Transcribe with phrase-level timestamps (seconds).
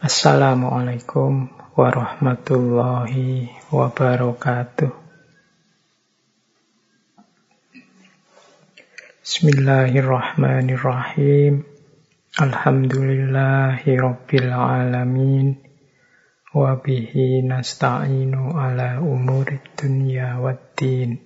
[0.00, 4.88] Assalamualaikum warahmatullahi wabarakatuh.
[9.20, 11.68] Bismillahirrahmanirrahim.
[12.40, 15.60] Alhamdulillahi alamin.
[16.56, 21.20] Wabihi nasta'inu ala umurid dunya waddin.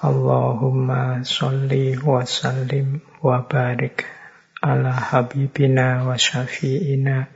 [0.00, 4.16] Allahumma salli wa sallim wa barik
[4.62, 7.26] ala habibina wa syafi'ina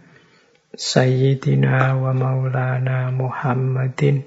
[0.70, 4.23] Sayyidina wa maulana Muhammadin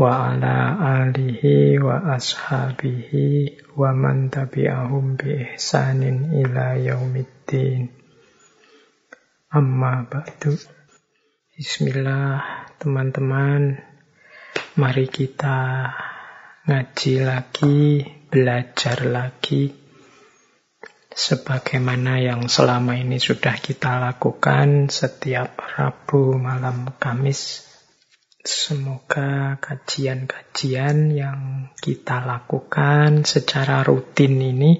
[0.00, 7.92] wa ala alihi wa ashabihi wa man tabi'ahum bi ihsanin ila yaumiddin.
[9.52, 10.56] Amma ba'du.
[11.52, 13.76] Bismillah, teman-teman.
[14.80, 15.92] Mari kita
[16.64, 19.87] ngaji lagi, belajar lagi
[21.18, 27.66] sebagaimana yang selama ini sudah kita lakukan setiap Rabu malam Kamis.
[28.38, 31.40] Semoga kajian-kajian yang
[31.74, 34.78] kita lakukan secara rutin ini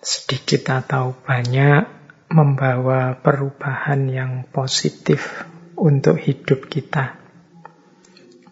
[0.00, 1.84] sedikit atau banyak
[2.32, 5.44] membawa perubahan yang positif
[5.76, 7.20] untuk hidup kita.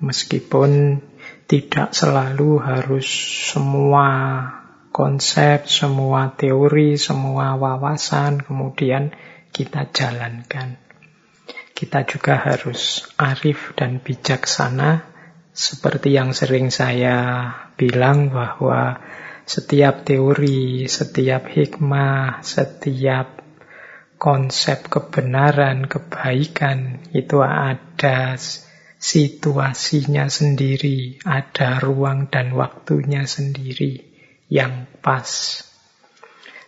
[0.05, 1.01] Meskipun
[1.49, 3.09] tidak selalu harus
[3.57, 4.45] semua
[4.99, 9.15] konsep, semua teori, semua wawasan, kemudian
[9.55, 10.75] kita jalankan.
[11.71, 15.07] Kita juga harus arif dan bijaksana,
[15.55, 17.47] seperti yang sering saya
[17.79, 18.99] bilang bahwa
[19.47, 23.39] setiap teori, setiap hikmah, setiap
[24.19, 28.35] konsep kebenaran, kebaikan, itu ada
[28.99, 34.08] situasinya sendiri, ada ruang dan waktunya sendiri
[34.49, 35.29] yang pas.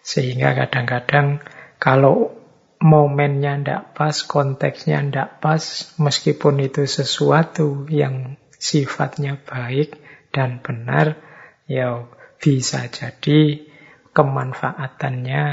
[0.00, 1.44] Sehingga kadang-kadang
[1.80, 2.32] kalau
[2.80, 5.60] momennya tidak pas, konteksnya tidak pas,
[6.00, 10.00] meskipun itu sesuatu yang sifatnya baik
[10.32, 11.20] dan benar,
[11.68, 12.08] ya
[12.40, 13.68] bisa jadi
[14.16, 15.44] kemanfaatannya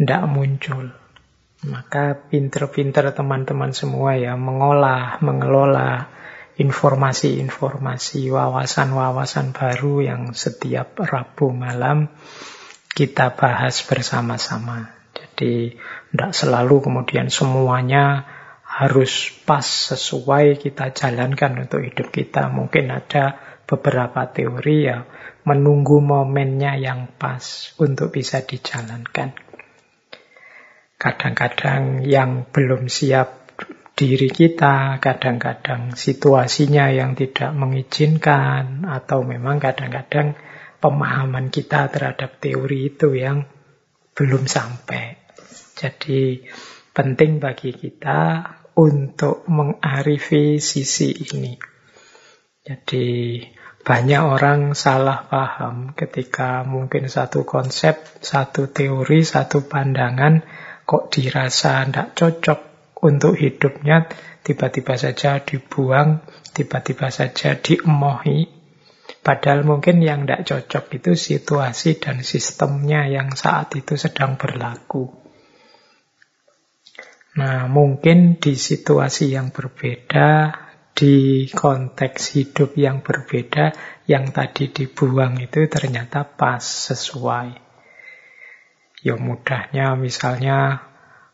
[0.00, 0.88] tidak muncul.
[1.58, 6.17] Maka pinter-pinter teman-teman semua ya mengolah, mengelola
[6.58, 12.10] informasi-informasi, wawasan-wawasan baru yang setiap Rabu malam
[12.90, 14.90] kita bahas bersama-sama.
[15.14, 15.78] Jadi
[16.10, 18.26] tidak selalu kemudian semuanya
[18.66, 22.50] harus pas sesuai kita jalankan untuk hidup kita.
[22.50, 25.06] Mungkin ada beberapa teori ya
[25.46, 29.32] menunggu momennya yang pas untuk bisa dijalankan.
[30.98, 33.47] Kadang-kadang yang belum siap
[33.98, 40.38] diri kita, kadang-kadang situasinya yang tidak mengizinkan, atau memang kadang-kadang
[40.78, 43.42] pemahaman kita terhadap teori itu yang
[44.14, 45.18] belum sampai.
[45.74, 46.46] Jadi
[46.94, 48.46] penting bagi kita
[48.78, 51.58] untuk mengarifi sisi ini.
[52.62, 53.42] Jadi
[53.82, 60.46] banyak orang salah paham ketika mungkin satu konsep, satu teori, satu pandangan
[60.86, 62.67] kok dirasa tidak cocok
[62.98, 64.10] untuk hidupnya
[64.42, 68.50] tiba-tiba saja dibuang, tiba-tiba saja diemohi.
[69.22, 75.08] Padahal mungkin yang tidak cocok itu situasi dan sistemnya yang saat itu sedang berlaku.
[77.38, 80.50] Nah, mungkin di situasi yang berbeda,
[80.90, 83.70] di konteks hidup yang berbeda,
[84.10, 87.54] yang tadi dibuang itu ternyata pas sesuai.
[89.06, 90.87] Ya mudahnya misalnya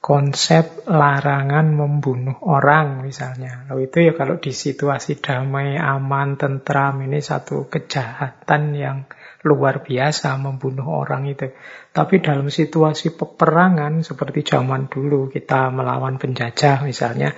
[0.04, 3.64] konsep larangan membunuh orang misalnya.
[3.72, 9.08] Lalu itu ya kalau di situasi damai, aman, tentram ini satu kejahatan yang
[9.48, 11.48] luar biasa membunuh orang itu.
[11.88, 17.32] Tapi dalam situasi peperangan seperti zaman dulu kita melawan penjajah misalnya,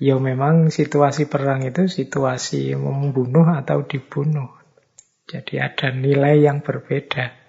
[0.00, 4.48] ya memang situasi perang itu situasi membunuh atau dibunuh.
[5.28, 7.39] Jadi ada nilai yang berbeda.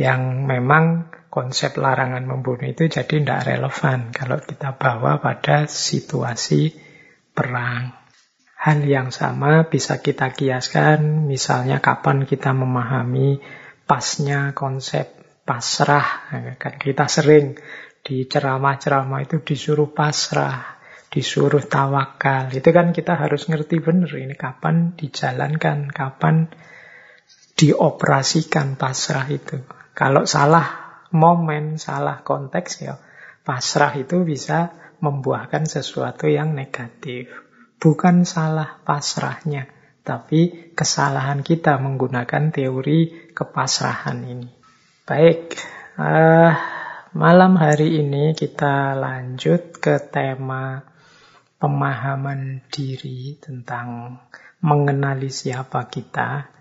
[0.00, 6.74] Yang memang konsep larangan membunuh itu jadi tidak relevan kalau kita bawa pada situasi
[7.36, 7.94] perang.
[8.60, 13.40] Hal yang sama bisa kita kiaskan, misalnya kapan kita memahami
[13.88, 15.08] pasnya konsep
[15.48, 16.28] pasrah.
[16.60, 17.56] Kan kita sering
[18.04, 20.76] di ceramah-ceramah itu disuruh pasrah,
[21.08, 22.52] disuruh tawakal.
[22.52, 26.52] Itu kan kita harus ngerti benar ini kapan dijalankan, kapan
[27.56, 29.79] dioperasikan pasrah itu.
[30.00, 32.96] Kalau salah momen, salah konteks ya
[33.44, 34.72] pasrah itu bisa
[35.04, 37.28] membuahkan sesuatu yang negatif.
[37.76, 39.68] Bukan salah pasrahnya,
[40.00, 44.48] tapi kesalahan kita menggunakan teori kepasrahan ini.
[45.04, 45.60] Baik,
[46.00, 46.52] uh,
[47.12, 50.80] malam hari ini kita lanjut ke tema
[51.60, 54.16] pemahaman diri tentang
[54.64, 56.59] mengenali siapa kita.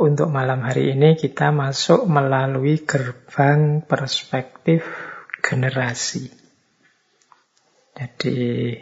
[0.00, 4.84] Untuk malam hari ini kita masuk melalui gerbang perspektif
[5.42, 6.32] generasi.
[7.92, 8.72] Jadi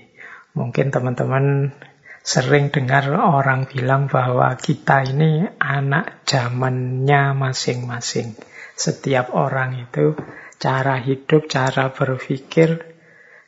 [0.54, 1.74] mungkin teman-teman
[2.20, 8.36] sering dengar orang bilang bahwa kita ini anak zamannya masing-masing.
[8.76, 10.14] Setiap orang itu
[10.60, 12.80] cara hidup, cara berpikir,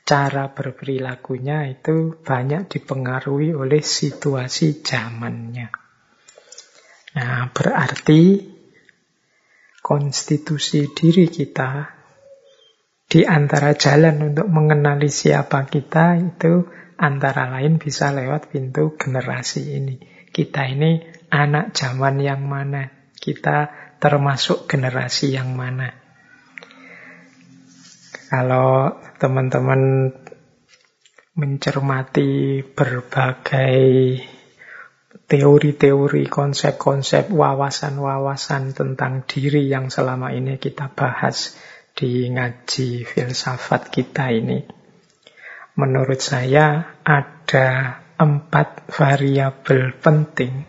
[0.03, 5.82] cara berperilakunya itu banyak dipengaruhi oleh situasi zamannya.
[7.13, 8.41] Nah, berarti
[9.83, 11.85] konstitusi diri kita
[13.05, 16.65] di antara jalan untuk mengenali siapa kita itu
[16.97, 20.01] antara lain bisa lewat pintu generasi ini.
[20.33, 20.97] Kita ini
[21.29, 22.89] anak zaman yang mana?
[23.13, 23.69] Kita
[24.01, 25.93] termasuk generasi yang mana?
[28.33, 30.09] Kalau teman-teman
[31.37, 33.85] mencermati berbagai
[35.33, 41.57] teori-teori, konsep-konsep, wawasan-wawasan tentang diri yang selama ini kita bahas
[41.97, 44.61] di ngaji filsafat kita ini.
[45.81, 50.69] Menurut saya ada empat variabel penting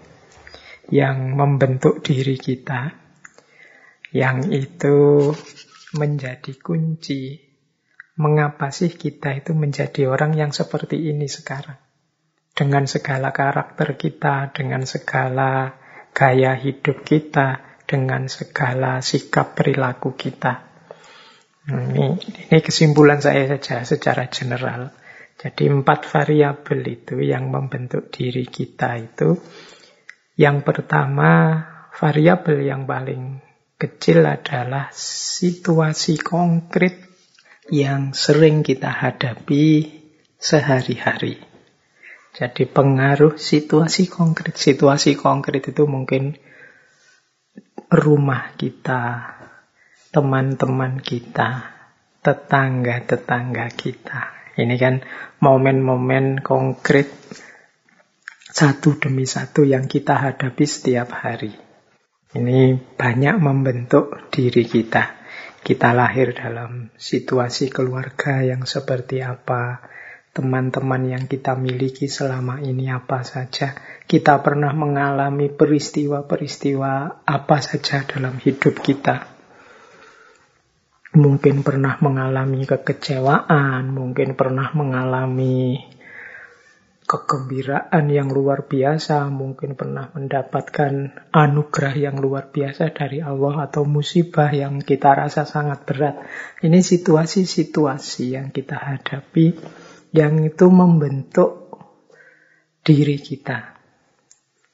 [0.87, 2.95] yang membentuk diri kita,
[4.15, 5.27] yang itu
[5.91, 7.35] menjadi kunci
[8.15, 11.82] mengapa sih kita itu menjadi orang yang seperti ini sekarang?
[12.53, 15.73] Dengan segala karakter kita, dengan segala
[16.13, 20.69] gaya hidup kita, dengan segala sikap perilaku kita.
[21.63, 22.07] Ini,
[22.51, 24.93] ini kesimpulan saya saja secara general.
[25.39, 29.33] Jadi empat variabel itu yang membentuk diri kita itu.
[30.37, 31.61] Yang pertama,
[31.95, 33.41] variabel yang paling
[33.77, 36.99] kecil adalah situasi konkret
[37.71, 39.91] yang sering kita hadapi
[40.39, 41.52] sehari-hari.
[42.33, 44.57] Jadi pengaruh situasi konkret.
[44.57, 46.33] Situasi konkret itu mungkin
[47.93, 49.37] rumah kita,
[50.09, 51.69] teman-teman kita,
[52.25, 54.21] tetangga-tetangga kita.
[54.57, 55.05] Ini kan
[55.45, 57.13] momen-momen konkret
[58.53, 61.53] satu demi satu yang kita hadapi setiap hari.
[62.33, 65.21] Ini banyak membentuk diri kita.
[65.61, 69.92] Kita lahir dalam situasi keluarga yang seperti apa,
[70.33, 73.77] teman-teman yang kita miliki selama ini apa saja.
[74.09, 79.29] Kita pernah mengalami peristiwa-peristiwa apa saja dalam hidup kita.
[81.13, 85.77] Mungkin pernah mengalami kekecewaan, mungkin pernah mengalami
[87.05, 94.49] kegembiraan yang luar biasa, mungkin pernah mendapatkan anugerah yang luar biasa dari Allah atau musibah
[94.49, 96.17] yang kita rasa sangat berat.
[96.65, 99.53] Ini situasi-situasi yang kita hadapi
[100.13, 101.73] yang itu membentuk
[102.85, 103.73] diri kita.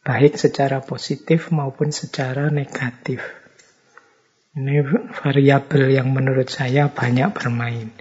[0.04, 3.24] Baik secara positif maupun secara negatif.
[4.60, 4.84] Ini
[5.16, 7.96] variabel yang menurut saya banyak bermain.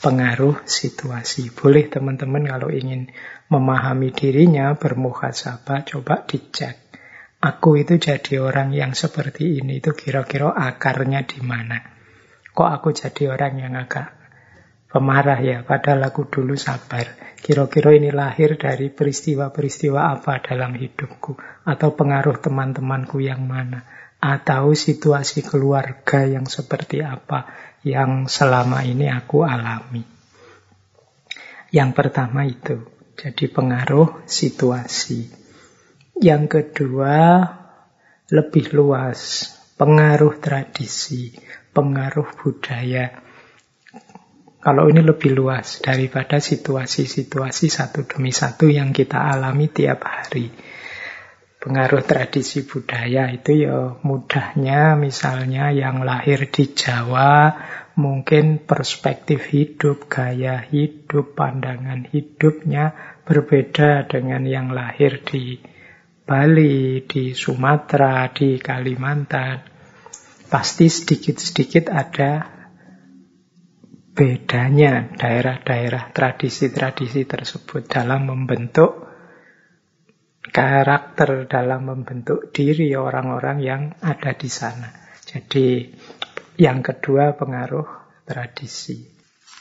[0.00, 1.52] Pengaruh situasi.
[1.54, 3.12] Boleh teman-teman kalau ingin
[3.52, 6.90] memahami dirinya, bermuhasabah, coba dicek.
[7.40, 11.78] Aku itu jadi orang yang seperti ini, itu kira-kira akarnya di mana?
[12.50, 14.19] Kok aku jadi orang yang agak
[14.90, 17.14] pemarah ya, padahal aku dulu sabar.
[17.40, 21.38] Kira-kira ini lahir dari peristiwa-peristiwa apa dalam hidupku?
[21.64, 23.86] Atau pengaruh teman-temanku yang mana?
[24.20, 27.48] Atau situasi keluarga yang seperti apa
[27.80, 30.04] yang selama ini aku alami?
[31.72, 32.84] Yang pertama itu.
[33.16, 35.28] Jadi pengaruh situasi.
[36.20, 37.40] Yang kedua,
[38.28, 39.48] lebih luas,
[39.80, 41.32] pengaruh tradisi,
[41.72, 43.29] pengaruh budaya.
[44.60, 50.52] Kalau ini lebih luas daripada situasi-situasi satu demi satu yang kita alami tiap hari.
[51.60, 57.56] Pengaruh tradisi budaya itu ya mudahnya misalnya yang lahir di Jawa
[57.96, 62.92] mungkin perspektif hidup, gaya hidup, pandangan hidupnya
[63.24, 65.56] berbeda dengan yang lahir di
[66.28, 69.64] Bali, di Sumatera, di Kalimantan.
[70.52, 72.59] Pasti sedikit-sedikit ada
[74.20, 79.08] bedanya daerah-daerah tradisi-tradisi tersebut dalam membentuk
[80.44, 84.92] karakter, dalam membentuk diri orang-orang yang ada di sana.
[85.24, 85.88] Jadi
[86.60, 87.88] yang kedua pengaruh
[88.28, 89.08] tradisi.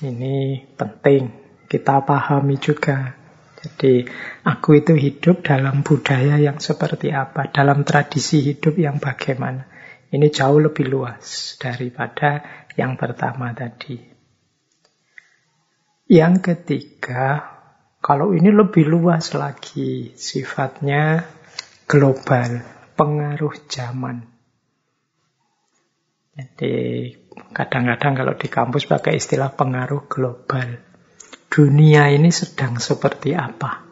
[0.04, 3.16] Ini penting kita pahami juga.
[3.64, 4.04] Jadi
[4.44, 9.72] aku itu hidup dalam budaya yang seperti apa, dalam tradisi hidup yang bagaimana.
[10.12, 12.44] Ini jauh lebih luas daripada
[12.76, 14.09] yang pertama tadi.
[16.10, 17.38] Yang ketiga,
[18.02, 21.22] kalau ini lebih luas lagi, sifatnya
[21.86, 22.66] global,
[22.98, 24.26] pengaruh zaman.
[26.34, 26.74] Jadi
[27.54, 30.82] kadang-kadang kalau di kampus pakai istilah pengaruh global.
[31.46, 33.86] Dunia ini sedang seperti apa?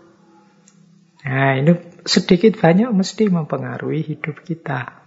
[1.22, 5.06] Nah, ini sedikit banyak mesti mempengaruhi hidup kita.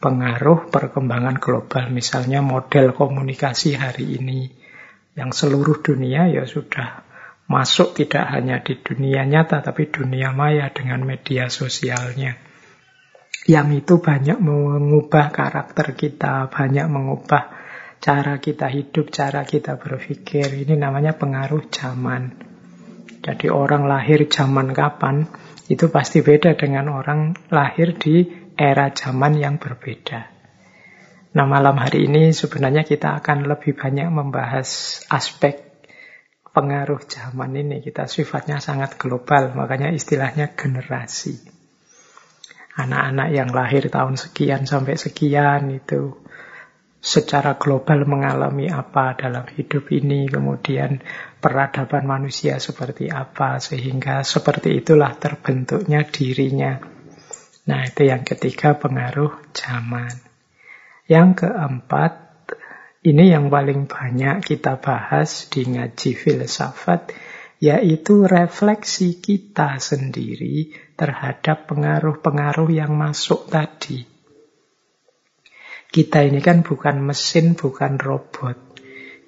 [0.00, 4.65] Pengaruh perkembangan global, misalnya model komunikasi hari ini,
[5.16, 7.02] yang seluruh dunia ya sudah
[7.48, 12.36] masuk tidak hanya di dunia nyata, tapi dunia maya dengan media sosialnya.
[13.46, 17.42] Yang itu banyak mengubah karakter kita, banyak mengubah
[18.02, 20.50] cara kita hidup, cara kita berpikir.
[20.52, 22.34] Ini namanya pengaruh zaman.
[23.22, 25.30] Jadi orang lahir zaman kapan,
[25.70, 28.26] itu pasti beda dengan orang lahir di
[28.58, 30.35] era zaman yang berbeda.
[31.36, 35.84] Nah malam hari ini sebenarnya kita akan lebih banyak membahas aspek
[36.56, 37.84] pengaruh zaman ini.
[37.84, 41.36] Kita sifatnya sangat global, makanya istilahnya generasi.
[42.80, 46.16] Anak-anak yang lahir tahun sekian sampai sekian itu
[47.04, 51.04] secara global mengalami apa dalam hidup ini, kemudian
[51.36, 56.80] peradaban manusia seperti apa, sehingga seperti itulah terbentuknya dirinya.
[57.68, 60.25] Nah, itu yang ketiga pengaruh zaman.
[61.06, 62.34] Yang keempat,
[63.06, 67.14] ini yang paling banyak kita bahas di ngaji filsafat,
[67.62, 74.02] yaitu refleksi kita sendiri terhadap pengaruh-pengaruh yang masuk tadi.
[75.86, 78.58] Kita ini kan bukan mesin, bukan robot.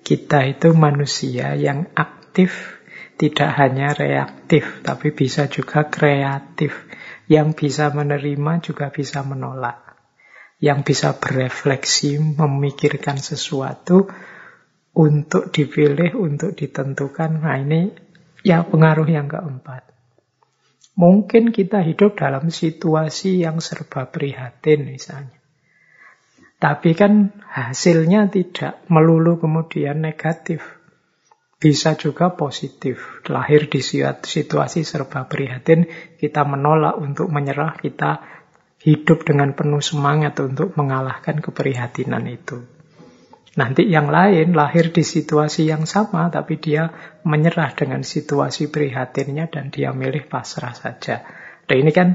[0.03, 2.83] Kita itu manusia yang aktif,
[3.15, 6.75] tidak hanya reaktif, tapi bisa juga kreatif.
[7.31, 9.88] Yang bisa menerima juga bisa menolak.
[10.59, 14.11] Yang bisa berefleksi, memikirkan sesuatu
[14.99, 17.39] untuk dipilih, untuk ditentukan.
[17.39, 17.95] Nah ini
[18.43, 19.87] ya pengaruh yang keempat.
[20.99, 25.39] Mungkin kita hidup dalam situasi yang serba prihatin misalnya.
[26.59, 30.59] Tapi kan hasilnya tidak melulu kemudian negatif.
[31.59, 33.23] Bisa juga positif.
[33.31, 35.87] Lahir di situasi serba prihatin,
[36.19, 38.38] kita menolak untuk menyerah, kita
[38.83, 42.63] hidup dengan penuh semangat untuk mengalahkan keprihatinan itu.
[43.59, 46.95] Nanti yang lain lahir di situasi yang sama, tapi dia
[47.27, 51.27] menyerah dengan situasi prihatinnya dan dia milih pasrah saja.
[51.67, 52.09] Dan ini kan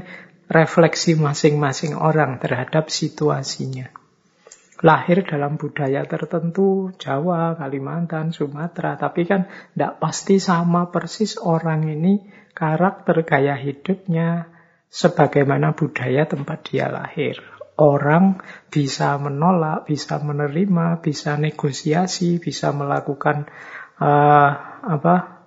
[0.48, 3.92] refleksi masing-masing orang terhadap situasinya
[4.84, 12.20] lahir dalam budaya tertentu, Jawa, Kalimantan, Sumatera, tapi kan tidak pasti sama persis orang ini
[12.52, 14.52] karakter gaya hidupnya
[14.94, 17.42] sebagaimana budaya tempat dia lahir.
[17.74, 18.38] Orang
[18.70, 23.50] bisa menolak, bisa menerima, bisa negosiasi, bisa melakukan
[23.98, 24.50] uh,
[24.86, 25.42] apa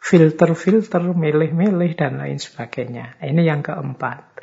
[0.00, 3.20] filter-filter, milih-milih dan lain sebagainya.
[3.20, 4.40] Ini yang keempat.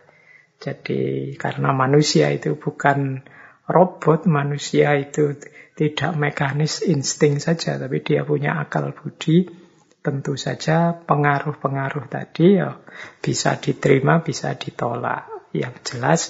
[0.61, 3.25] Jadi karena manusia itu bukan
[3.65, 5.33] robot manusia itu
[5.73, 9.49] tidak mekanis insting saja, tapi dia punya akal budi.
[10.03, 12.75] Tentu saja pengaruh-pengaruh tadi ya
[13.23, 15.47] bisa diterima, bisa ditolak.
[15.55, 16.21] Yang jelas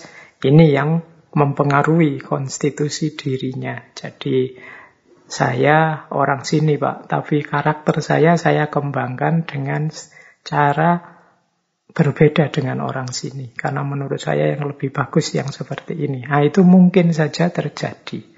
[0.46, 1.02] ini yang
[1.34, 3.82] mempengaruhi konstitusi dirinya.
[3.98, 4.54] Jadi
[5.26, 9.90] saya orang sini Pak, tapi karakter saya saya kembangkan dengan
[10.46, 11.18] cara
[11.90, 13.58] berbeda dengan orang sini.
[13.58, 16.30] Karena menurut saya yang lebih bagus yang seperti ini.
[16.30, 18.33] Nah itu mungkin saja terjadi.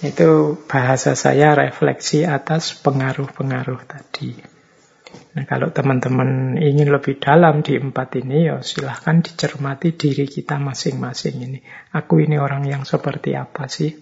[0.00, 4.32] Itu bahasa saya refleksi atas pengaruh-pengaruh tadi.
[5.36, 11.36] Nah kalau teman-teman ingin lebih dalam di empat ini, ya silahkan dicermati diri kita masing-masing
[11.44, 11.58] ini.
[11.92, 13.92] Aku ini orang yang seperti apa sih?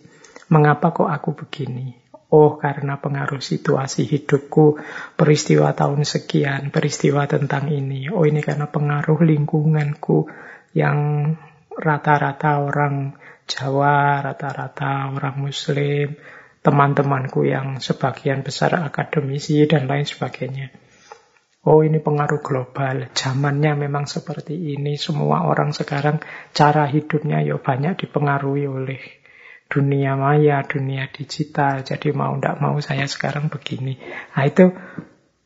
[0.54, 1.92] Mengapa kok aku begini?
[2.28, 4.76] Oh, karena pengaruh situasi hidupku,
[5.16, 8.12] peristiwa tahun sekian, peristiwa tentang ini.
[8.12, 10.28] Oh, ini karena pengaruh lingkunganku
[10.76, 11.32] yang
[11.72, 13.16] rata-rata orang
[13.48, 16.14] Jawa, rata-rata orang Muslim,
[16.60, 20.68] teman-temanku yang sebagian besar akademisi, dan lain sebagainya.
[21.64, 23.10] Oh, ini pengaruh global.
[23.12, 24.94] Zamannya memang seperti ini.
[24.94, 26.22] Semua orang sekarang
[26.54, 29.00] cara hidupnya ya banyak dipengaruhi oleh
[29.68, 31.84] dunia maya, dunia digital.
[31.84, 34.00] Jadi mau tidak mau saya sekarang begini.
[34.32, 34.72] Nah itu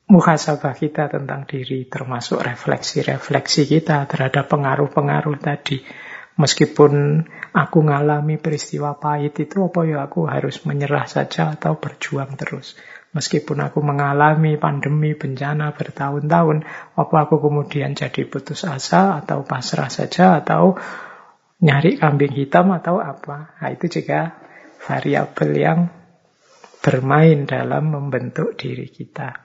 [0.06, 5.82] muhasabah kita tentang diri, termasuk refleksi-refleksi kita terhadap pengaruh-pengaruh tadi.
[6.36, 12.74] Meskipun aku ngalami peristiwa pahit itu, apa ya aku harus menyerah saja atau berjuang terus.
[13.12, 16.64] Meskipun aku mengalami pandemi, bencana bertahun-tahun,
[16.96, 20.80] apa aku kemudian jadi putus asa atau pasrah saja atau
[21.60, 23.52] nyari kambing hitam atau apa.
[23.60, 24.32] Nah, itu juga
[24.80, 25.80] variabel yang
[26.80, 29.44] bermain dalam membentuk diri kita.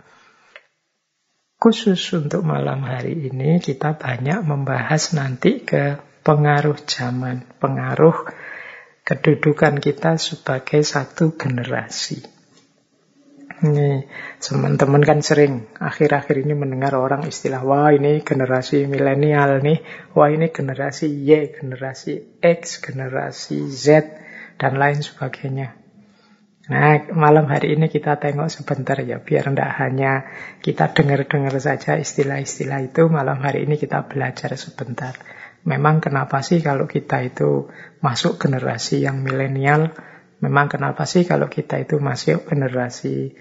[1.58, 8.28] Khusus untuk malam hari ini kita banyak membahas nanti ke pengaruh zaman, pengaruh
[9.08, 12.20] kedudukan kita sebagai satu generasi.
[13.58, 14.06] Ini
[14.38, 19.82] teman-teman kan sering akhir-akhir ini mendengar orang istilah wah ini generasi milenial nih,
[20.14, 24.06] wah ini generasi Y, generasi X, generasi Z
[24.60, 25.74] dan lain sebagainya.
[26.68, 30.28] Nah, malam hari ini kita tengok sebentar ya, biar tidak hanya
[30.60, 35.16] kita dengar-dengar saja istilah-istilah itu, malam hari ini kita belajar sebentar.
[35.64, 37.72] Memang kenapa sih kalau kita itu
[38.04, 39.96] masuk generasi yang milenial,
[40.44, 43.34] memang kenapa sih kalau kita itu masuk generasi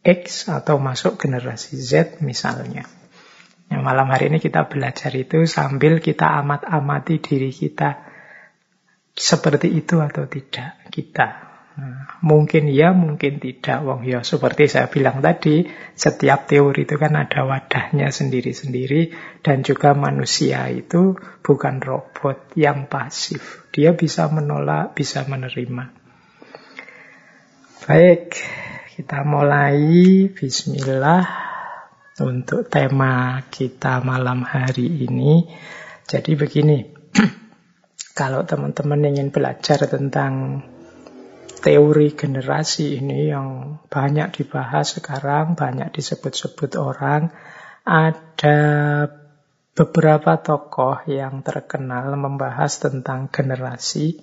[0.00, 2.88] X atau masuk generasi Z misalnya.
[3.70, 8.02] Yang malam hari ini kita belajar itu sambil kita amat-amati diri kita
[9.14, 11.49] seperti itu atau tidak kita.
[12.20, 13.80] Mungkin ya, mungkin tidak.
[13.86, 19.96] Wong ya seperti saya bilang tadi, setiap teori itu kan ada wadahnya sendiri-sendiri dan juga
[19.96, 23.64] manusia itu bukan robot yang pasif.
[23.72, 25.94] Dia bisa menolak, bisa menerima.
[27.86, 28.36] Baik,
[28.98, 29.80] kita mulai
[30.28, 31.24] bismillah
[32.20, 35.48] untuk tema kita malam hari ini.
[36.04, 36.84] Jadi begini,
[38.20, 40.60] kalau teman-teman ingin belajar tentang
[41.60, 47.30] teori generasi ini yang banyak dibahas sekarang, banyak disebut-sebut orang,
[47.84, 48.58] ada
[49.76, 54.18] beberapa tokoh yang terkenal membahas tentang generasi.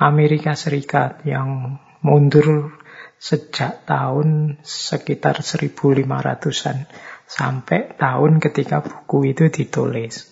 [0.00, 2.72] Amerika Serikat yang mundur
[3.20, 6.88] sejak tahun sekitar 1500-an
[7.30, 10.26] sampai tahun ketika buku itu ditulis.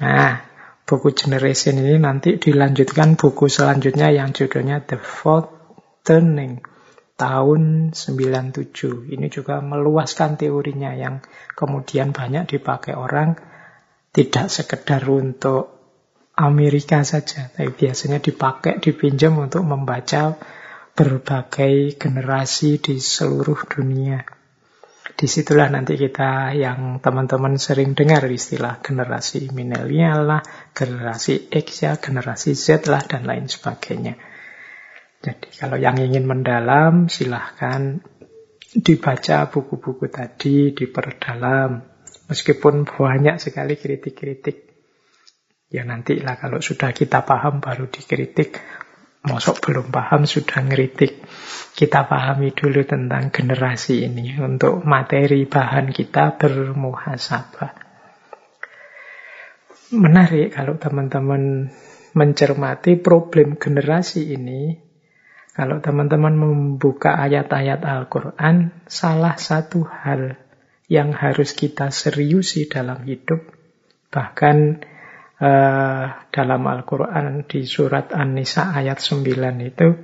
[0.00, 0.40] Nah,
[0.88, 5.52] buku Generation ini nanti dilanjutkan buku selanjutnya yang judulnya The Fourth
[6.00, 6.64] Turning
[7.20, 9.12] tahun 97.
[9.12, 11.20] Ini juga meluaskan teorinya yang
[11.52, 13.36] kemudian banyak dipakai orang
[14.12, 15.76] tidak sekedar untuk
[16.36, 20.36] Amerika saja, tapi biasanya dipakai, dipinjam untuk membaca
[20.92, 24.35] berbagai generasi di seluruh dunia.
[25.16, 30.42] Di situlah nanti kita yang teman-teman sering dengar istilah generasi milenial lah,
[30.76, 34.20] generasi X ya, generasi Z lah, dan lain sebagainya.
[35.24, 38.04] Jadi kalau yang ingin mendalam silahkan
[38.76, 41.80] dibaca buku-buku tadi, diperdalam.
[42.28, 44.68] Meskipun banyak sekali kritik-kritik.
[45.72, 48.60] Ya nantilah kalau sudah kita paham baru dikritik.
[49.26, 51.25] Mosok belum paham sudah ngeritik.
[51.76, 57.84] Kita pahami dulu tentang generasi ini untuk materi bahan kita bermuhasabah.
[59.92, 61.68] Menarik kalau teman-teman
[62.16, 64.86] mencermati problem generasi ini
[65.56, 70.36] kalau teman-teman membuka ayat-ayat Al-Quran, salah satu hal
[70.84, 73.40] yang harus kita seriusi dalam hidup,
[74.12, 74.84] bahkan
[75.40, 79.24] uh, dalam Al-Quran di surat An-Nisa ayat 9
[79.64, 79.96] itu,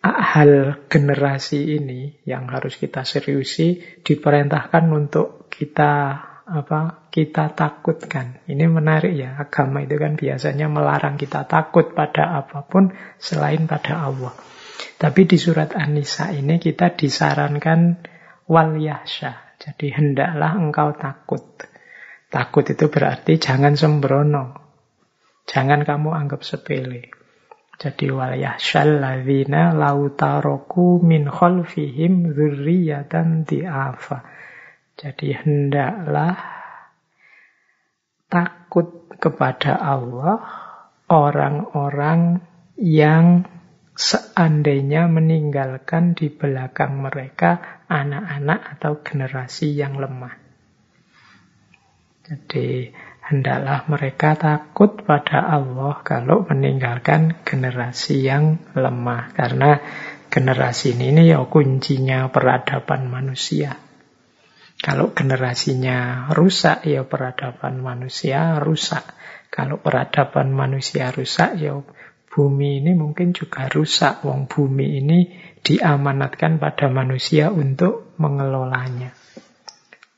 [0.00, 8.42] hal generasi ini yang harus kita seriusi diperintahkan untuk kita apa kita takutkan.
[8.48, 14.08] Ini menarik ya, agama itu kan biasanya melarang kita takut pada apa pun selain pada
[14.08, 14.34] Allah.
[14.96, 18.00] Tapi di surat An-Nisa ini kita disarankan
[18.48, 19.56] wal yahsya.
[19.60, 21.44] Jadi hendaklah engkau takut.
[22.32, 24.56] Takut itu berarti jangan sembrono.
[25.44, 27.19] Jangan kamu anggap sepele.
[27.80, 34.20] Jadi wal yahsyal ladzina lautaroku min khalfihim dzurriyyatan di'afa.
[35.00, 36.36] Jadi hendaklah
[38.28, 40.44] takut kepada Allah
[41.08, 42.44] orang-orang
[42.76, 43.48] yang
[43.96, 50.36] seandainya meninggalkan di belakang mereka anak-anak atau generasi yang lemah.
[52.28, 52.92] Jadi
[53.30, 59.78] hendaklah mereka takut pada Allah kalau meninggalkan generasi yang lemah karena
[60.26, 63.78] generasi ini ya kuncinya peradaban manusia.
[64.80, 69.14] Kalau generasinya rusak ya peradaban manusia rusak.
[69.46, 71.78] Kalau peradaban manusia rusak ya
[72.30, 74.26] bumi ini mungkin juga rusak.
[74.26, 75.18] Wong bumi ini
[75.62, 79.12] diamanatkan pada manusia untuk mengelolanya.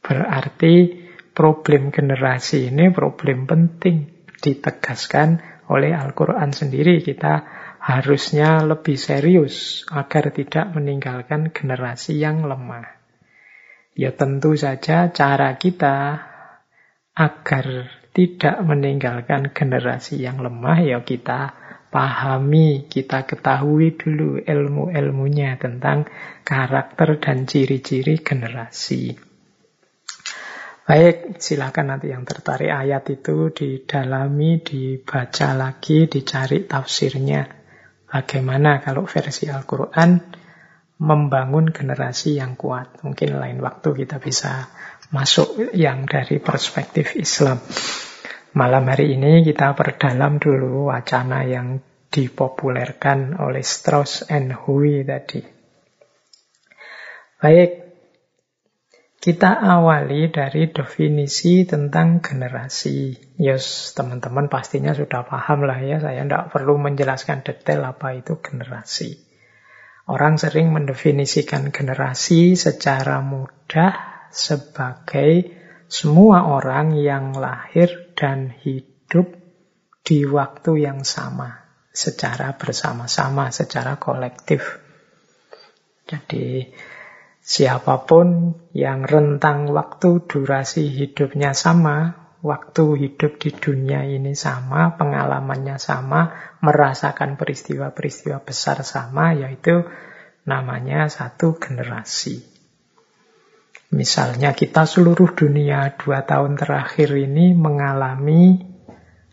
[0.01, 1.02] Berarti
[1.33, 5.41] problem generasi ini problem penting ditegaskan
[5.73, 7.01] oleh Al-Quran sendiri.
[7.01, 7.43] Kita
[7.83, 13.01] harusnya lebih serius agar tidak meninggalkan generasi yang lemah.
[13.93, 16.25] Ya tentu saja cara kita
[17.13, 17.67] agar
[18.13, 21.57] tidak meninggalkan generasi yang lemah ya kita
[21.93, 26.09] pahami, kita ketahui dulu ilmu-ilmunya tentang
[26.41, 29.32] karakter dan ciri-ciri generasi.
[30.83, 37.47] Baik, silakan nanti yang tertarik ayat itu didalami, dibaca lagi, dicari tafsirnya.
[38.11, 40.19] Bagaimana kalau versi Al-Quran
[41.03, 43.03] membangun generasi yang kuat.
[43.03, 44.71] Mungkin lain waktu kita bisa
[45.11, 47.59] masuk yang dari perspektif Islam.
[48.55, 55.41] Malam hari ini kita perdalam dulu wacana yang dipopulerkan oleh Strauss and Hui tadi.
[57.43, 57.82] Baik,
[59.23, 63.15] kita awali dari definisi tentang generasi.
[63.39, 69.15] Yes, teman-teman pastinya sudah paham lah ya, saya tidak perlu menjelaskan detail apa itu generasi.
[70.11, 75.55] Orang sering mendefinisikan generasi secara mudah sebagai
[75.87, 79.39] semua orang yang lahir dan hidup
[80.03, 81.63] di waktu yang sama,
[81.95, 84.83] secara bersama-sama, secara kolektif.
[86.11, 86.67] Jadi,
[87.43, 95.75] Siapa pun yang rentang waktu durasi hidupnya sama, waktu hidup di dunia ini sama, pengalamannya
[95.83, 99.83] sama, merasakan peristiwa-peristiwa besar sama, yaitu
[100.47, 102.47] namanya satu generasi.
[103.91, 108.71] Misalnya kita seluruh dunia dua tahun terakhir ini mengalami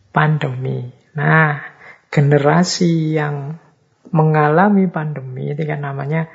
[0.10, 0.90] pandemi.
[1.14, 1.62] Nah,
[2.10, 3.62] generasi yang
[4.10, 6.28] mengalami pandemi itu kan namanya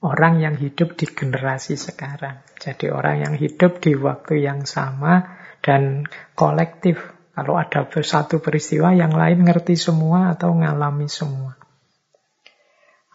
[0.00, 2.40] orang yang hidup di generasi sekarang.
[2.56, 7.00] Jadi orang yang hidup di waktu yang sama dan kolektif.
[7.36, 11.56] Kalau ada satu peristiwa, yang lain ngerti semua atau ngalami semua.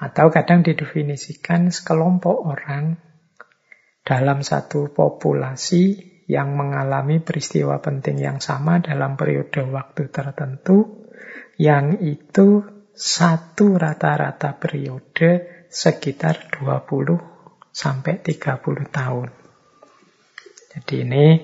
[0.02, 2.98] Atau kadang didefinisikan sekelompok orang
[4.02, 11.06] dalam satu populasi yang mengalami peristiwa penting yang sama dalam periode waktu tertentu,
[11.62, 17.19] yang itu satu rata-rata periode sekitar 20
[17.75, 19.29] sampai 30 tahun.
[20.71, 21.43] Jadi ini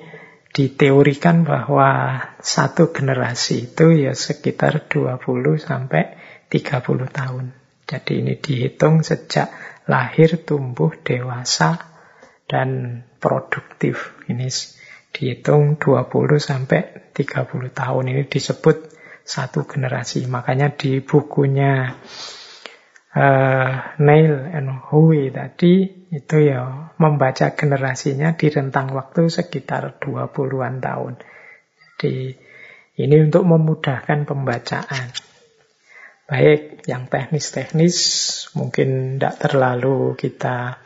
[0.52, 5.20] diteorikan bahwa satu generasi itu ya sekitar 20
[5.60, 6.16] sampai
[6.48, 7.46] 30 tahun.
[7.84, 9.52] Jadi ini dihitung sejak
[9.92, 11.80] lahir, tumbuh, dewasa,
[12.48, 14.16] dan produktif.
[14.28, 14.48] Ini
[15.12, 18.04] dihitung 20 sampai 30 tahun.
[18.12, 20.26] Ini disebut satu generasi.
[20.28, 21.94] Makanya di bukunya
[23.16, 31.14] uh, Neil and Hui tadi itu ya membaca generasinya di rentang waktu sekitar 20-an tahun.
[31.96, 32.36] Jadi
[33.00, 35.08] ini untuk memudahkan pembacaan.
[36.32, 37.98] Baik, yang teknis-teknis
[38.56, 40.80] mungkin tidak terlalu kita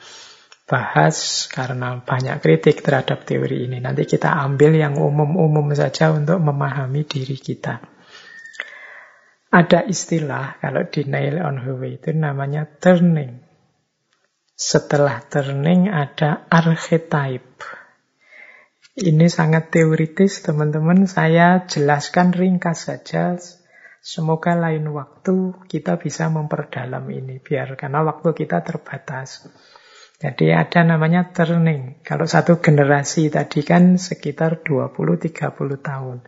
[0.66, 3.78] bahas karena banyak kritik terhadap teori ini.
[3.78, 7.95] Nanti kita ambil yang umum-umum saja untuk memahami diri kita.
[9.56, 13.40] Ada istilah kalau di Nail on Way itu namanya turning.
[14.52, 17.64] Setelah turning ada archetype.
[19.00, 21.08] Ini sangat teoritis teman-teman.
[21.08, 23.40] Saya jelaskan ringkas saja.
[24.04, 27.40] Semoga lain waktu kita bisa memperdalam ini.
[27.40, 29.48] Biar karena waktu kita terbatas.
[30.20, 32.04] Jadi ada namanya turning.
[32.04, 35.32] Kalau satu generasi tadi kan sekitar 20-30
[35.80, 36.28] tahun.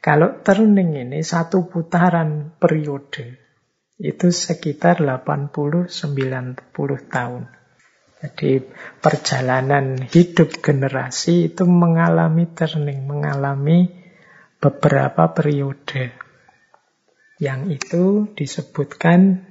[0.00, 3.36] Kalau turning ini satu putaran periode
[4.00, 5.92] itu sekitar 80-90
[7.12, 7.44] tahun.
[8.20, 8.64] Jadi
[9.00, 13.92] perjalanan hidup generasi itu mengalami turning, mengalami
[14.60, 16.12] beberapa periode.
[17.40, 18.04] Yang itu
[18.36, 19.44] disebutkan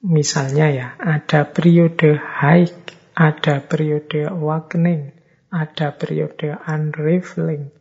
[0.00, 2.68] misalnya ya, ada periode high,
[3.12, 5.12] ada periode awakening,
[5.52, 7.75] ada periode unraveling,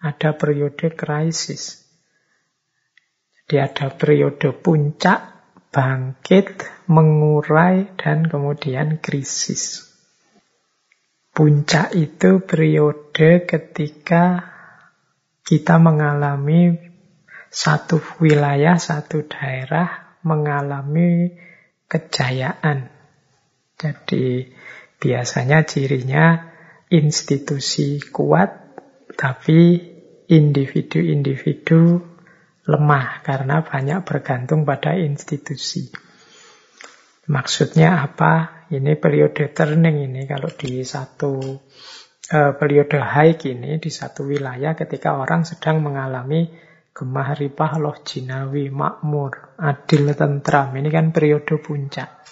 [0.00, 1.84] ada periode krisis.
[3.44, 5.20] Jadi ada periode puncak,
[5.74, 9.90] bangkit, mengurai, dan kemudian krisis.
[11.30, 14.50] Puncak itu periode ketika
[15.42, 16.78] kita mengalami
[17.50, 21.34] satu wilayah, satu daerah mengalami
[21.90, 22.86] kejayaan.
[23.74, 24.46] Jadi
[25.02, 26.54] biasanya cirinya
[26.86, 28.54] institusi kuat,
[29.18, 29.89] tapi
[30.30, 31.98] individu-individu
[32.70, 35.90] lemah karena banyak bergantung pada institusi.
[37.26, 38.66] Maksudnya apa?
[38.70, 41.34] Ini periode turning ini kalau di satu
[42.30, 46.46] uh, periode high ini di satu wilayah ketika orang sedang mengalami
[46.94, 50.70] gemah ripah loh jinawi, makmur, adil, tentram.
[50.74, 52.22] Ini kan periode puncak.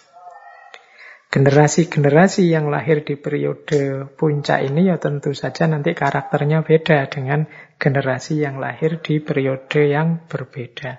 [1.29, 7.45] Generasi-generasi yang lahir di periode puncak ini ya tentu saja nanti karakternya beda dengan
[7.79, 10.99] generasi yang lahir di periode yang berbeda.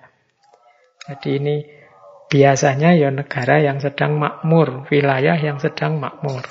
[1.05, 1.55] Jadi ini
[2.31, 6.47] biasanya ya negara yang sedang makmur, wilayah yang sedang makmur.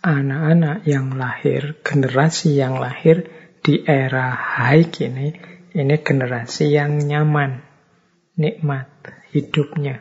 [0.00, 3.28] Anak-anak yang lahir, generasi yang lahir
[3.60, 5.36] di era high ini,
[5.76, 7.60] ini generasi yang nyaman,
[8.40, 8.88] nikmat
[9.30, 10.00] hidupnya.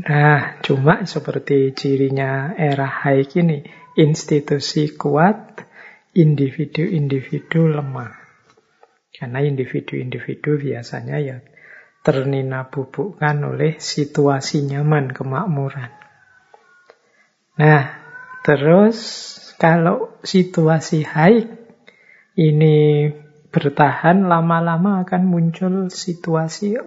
[0.00, 3.64] Nah, cuma seperti cirinya era high ini,
[3.96, 5.64] institusi kuat,
[6.14, 8.12] individu-individu lemah.
[9.10, 11.36] Karena individu-individu biasanya ya
[12.00, 15.92] ternina bubukkan oleh situasi nyaman kemakmuran.
[17.60, 17.84] Nah,
[18.40, 18.96] terus
[19.60, 21.44] kalau situasi high
[22.40, 23.10] ini
[23.52, 26.80] bertahan lama-lama akan muncul situasi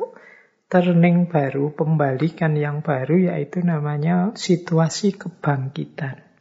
[0.66, 6.33] turning baru, pembalikan yang baru yaitu namanya situasi kebangkitan.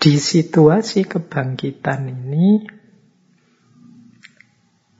[0.00, 2.64] Di situasi kebangkitan ini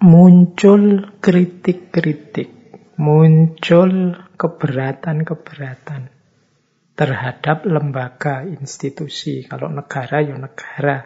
[0.04, 2.52] muncul kritik-kritik,
[3.00, 6.12] muncul keberatan-keberatan
[6.92, 9.48] terhadap lembaga institusi.
[9.48, 11.00] Kalau negara ya negara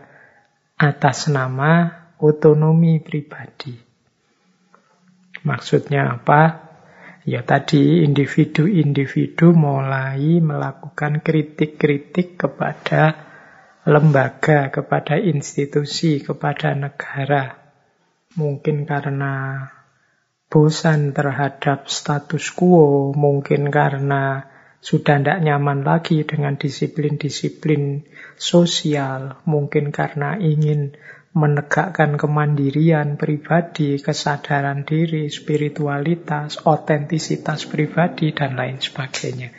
[0.74, 1.86] atas nama
[2.18, 3.78] otonomi pribadi.
[5.46, 6.42] Maksudnya apa?
[7.30, 13.23] Ya tadi individu-individu mulai melakukan kritik-kritik kepada
[13.84, 17.60] lembaga, kepada institusi, kepada negara.
[18.34, 19.64] Mungkin karena
[20.48, 24.48] bosan terhadap status quo, mungkin karena
[24.84, 28.04] sudah tidak nyaman lagi dengan disiplin-disiplin
[28.36, 30.92] sosial, mungkin karena ingin
[31.34, 39.50] menegakkan kemandirian pribadi, kesadaran diri, spiritualitas, otentisitas pribadi, dan lain sebagainya.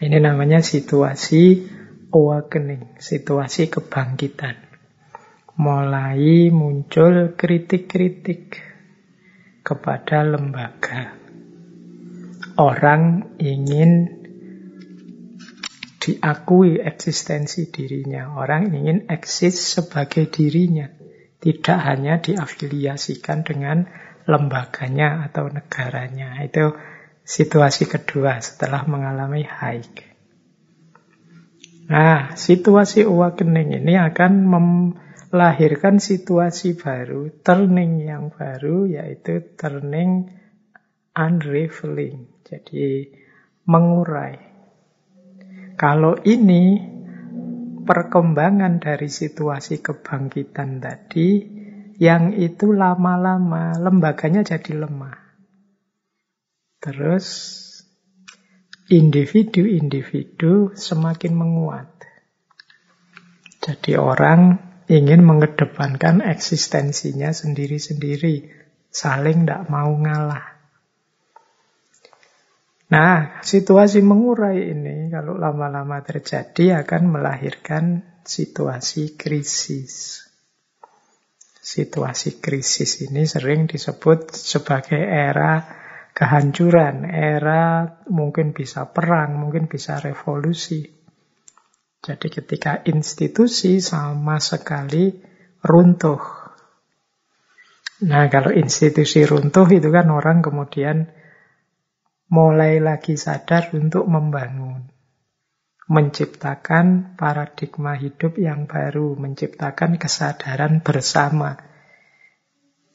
[0.00, 1.60] Ini namanya situasi
[2.10, 4.58] awakening, situasi kebangkitan.
[5.60, 8.58] Mulai muncul kritik-kritik
[9.60, 11.14] kepada lembaga.
[12.56, 14.20] Orang ingin
[16.00, 18.34] diakui eksistensi dirinya.
[18.34, 20.88] Orang ingin eksis sebagai dirinya
[21.40, 23.88] tidak hanya diafiliasikan dengan
[24.28, 26.40] lembaganya atau negaranya.
[26.44, 26.76] Itu
[27.24, 30.09] situasi kedua setelah mengalami haik.
[31.90, 40.30] Nah, situasi awakening ini akan melahirkan situasi baru, turning yang baru, yaitu turning
[41.18, 42.30] unraveling.
[42.46, 43.10] Jadi,
[43.66, 44.38] mengurai.
[45.74, 46.78] Kalau ini
[47.82, 51.42] perkembangan dari situasi kebangkitan tadi
[51.98, 55.18] yang itu lama-lama lembaganya jadi lemah.
[56.78, 57.26] Terus
[58.90, 61.88] individu-individu semakin menguat.
[63.62, 64.58] Jadi orang
[64.90, 68.50] ingin mengedepankan eksistensinya sendiri-sendiri,
[68.90, 70.58] saling tidak mau ngalah.
[72.90, 80.26] Nah, situasi mengurai ini kalau lama-lama terjadi akan melahirkan situasi krisis.
[81.62, 85.79] Situasi krisis ini sering disebut sebagai era
[86.12, 91.00] kehancuran, era mungkin bisa perang, mungkin bisa revolusi.
[92.00, 95.12] Jadi ketika institusi sama sekali
[95.60, 96.40] runtuh.
[98.00, 101.12] Nah, kalau institusi runtuh itu kan orang kemudian
[102.32, 104.88] mulai lagi sadar untuk membangun.
[105.90, 111.58] Menciptakan paradigma hidup yang baru, menciptakan kesadaran bersama.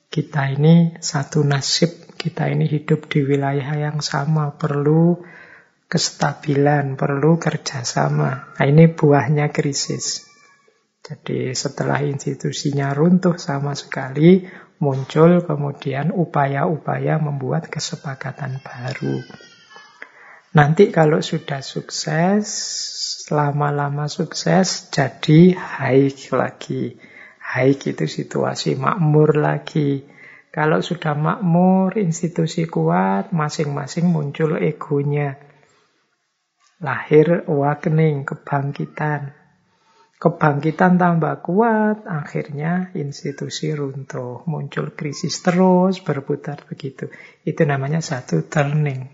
[0.08, 5.22] Kita ini satu nasib, kita ini hidup di wilayah yang sama, perlu
[5.86, 8.58] kestabilan, perlu kerjasama.
[8.58, 10.26] Nah, ini buahnya krisis.
[11.06, 14.42] Jadi setelah institusinya runtuh sama sekali,
[14.82, 19.22] muncul kemudian upaya-upaya membuat kesepakatan baru.
[20.56, 22.48] Nanti kalau sudah sukses,
[23.30, 26.98] lama-lama sukses, jadi haik lagi.
[27.44, 30.15] Haik itu situasi makmur lagi.
[30.56, 35.36] Kalau sudah makmur, institusi kuat, masing-masing muncul egonya.
[36.80, 39.36] Lahir awakening, kebangkitan.
[40.16, 44.48] Kebangkitan tambah kuat, akhirnya institusi runtuh.
[44.48, 47.12] Muncul krisis terus, berputar begitu.
[47.44, 49.12] Itu namanya satu turning.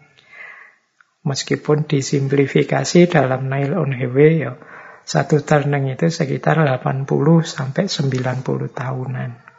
[1.25, 4.61] Meskipun disimplifikasi dalam Nail on Highway, ya,
[5.09, 7.09] satu turning itu sekitar 80
[7.41, 9.50] sampai 90 tahunan.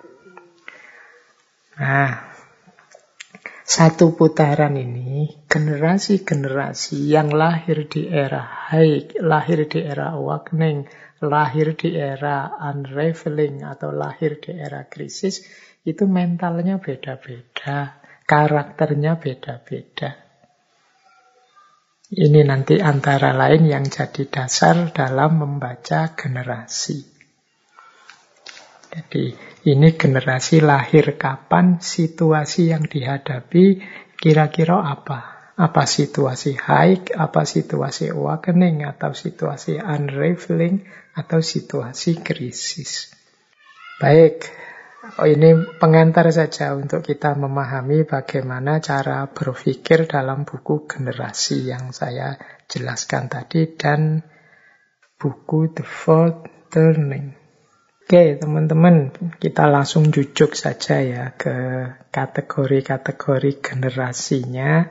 [1.81, 2.33] Nah,
[3.63, 10.85] satu putaran ini generasi-generasi yang lahir di era high, lahir di era awakening,
[11.25, 15.47] lahir di era unraveling atau lahir di era krisis,
[15.89, 20.21] itu mentalnya beda-beda, karakternya beda-beda.
[22.13, 27.01] Ini nanti antara lain yang jadi dasar dalam membaca generasi.
[28.93, 33.79] Jadi ini generasi lahir kapan, situasi yang dihadapi,
[34.19, 35.53] kira-kira apa?
[35.55, 40.83] Apa situasi high, apa situasi awakening, atau situasi unraveling,
[41.15, 43.15] atau situasi krisis.
[44.03, 44.51] Baik,
[45.23, 52.35] oh ini pengantar saja untuk kita memahami bagaimana cara berpikir dalam buku generasi yang saya
[52.67, 54.27] jelaskan tadi dan
[55.21, 57.42] buku The Fourth Turning.
[58.13, 59.09] Oke, teman-teman,
[59.41, 61.57] kita langsung jujuk saja ya ke
[62.13, 64.85] kategori-kategori generasinya.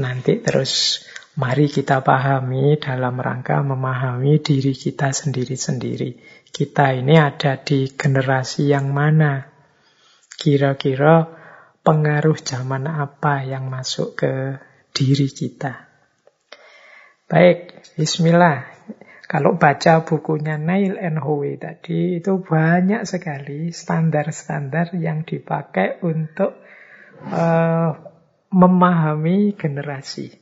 [0.00, 1.04] Nanti terus
[1.36, 6.16] mari kita pahami dalam rangka memahami diri kita sendiri-sendiri.
[6.48, 9.52] Kita ini ada di generasi yang mana?
[10.32, 11.28] Kira-kira
[11.84, 14.56] pengaruh zaman apa yang masuk ke
[14.96, 15.84] diri kita?
[17.28, 18.71] Baik, bismillah.
[19.32, 26.60] Kalau baca bukunya and Howe tadi, itu banyak sekali standar-standar yang dipakai untuk
[27.32, 27.96] uh,
[28.52, 30.36] memahami generasi.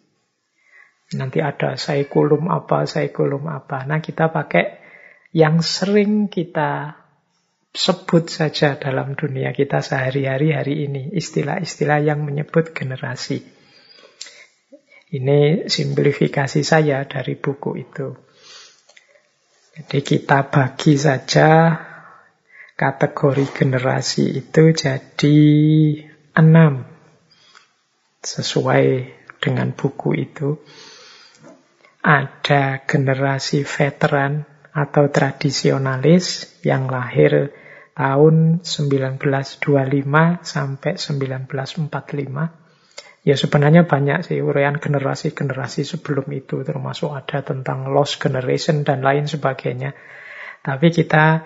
[1.15, 3.87] Nanti ada saikulum apa, saikulum apa.
[3.87, 4.83] Nah, kita pakai
[5.31, 6.99] yang sering kita
[7.71, 11.15] sebut saja dalam dunia kita sehari-hari hari ini.
[11.15, 13.39] Istilah-istilah yang menyebut generasi.
[15.15, 18.30] Ini simplifikasi saya dari buku itu.
[19.71, 21.79] Jadi kita bagi saja
[22.75, 25.39] kategori generasi itu jadi
[26.35, 26.89] enam
[28.25, 28.85] sesuai
[29.39, 30.59] dengan buku itu.
[32.01, 37.53] Ada generasi veteran atau tradisionalis yang lahir
[37.93, 39.61] tahun 1925
[40.41, 42.70] sampai 1945.
[43.21, 49.29] Ya sebenarnya banyak sih urian generasi-generasi sebelum itu termasuk ada tentang lost generation dan lain
[49.29, 49.93] sebagainya.
[50.65, 51.45] Tapi kita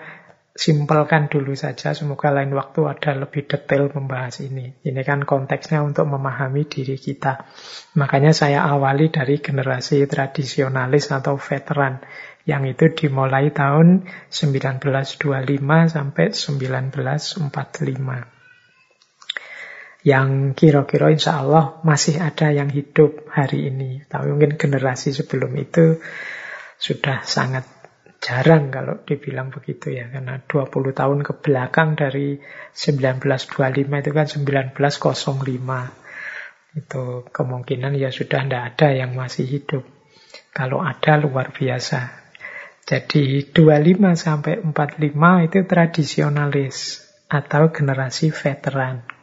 [0.55, 1.91] simpelkan dulu saja.
[1.91, 4.71] Semoga lain waktu ada lebih detail membahas ini.
[4.87, 7.43] Ini kan konteksnya untuk memahami diri kita.
[7.99, 11.99] Makanya saya awali dari generasi tradisionalis atau veteran.
[12.47, 18.34] Yang itu dimulai tahun 1925 sampai 1945.
[20.05, 24.05] Yang kira-kira insya Allah masih ada yang hidup hari ini.
[24.05, 25.97] Tapi mungkin generasi sebelum itu
[26.77, 27.65] sudah sangat
[28.21, 30.05] jarang kalau dibilang begitu ya.
[30.13, 36.05] Karena 20 tahun ke belakang dari 1925 itu kan 1905
[36.75, 39.89] itu kemungkinan ya sudah tidak ada yang masih hidup.
[40.53, 42.29] Kalau ada luar biasa.
[42.85, 49.14] Jadi 25 sampai 45 itu tradisionalis atau generasi veteran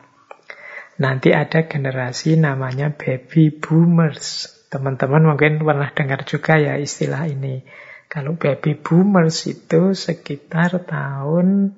[1.00, 7.64] nanti ada generasi namanya baby boomers teman-teman mungkin pernah dengar juga ya istilah ini
[8.12, 11.72] kalau baby boomers itu sekitar tahun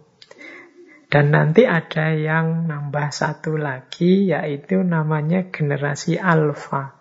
[1.11, 6.95] Dan nanti ada yang nambah satu lagi, yaitu namanya generasi alfa.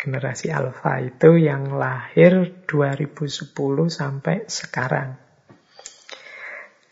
[0.00, 3.52] Generasi alfa itu yang lahir 2010
[3.92, 5.20] sampai sekarang.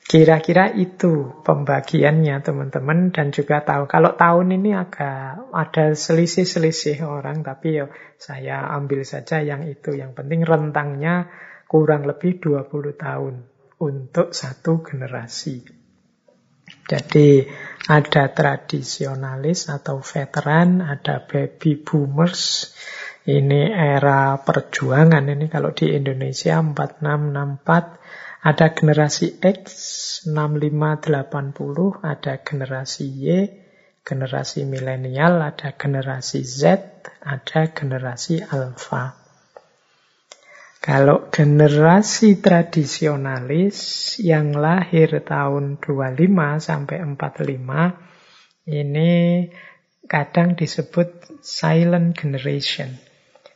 [0.05, 7.77] Kira-kira itu pembagiannya teman-teman dan juga tahu kalau tahun ini agak ada selisih-selisih orang tapi
[7.77, 11.29] ya saya ambil saja yang itu yang penting rentangnya
[11.69, 13.35] kurang lebih 20 tahun
[13.81, 15.78] untuk satu generasi.
[16.89, 17.45] Jadi
[17.93, 22.73] ada tradisionalis atau veteran, ada baby boomers.
[23.29, 29.61] Ini era perjuangan ini kalau di Indonesia 4664 ada generasi X
[30.25, 33.27] 6580, ada generasi Y,
[34.01, 36.63] generasi milenial, ada generasi Z,
[37.21, 39.18] ada generasi alpha.
[40.79, 43.77] Kalau generasi tradisionalis
[44.23, 46.31] yang lahir tahun 25
[46.63, 49.13] sampai 45 ini
[50.07, 52.95] kadang disebut silent generation.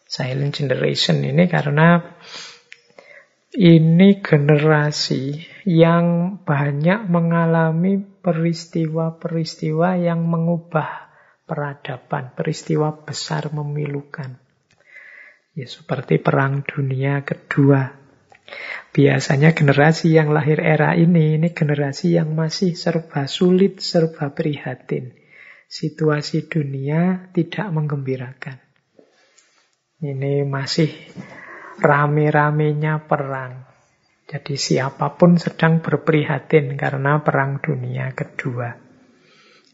[0.05, 2.03] Silent generation ini karena
[3.55, 11.07] ini generasi yang banyak mengalami peristiwa-peristiwa yang mengubah
[11.47, 14.41] peradaban, peristiwa besar memilukan.
[15.53, 17.92] Ya seperti Perang Dunia Kedua.
[18.92, 25.12] Biasanya generasi yang lahir era ini, ini generasi yang masih serba sulit, serba prihatin.
[25.68, 28.61] Situasi dunia tidak menggembirakan.
[30.00, 30.88] Ini masih
[31.80, 33.68] rame-ramenya perang.
[34.28, 38.72] Jadi siapa pun sedang berprihatin karena perang dunia kedua.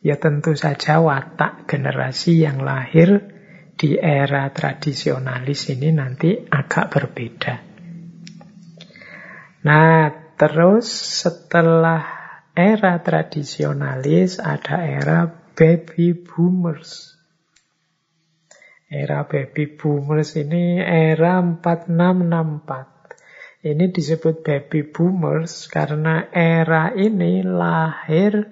[0.03, 3.38] Ya tentu saja watak generasi yang lahir
[3.79, 7.55] di era tradisionalis ini nanti agak berbeda.
[9.62, 10.91] Nah, terus
[11.22, 12.03] setelah
[12.59, 17.14] era tradisionalis ada era baby boomers.
[18.91, 23.62] Era baby boomers ini era 4664.
[23.62, 28.43] Ini disebut baby boomers karena era ini lahir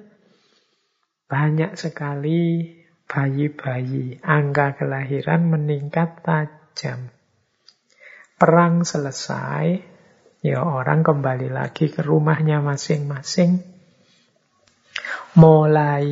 [1.27, 2.76] banyak sekali
[3.07, 4.19] bayi-bayi.
[4.21, 7.09] Angka kelahiran meningkat tajam.
[8.37, 9.81] Perang selesai,
[10.45, 13.65] ya orang kembali lagi ke rumahnya masing-masing.
[15.41, 16.07] Mulai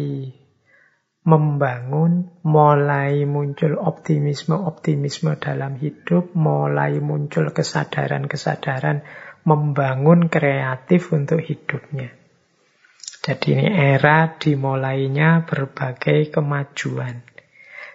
[1.25, 9.05] membangun, mulai muncul optimisme-optimisme dalam hidup, mulai muncul kesadaran-kesadaran
[9.45, 12.24] membangun kreatif untuk hidupnya.
[13.25, 17.25] Jadi ini era dimulainya berbagai kemajuan.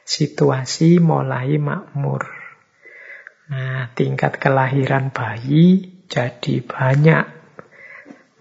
[0.01, 2.25] Situasi mulai makmur.
[3.53, 7.25] Nah, tingkat kelahiran bayi jadi banyak.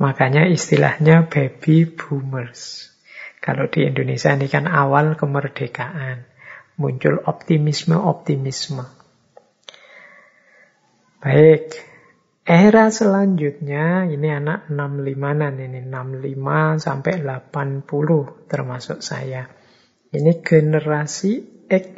[0.01, 2.89] Makanya istilahnya baby boomers.
[3.45, 6.25] Kalau di Indonesia ini kan awal kemerdekaan.
[6.81, 8.89] Muncul optimisme-optimisme.
[11.21, 11.69] Baik,
[12.49, 19.53] Era selanjutnya, ini anak 65-an ini, 65 sampai 80 termasuk saya.
[20.09, 21.93] Ini generasi X.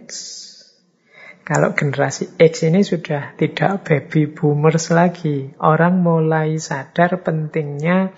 [1.46, 5.54] Kalau generasi X ini sudah tidak baby boomers lagi.
[5.62, 8.10] Orang mulai sadar pentingnya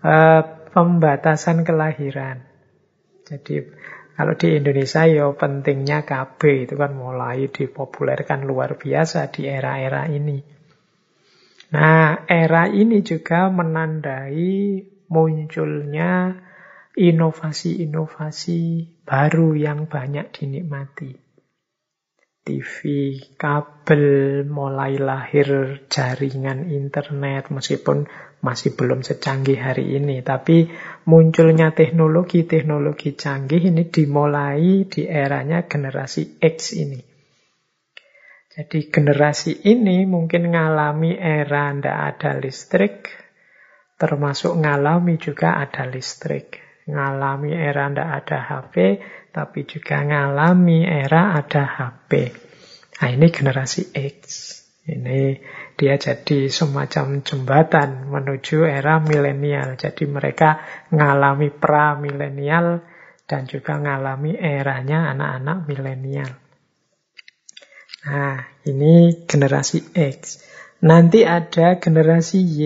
[0.00, 0.42] uh,
[0.72, 2.48] pembatasan kelahiran.
[3.28, 3.60] Jadi
[4.16, 10.61] kalau di Indonesia ya pentingnya KB itu kan mulai dipopulerkan luar biasa di era-era ini.
[11.72, 16.36] Nah, era ini juga menandai munculnya
[16.92, 18.60] inovasi-inovasi
[19.08, 21.16] baru yang banyak dinikmati.
[22.42, 22.76] TV,
[23.38, 28.04] kabel, mulai lahir jaringan internet, meskipun
[28.42, 30.26] masih belum secanggih hari ini.
[30.26, 30.66] Tapi
[31.06, 37.11] munculnya teknologi-teknologi canggih ini dimulai di eranya generasi X ini.
[38.52, 43.08] Jadi generasi ini mungkin ngalami era ndak ada listrik,
[43.96, 46.60] termasuk ngalami juga ada listrik.
[46.84, 48.74] Ngalami era ndak ada HP,
[49.32, 52.10] tapi juga ngalami era ada HP.
[53.00, 54.20] Nah ini generasi X.
[54.84, 55.38] Ini
[55.78, 59.80] dia jadi semacam jembatan menuju era milenial.
[59.80, 60.60] Jadi mereka
[60.92, 62.84] ngalami pra-milenial
[63.24, 66.41] dan juga mengalami eranya anak-anak milenial.
[68.02, 70.42] Nah, ini generasi X.
[70.82, 72.60] Nanti ada generasi Y.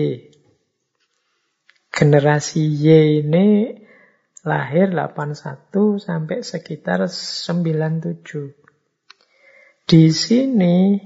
[1.93, 3.77] Generasi Y ini
[4.41, 8.57] lahir 81 sampai sekitar 97.
[9.85, 10.97] Di sini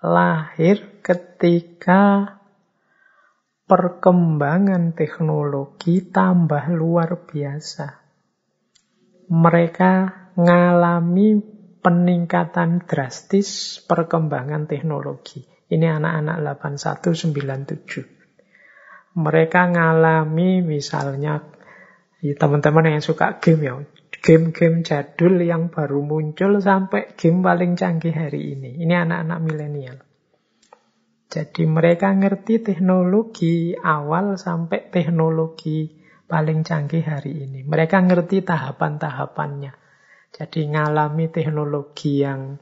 [0.00, 2.38] lahir ketika
[3.68, 8.00] perkembangan teknologi tambah luar biasa.
[9.28, 9.92] Mereka
[10.40, 11.57] mengalami
[11.88, 15.40] peningkatan drastis perkembangan teknologi.
[15.72, 19.16] Ini anak-anak 8197.
[19.16, 21.40] Mereka ngalami misalnya
[22.20, 23.80] ya, teman-teman yang suka game ya,
[24.20, 28.84] game-game jadul yang baru muncul sampai game paling canggih hari ini.
[28.84, 29.96] Ini anak-anak milenial.
[31.32, 35.88] Jadi mereka ngerti teknologi awal sampai teknologi
[36.28, 37.64] paling canggih hari ini.
[37.64, 39.87] Mereka ngerti tahapan-tahapannya.
[40.28, 42.56] Jadi ngalami teknologi yang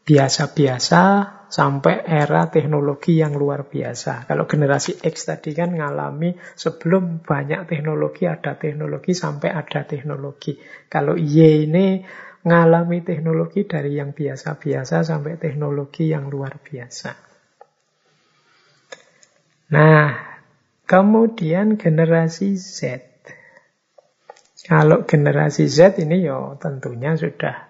[0.00, 1.02] biasa-biasa
[1.50, 4.24] sampai era teknologi yang luar biasa.
[4.24, 10.54] Kalau generasi X tadi kan ngalami sebelum banyak teknologi ada teknologi sampai ada teknologi.
[10.86, 12.00] Kalau Y ini
[12.46, 17.10] ngalami teknologi dari yang biasa-biasa sampai teknologi yang luar biasa.
[19.70, 20.10] Nah,
[20.88, 23.09] kemudian generasi Z.
[24.70, 27.66] Kalau generasi Z ini ya tentunya sudah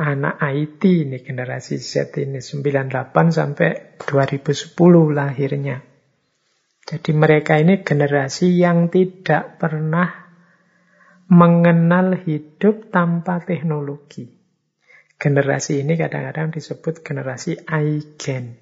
[0.00, 2.88] anak IT ini generasi Z ini 98
[3.28, 4.72] sampai 2010
[5.12, 5.84] lahirnya.
[6.88, 10.08] Jadi mereka ini generasi yang tidak pernah
[11.28, 14.24] mengenal hidup tanpa teknologi.
[15.20, 18.56] Generasi ini kadang-kadang disebut generasi iGen.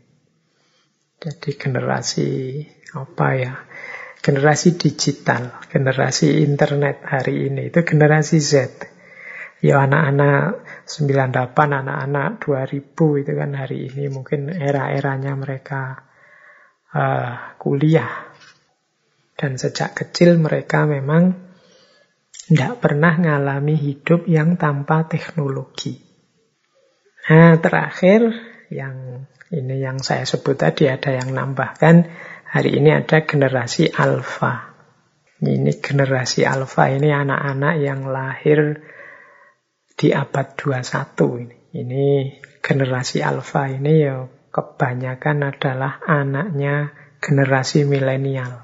[1.23, 2.31] Jadi generasi
[2.99, 3.55] apa ya?
[4.25, 8.53] Generasi digital, generasi internet hari ini itu generasi Z.
[9.61, 16.09] Ya anak-anak 98, anak-anak 2000 itu kan hari ini mungkin era-eranya mereka
[16.97, 18.33] uh, kuliah.
[19.37, 21.37] Dan sejak kecil mereka memang
[22.49, 26.01] tidak pernah mengalami hidup yang tanpa teknologi.
[27.25, 28.21] Nah, terakhir
[28.69, 32.05] yang ini yang saya sebut tadi ada yang nambahkan.
[32.55, 34.79] Hari ini ada generasi alfa.
[35.43, 38.79] Ini generasi alfa ini anak-anak yang lahir
[39.99, 41.59] di abad 21 ini.
[41.75, 42.07] Ini
[42.63, 44.23] generasi alfa ini ya
[44.55, 48.63] kebanyakan adalah anaknya generasi milenial.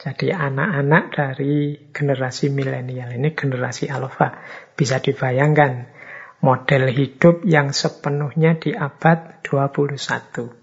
[0.00, 4.40] Jadi anak-anak dari generasi milenial ini generasi alfa.
[4.72, 5.92] Bisa dibayangkan
[6.40, 10.61] model hidup yang sepenuhnya di abad 21.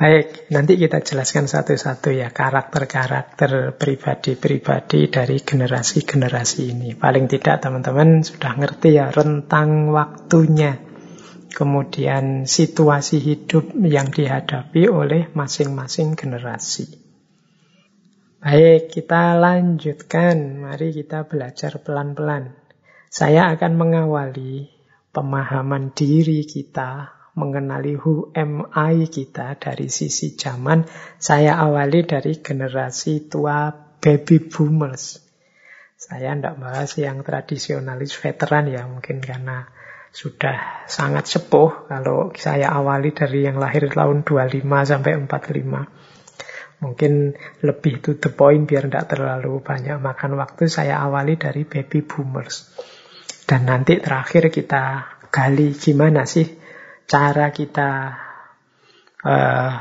[0.00, 6.96] Baik, nanti kita jelaskan satu-satu ya karakter-karakter pribadi-pribadi dari generasi-generasi ini.
[6.96, 10.80] Paling tidak teman-teman sudah ngerti ya rentang waktunya.
[11.52, 16.88] Kemudian situasi hidup yang dihadapi oleh masing-masing generasi.
[18.40, 20.64] Baik, kita lanjutkan.
[20.64, 22.56] Mari kita belajar pelan-pelan.
[23.12, 24.64] Saya akan mengawali
[25.12, 30.84] pemahaman diri kita, mengenali who am I kita dari sisi zaman.
[31.16, 35.24] Saya awali dari generasi tua baby boomers.
[35.96, 39.68] Saya tidak bahas yang tradisionalis veteran ya, mungkin karena
[40.10, 46.80] sudah sangat sepuh kalau saya awali dari yang lahir tahun 25 sampai 45.
[46.80, 47.12] Mungkin
[47.60, 50.68] lebih to the point biar tidak terlalu banyak makan waktu.
[50.72, 52.72] Saya awali dari baby boomers.
[53.44, 56.59] Dan nanti terakhir kita gali gimana sih
[57.10, 57.90] cara kita
[59.26, 59.74] uh,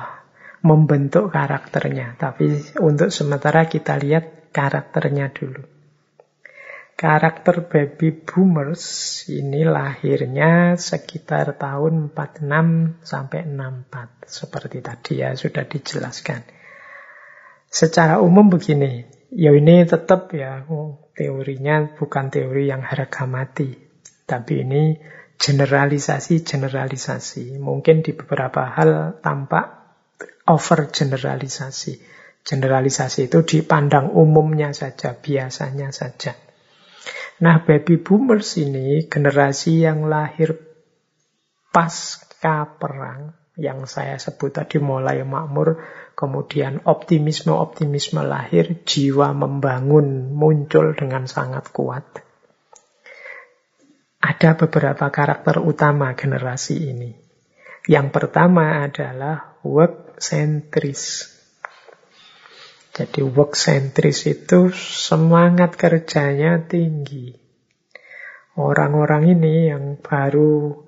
[0.66, 2.18] membentuk karakternya.
[2.18, 5.62] Tapi untuk sementara kita lihat karakternya dulu.
[7.00, 8.84] Karakter baby boomers
[9.32, 14.28] ini lahirnya sekitar tahun 46 sampai 64.
[14.28, 16.44] Seperti tadi ya sudah dijelaskan.
[17.72, 23.80] Secara umum begini, ya ini tetap ya oh, teorinya bukan teori yang harga mati,
[24.28, 25.00] tapi ini
[25.40, 27.58] generalisasi-generalisasi.
[27.58, 29.66] Mungkin di beberapa hal tampak
[30.46, 32.00] over generalisasi.
[32.44, 36.36] Generalisasi itu dipandang umumnya saja, biasanya saja.
[37.40, 40.60] Nah, baby boomers ini generasi yang lahir
[41.72, 45.80] pasca perang, yang saya sebut tadi mulai makmur
[46.20, 52.28] Kemudian optimisme-optimisme lahir, jiwa membangun muncul dengan sangat kuat.
[54.20, 57.12] Ada beberapa karakter utama generasi ini.
[57.88, 61.32] Yang pertama adalah work centris.
[62.92, 67.32] Jadi work centris itu semangat kerjanya tinggi.
[68.60, 70.84] Orang-orang ini yang baru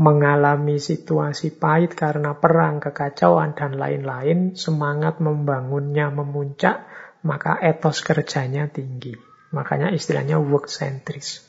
[0.00, 6.88] mengalami situasi pahit karena perang, kekacauan, dan lain-lain, semangat membangunnya memuncak,
[7.28, 9.12] maka etos kerjanya tinggi.
[9.52, 11.43] Makanya istilahnya work centris.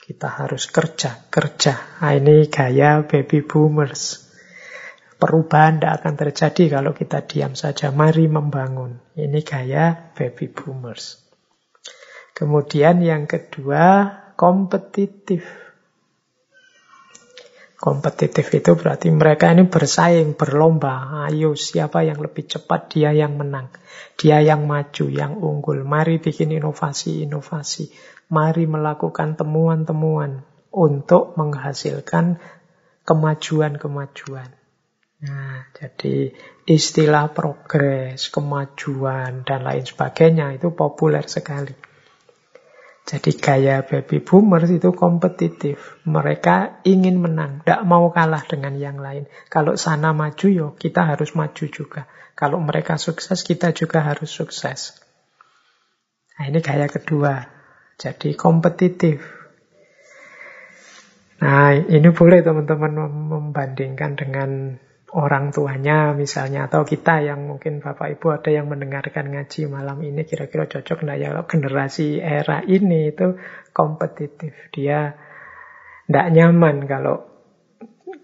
[0.00, 2.00] Kita harus kerja, kerja.
[2.00, 4.32] Nah, ini gaya baby boomers.
[5.20, 7.92] Perubahan tidak akan terjadi kalau kita diam saja.
[7.92, 8.96] Mari membangun.
[9.12, 11.20] Ini gaya baby boomers.
[12.32, 14.08] Kemudian yang kedua,
[14.40, 15.44] kompetitif.
[17.76, 21.28] Kompetitif itu berarti mereka ini bersaing, berlomba.
[21.28, 23.68] Ayo, siapa yang lebih cepat, dia yang menang.
[24.16, 25.84] Dia yang maju, yang unggul.
[25.84, 27.92] Mari bikin inovasi-inovasi.
[28.30, 32.38] Mari melakukan temuan-temuan untuk menghasilkan
[33.02, 34.54] kemajuan-kemajuan.
[35.20, 36.32] Nah, jadi
[36.64, 41.76] istilah progres, kemajuan, dan lain sebagainya itu populer sekali.
[43.04, 46.00] Jadi gaya baby boomers itu kompetitif.
[46.06, 49.26] Mereka ingin menang, tidak mau kalah dengan yang lain.
[49.50, 52.06] Kalau sana maju, yo kita harus maju juga.
[52.38, 54.96] Kalau mereka sukses, kita juga harus sukses.
[56.38, 57.59] Nah ini gaya kedua.
[58.00, 59.20] Jadi kompetitif.
[61.44, 62.96] Nah ini boleh teman-teman
[63.28, 64.50] membandingkan dengan
[65.12, 70.24] orang tuanya misalnya atau kita yang mungkin Bapak Ibu ada yang mendengarkan ngaji malam ini
[70.24, 71.30] kira-kira cocok nggak ya?
[71.44, 73.36] Generasi era ini itu
[73.76, 74.72] kompetitif.
[74.72, 75.12] Dia
[76.08, 77.28] tidak nyaman kalau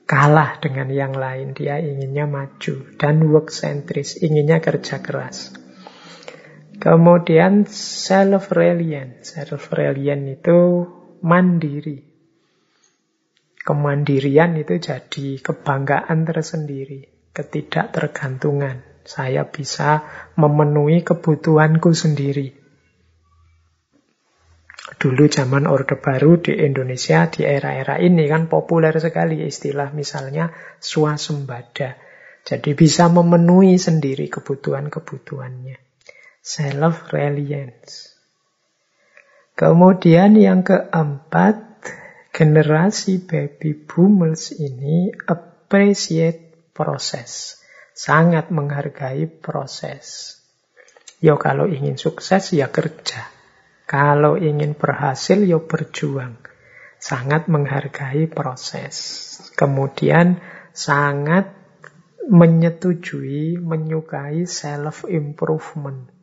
[0.09, 1.53] kalah dengan yang lain.
[1.53, 5.66] Dia inginnya maju dan work centris inginnya kerja keras
[6.79, 10.87] kemudian self reliant self reliant itu
[11.21, 12.17] mandiri
[13.67, 18.87] Kemandirian itu jadi kebanggaan tersendiri, ketidaktergantungan.
[19.03, 20.07] Saya bisa
[20.39, 22.55] memenuhi kebutuhanku sendiri.
[25.03, 31.99] Dulu zaman Orde Baru di Indonesia di era-era ini kan populer sekali istilah misalnya swasembada.
[32.47, 35.86] Jadi bisa memenuhi sendiri kebutuhan-kebutuhannya.
[36.47, 38.15] Self-reliance.
[39.59, 41.59] Kemudian yang keempat,
[42.31, 47.59] generasi baby boomers ini appreciate proses.
[47.91, 50.39] Sangat menghargai proses.
[51.19, 53.27] Yo kalau ingin sukses ya kerja.
[53.91, 56.39] Kalau ingin berhasil ya berjuang.
[57.03, 58.95] Sangat menghargai proses.
[59.59, 60.39] Kemudian
[60.71, 61.51] sangat
[62.31, 66.16] menyetujui, menyukai self-improvement.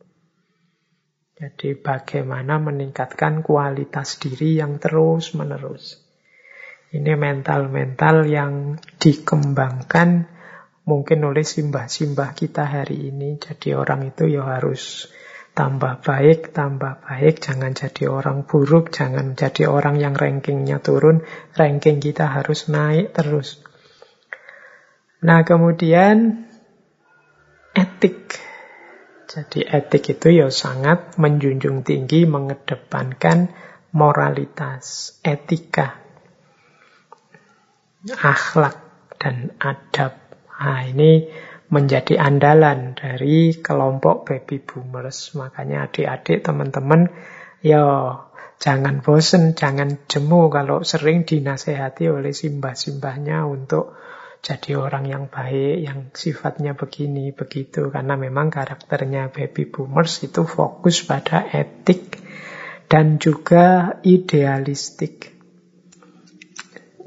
[1.34, 5.98] Jadi bagaimana meningkatkan kualitas diri yang terus-menerus.
[6.94, 10.30] Ini mental-mental yang dikembangkan
[10.86, 13.34] mungkin oleh simbah-simbah kita hari ini.
[13.42, 15.10] Jadi orang itu ya harus
[15.58, 17.42] tambah baik, tambah baik.
[17.42, 21.26] Jangan jadi orang buruk, jangan jadi orang yang rankingnya turun.
[21.58, 23.58] Ranking kita harus naik terus.
[25.24, 26.46] Nah kemudian
[27.74, 28.43] etik.
[29.34, 33.50] Jadi etik itu ya sangat menjunjung tinggi, mengedepankan
[33.90, 35.98] moralitas, etika
[38.14, 38.78] akhlak
[39.18, 40.14] dan adab.
[40.54, 41.26] Nah, ini
[41.66, 45.34] menjadi andalan dari kelompok baby boomers.
[45.34, 47.10] Makanya adik-adik, teman-teman,
[47.58, 47.82] ya
[48.62, 53.98] jangan bosen, jangan jemu kalau sering dinasehati oleh simbah-simbahnya untuk
[54.44, 57.88] jadi orang yang baik, yang sifatnya begini, begitu.
[57.88, 62.20] Karena memang karakternya baby boomers itu fokus pada etik
[62.84, 65.32] dan juga idealistik.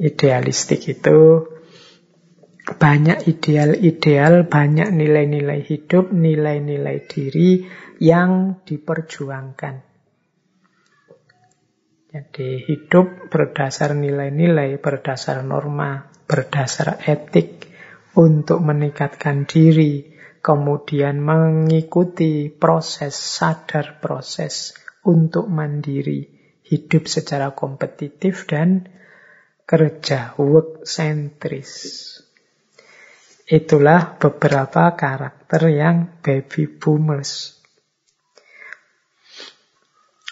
[0.01, 1.45] Idealistik itu
[2.73, 7.69] banyak ideal-ideal, banyak nilai-nilai hidup, nilai-nilai diri
[8.01, 9.85] yang diperjuangkan.
[12.17, 17.71] Jadi hidup berdasar nilai-nilai, berdasar norma, berdasar etik
[18.13, 20.11] untuk meningkatkan diri,
[20.43, 24.75] kemudian mengikuti proses, sadar proses
[25.07, 26.28] untuk mandiri,
[26.67, 28.91] hidup secara kompetitif dan
[29.63, 32.03] kerja, work centris.
[33.47, 37.55] Itulah beberapa karakter yang baby boomers.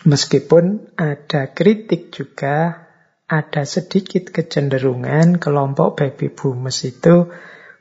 [0.05, 2.84] Meskipun ada kritik juga,
[3.25, 7.33] ada sedikit kecenderungan kelompok baby boomers itu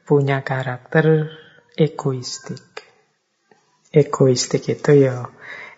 [0.09, 1.29] punya karakter
[1.77, 2.65] egoistik.
[3.93, 5.29] Egoistik itu ya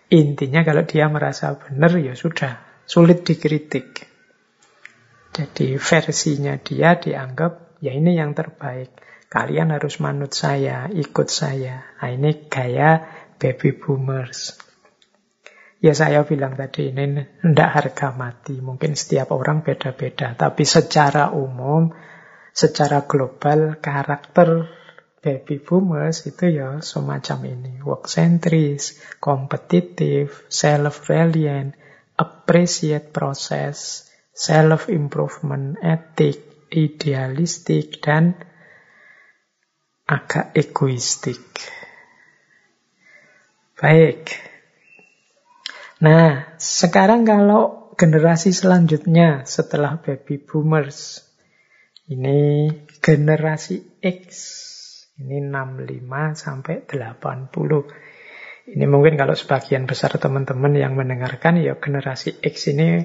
[0.07, 4.07] intinya kalau dia merasa benar ya sudah, sulit dikritik.
[5.35, 8.95] Jadi versinya dia dianggap ya ini yang terbaik.
[9.27, 11.83] Kalian harus manut saya, ikut saya.
[11.99, 13.03] Nah ini gaya
[13.35, 14.66] baby boomers.
[15.77, 18.57] Ya saya bilang tadi ini tidak harga mati.
[18.57, 20.33] Mungkin setiap orang beda-beda.
[20.33, 21.93] Tapi secara umum,
[22.49, 24.65] secara global, karakter
[25.21, 27.73] baby boomers itu ya semacam ini.
[27.85, 31.77] Work centris, kompetitif, self-reliant,
[32.17, 38.33] appreciate proses, self-improvement, etik, idealistik, dan
[40.09, 41.45] agak egoistik.
[43.77, 44.56] Baik.
[45.97, 51.25] Nah, sekarang kalau generasi selanjutnya setelah baby boomers,
[52.05, 52.69] ini
[53.01, 54.21] generasi X,
[55.17, 58.77] ini 65 sampai 80.
[58.77, 63.01] Ini mungkin kalau sebagian besar teman-teman yang mendengarkan, ya generasi X ini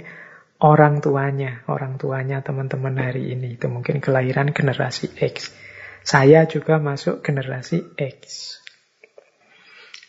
[0.61, 3.57] orang tuanya, orang tuanya teman-teman hari ini.
[3.57, 5.49] Itu mungkin kelahiran generasi X.
[6.05, 8.61] Saya juga masuk generasi X.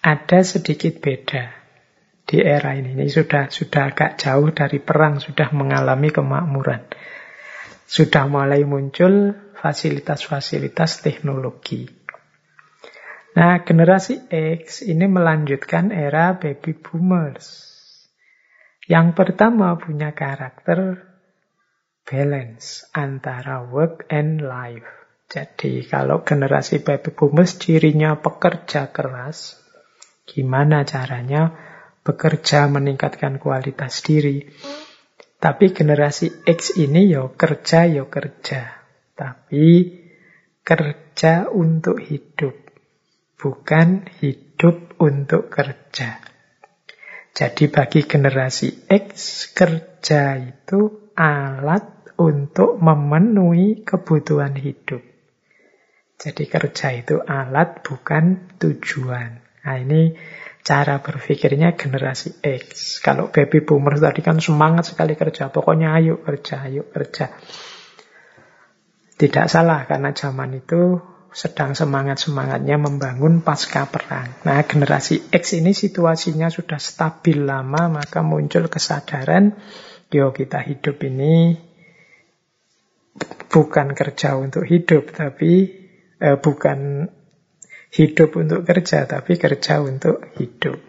[0.03, 1.62] Ada sedikit beda
[2.33, 2.97] di era ini.
[2.97, 6.81] Ini sudah sudah agak jauh dari perang, sudah mengalami kemakmuran.
[7.85, 11.85] Sudah mulai muncul fasilitas-fasilitas teknologi.
[13.37, 17.69] Nah, generasi X ini melanjutkan era baby boomers.
[18.89, 21.05] Yang pertama punya karakter
[22.01, 24.89] balance antara work and life.
[25.29, 29.57] Jadi kalau generasi baby boomers cirinya pekerja keras,
[30.25, 31.72] gimana caranya
[32.03, 34.45] bekerja meningkatkan kualitas diri.
[35.39, 38.79] Tapi generasi X ini yo kerja yo kerja.
[39.15, 39.67] Tapi
[40.63, 42.55] kerja untuk hidup.
[43.39, 46.23] Bukan hidup untuk kerja.
[47.33, 55.01] Jadi bagi generasi X, kerja itu alat untuk memenuhi kebutuhan hidup.
[56.21, 59.41] Jadi kerja itu alat bukan tujuan.
[59.65, 60.13] Nah ini
[60.63, 62.97] cara berpikirnya generasi X.
[63.03, 67.35] Kalau baby boomers tadi kan semangat sekali kerja, pokoknya ayo kerja, ayo kerja.
[69.13, 70.97] Tidak salah karena zaman itu
[71.33, 74.31] sedang semangat-semangatnya membangun pasca perang.
[74.47, 79.57] Nah, generasi X ini situasinya sudah stabil lama, maka muncul kesadaran,
[80.13, 81.57] yo kita hidup ini
[83.49, 85.73] bukan kerja untuk hidup, tapi
[86.21, 87.09] eh, bukan
[87.93, 90.81] hidup untuk kerja, tapi kerja untuk hidup.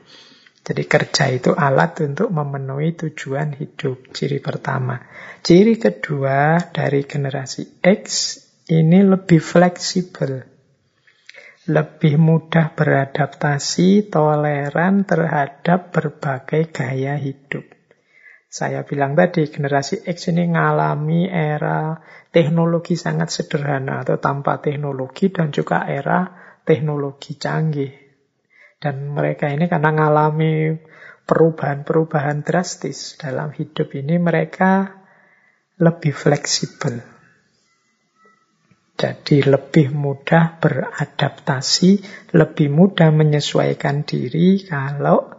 [0.65, 4.09] Jadi kerja itu alat untuk memenuhi tujuan hidup.
[4.17, 4.97] Ciri pertama.
[5.45, 8.05] Ciri kedua dari generasi X
[8.73, 10.41] ini lebih fleksibel.
[11.69, 17.65] Lebih mudah beradaptasi, toleran terhadap berbagai gaya hidup.
[18.49, 22.01] Saya bilang tadi, generasi X ini mengalami era
[22.33, 27.93] teknologi sangat sederhana atau tanpa teknologi dan juga era teknologi canggih.
[28.81, 30.77] Dan mereka ini karena mengalami
[31.25, 35.01] perubahan-perubahan drastis dalam hidup ini, mereka
[35.81, 37.01] lebih fleksibel.
[38.95, 41.91] Jadi lebih mudah beradaptasi,
[42.37, 45.35] lebih mudah menyesuaikan diri kalau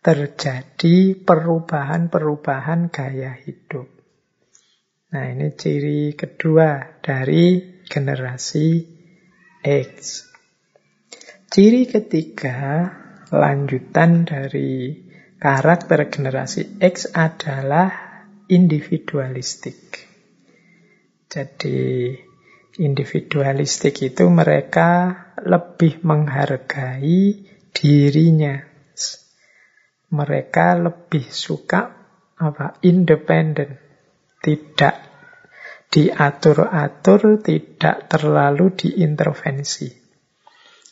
[0.00, 3.86] terjadi perubahan-perubahan gaya hidup.
[5.10, 8.68] Nah, ini ciri kedua dari generasi
[9.60, 10.29] X.
[11.50, 12.86] Ciri ketiga,
[13.34, 14.94] lanjutan dari
[15.34, 17.90] karakter generasi X adalah
[18.46, 19.98] individualistik.
[21.26, 22.14] Jadi
[22.78, 25.10] individualistik itu mereka
[25.42, 27.42] lebih menghargai
[27.74, 28.54] dirinya.
[30.14, 31.82] Mereka lebih suka
[32.38, 32.78] apa?
[32.86, 33.74] independen,
[34.38, 35.02] tidak
[35.90, 39.99] diatur-atur, tidak terlalu diintervensi.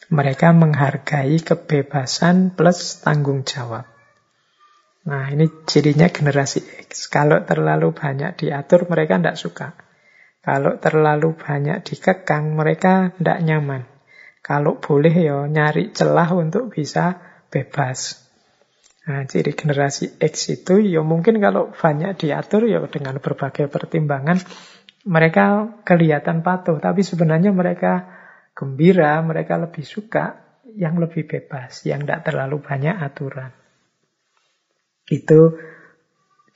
[0.08, 3.84] Mereka menghargai kebebasan plus tanggung jawab.
[5.08, 7.08] Nah, ini cirinya generasi X.
[7.12, 9.68] Kalau terlalu banyak diatur, mereka tidak suka.
[10.40, 13.84] Kalau terlalu banyak dikekang, mereka tidak nyaman.
[14.40, 17.20] Kalau boleh ya nyari celah untuk bisa
[17.52, 18.28] bebas.
[19.08, 24.40] Nah, ciri generasi X itu ya mungkin kalau banyak diatur ya dengan berbagai pertimbangan
[25.08, 28.17] mereka kelihatan patuh, tapi sebenarnya mereka
[28.58, 33.54] gembira, mereka lebih suka yang lebih bebas, yang tidak terlalu banyak aturan.
[35.06, 35.54] Itu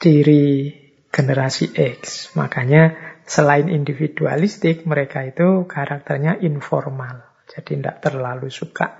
[0.02, 0.74] ciri
[1.14, 2.34] generasi X.
[2.34, 7.22] Makanya selain individualistik, mereka itu karakternya informal.
[7.46, 8.98] Jadi tidak terlalu suka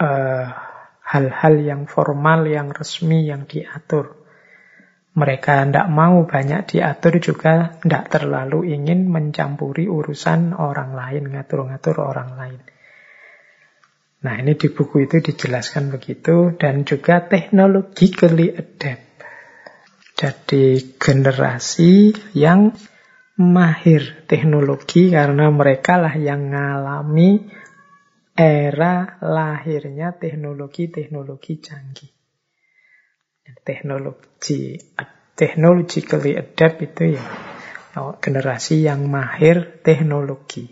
[0.00, 0.46] eh,
[1.10, 4.19] hal-hal uh, yang formal, yang resmi, yang diatur.
[5.10, 12.30] Mereka tidak mau banyak diatur juga tidak terlalu ingin mencampuri urusan orang lain, ngatur-ngatur orang
[12.38, 12.60] lain.
[14.20, 19.24] Nah, ini di buku itu dijelaskan begitu dan juga technologically adapt.
[20.14, 22.70] Jadi generasi yang
[23.40, 27.48] mahir teknologi karena mereka lah yang mengalami
[28.36, 32.19] era lahirnya teknologi-teknologi canggih.
[33.70, 34.74] Teknologi
[35.38, 37.24] technologically adapt itu ya
[38.18, 40.66] generasi yang mahir teknologi.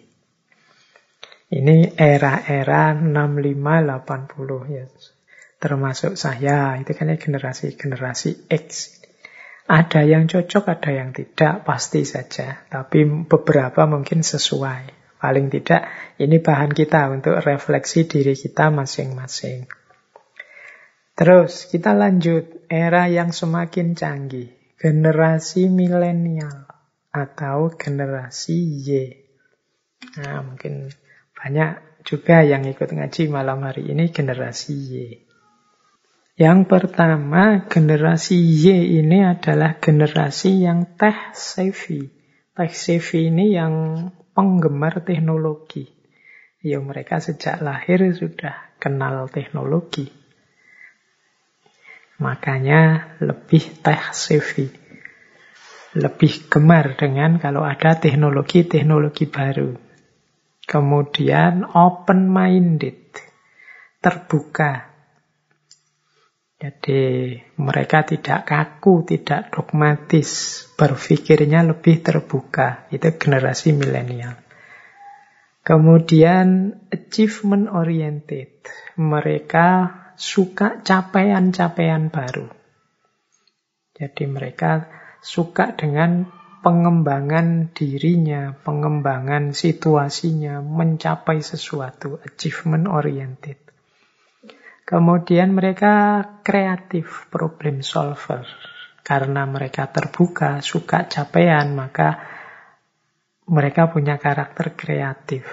[1.48, 4.84] Ini era-era 65-80 ya.
[5.58, 9.00] Termasuk saya, itu kan generasi-generasi X.
[9.66, 12.62] Ada yang cocok, ada yang tidak, pasti saja.
[12.68, 15.16] Tapi beberapa mungkin sesuai.
[15.18, 15.88] Paling tidak,
[16.20, 19.77] ini bahan kita untuk refleksi diri kita masing-masing.
[21.18, 22.70] Terus, kita lanjut.
[22.70, 24.54] Era yang semakin canggih.
[24.78, 26.70] Generasi milenial
[27.10, 28.54] atau generasi
[28.86, 28.88] Y.
[30.22, 30.94] Nah, mungkin
[31.34, 34.94] banyak juga yang ikut ngaji malam hari ini generasi Y.
[36.38, 42.14] Yang pertama, generasi Y ini adalah generasi yang tech savvy.
[42.54, 44.06] Tech savvy ini yang
[44.38, 45.90] penggemar teknologi.
[46.62, 50.17] Ya mereka sejak lahir sudah kenal teknologi.
[52.18, 54.88] Makanya lebih tech savvy
[55.96, 59.72] lebih gemar dengan kalau ada teknologi-teknologi baru.
[60.68, 63.16] Kemudian open-minded,
[64.04, 64.92] terbuka.
[66.58, 72.90] Jadi mereka tidak kaku, tidak dogmatis, berpikirnya lebih terbuka.
[72.92, 74.36] Itu generasi milenial.
[75.64, 78.60] Kemudian achievement oriented.
[78.98, 79.68] Mereka
[80.18, 82.50] suka capaian-capaian baru.
[83.94, 84.90] Jadi mereka
[85.22, 86.26] suka dengan
[86.58, 93.62] pengembangan dirinya, pengembangan situasinya, mencapai sesuatu, achievement oriented.
[94.82, 98.42] Kemudian mereka kreatif, problem solver.
[99.06, 102.18] Karena mereka terbuka, suka capaian, maka
[103.48, 105.44] mereka punya karakter kreatif.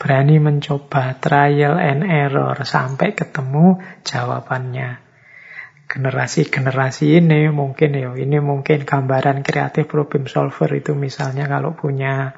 [0.00, 4.96] Berani mencoba trial and error sampai ketemu jawabannya.
[5.84, 12.32] Generasi-generasi ini mungkin ya ini mungkin gambaran kreatif problem solver itu misalnya kalau punya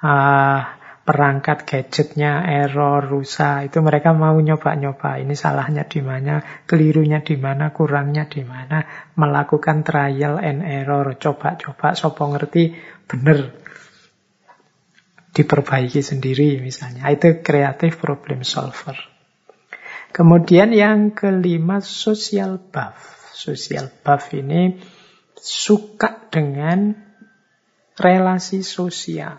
[0.00, 0.60] uh,
[1.04, 5.20] perangkat gadgetnya error rusak itu mereka mau nyoba-nyoba.
[5.20, 11.12] Ini salahnya di mana kelirunya di mana kurangnya di mana melakukan trial and error.
[11.20, 12.72] Coba-coba sopo ngerti
[13.04, 13.65] bener
[15.36, 18.96] diperbaiki sendiri misalnya itu kreatif problem solver
[20.16, 22.96] Kemudian yang kelima, social buff.
[23.36, 24.80] Social buff ini
[25.36, 26.96] suka dengan
[28.00, 29.36] relasi sosial.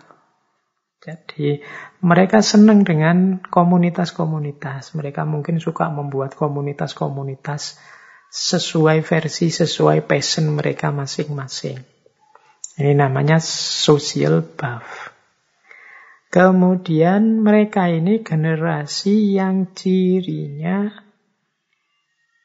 [1.02, 1.66] Jadi
[1.98, 4.94] mereka senang dengan komunitas-komunitas.
[4.94, 7.74] Mereka mungkin suka membuat komunitas-komunitas
[8.30, 11.82] sesuai versi, sesuai passion mereka masing-masing.
[12.78, 15.07] Ini namanya social buff.
[16.28, 20.92] Kemudian mereka ini generasi yang cirinya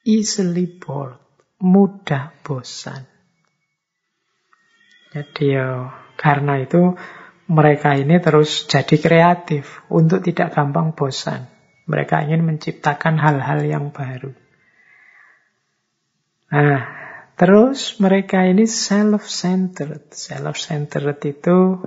[0.07, 1.19] easily bored,
[1.59, 3.03] mudah bosan.
[5.11, 6.95] Jadi ya, karena itu
[7.51, 11.51] mereka ini terus jadi kreatif untuk tidak gampang bosan.
[11.84, 14.31] Mereka ingin menciptakan hal-hal yang baru.
[16.55, 16.81] Nah,
[17.36, 20.15] terus mereka ini self-centered.
[20.15, 21.84] Self-centered itu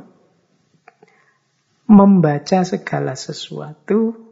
[1.87, 4.27] membaca segala sesuatu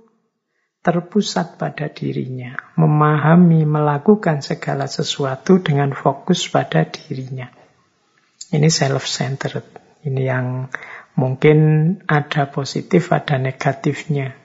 [0.85, 7.49] terpusat pada dirinya, memahami, melakukan segala sesuatu dengan fokus pada dirinya.
[8.53, 9.65] Ini self-centered.
[10.05, 10.69] Ini yang
[11.17, 11.59] mungkin
[12.05, 14.37] ada positif, ada negatifnya.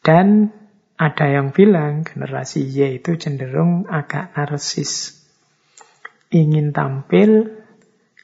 [0.00, 0.48] Dan
[0.96, 5.20] ada yang bilang generasi Y itu cenderung agak narsis.
[6.32, 7.57] Ingin tampil,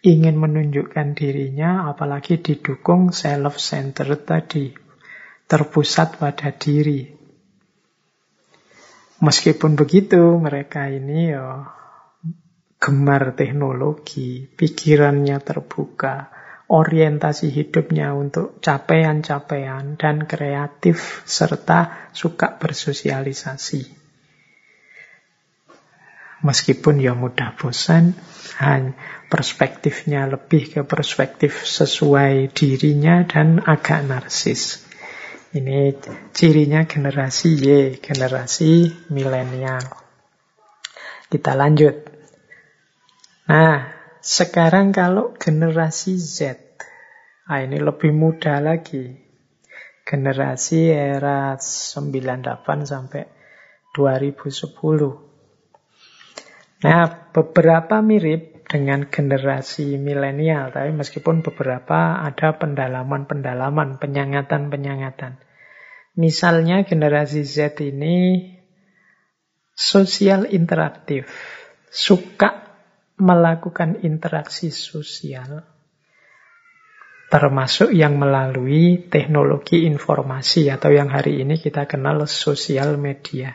[0.05, 4.77] ingin menunjukkan dirinya, apalagi didukung self-centered tadi,
[5.49, 7.09] terpusat pada diri.
[9.25, 11.65] Meskipun begitu, mereka ini ya
[12.77, 16.29] gemar teknologi, pikirannya terbuka,
[16.69, 24.04] orientasi hidupnya untuk capaian-capaian dan kreatif serta suka bersosialisasi.
[26.43, 28.19] Meskipun ya mudah bosan,
[29.31, 34.85] perspektifnya lebih ke perspektif sesuai dirinya dan agak narsis.
[35.55, 35.95] Ini
[36.35, 37.67] cirinya generasi Y,
[38.03, 39.87] generasi milenial.
[41.31, 41.95] Kita lanjut.
[43.47, 46.59] Nah, sekarang kalau generasi Z,
[47.47, 49.15] nah ini lebih muda lagi.
[50.05, 53.25] Generasi era 98 sampai
[53.95, 55.34] 2010.
[56.83, 65.39] Nah, beberapa mirip dengan generasi milenial, tapi meskipun beberapa ada pendalaman-pendalaman, penyangatan-penyangatan.
[66.19, 68.51] Misalnya generasi Z ini
[69.75, 71.27] sosial interaktif,
[71.91, 72.71] suka
[73.19, 75.67] melakukan interaksi sosial,
[77.31, 83.55] termasuk yang melalui teknologi informasi atau yang hari ini kita kenal sosial media.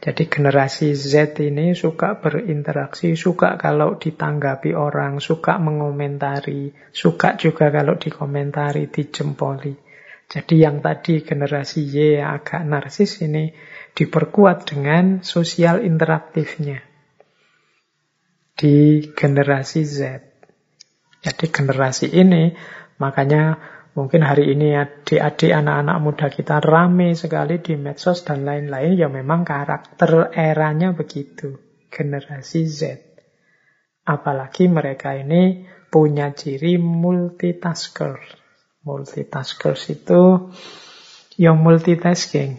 [0.00, 8.00] Jadi generasi Z ini suka berinteraksi, suka kalau ditanggapi orang, suka mengomentari, suka juga kalau
[8.00, 9.76] dikomentari, dijempoli.
[10.24, 13.52] Jadi yang tadi generasi Y agak narsis ini
[13.92, 16.80] diperkuat dengan sosial interaktifnya
[18.56, 20.00] di generasi Z.
[21.20, 22.56] Jadi generasi ini
[22.96, 23.60] makanya
[24.00, 29.44] mungkin hari ini adik-adik anak-anak muda kita rame sekali di medsos dan lain-lain ya memang
[29.44, 31.60] karakter eranya begitu.
[31.92, 32.80] Generasi Z.
[34.08, 38.16] Apalagi mereka ini punya ciri multitasker.
[38.88, 40.48] Multitaskers itu
[41.36, 42.56] yang multitasking.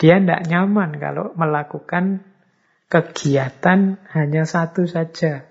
[0.00, 2.24] Dia tidak nyaman kalau melakukan
[2.88, 5.44] kegiatan hanya satu saja.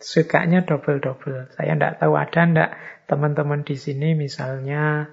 [0.00, 1.52] Sukanya double-double.
[1.52, 2.70] Saya tidak tahu ada tidak
[3.08, 5.08] teman-teman di sini misalnya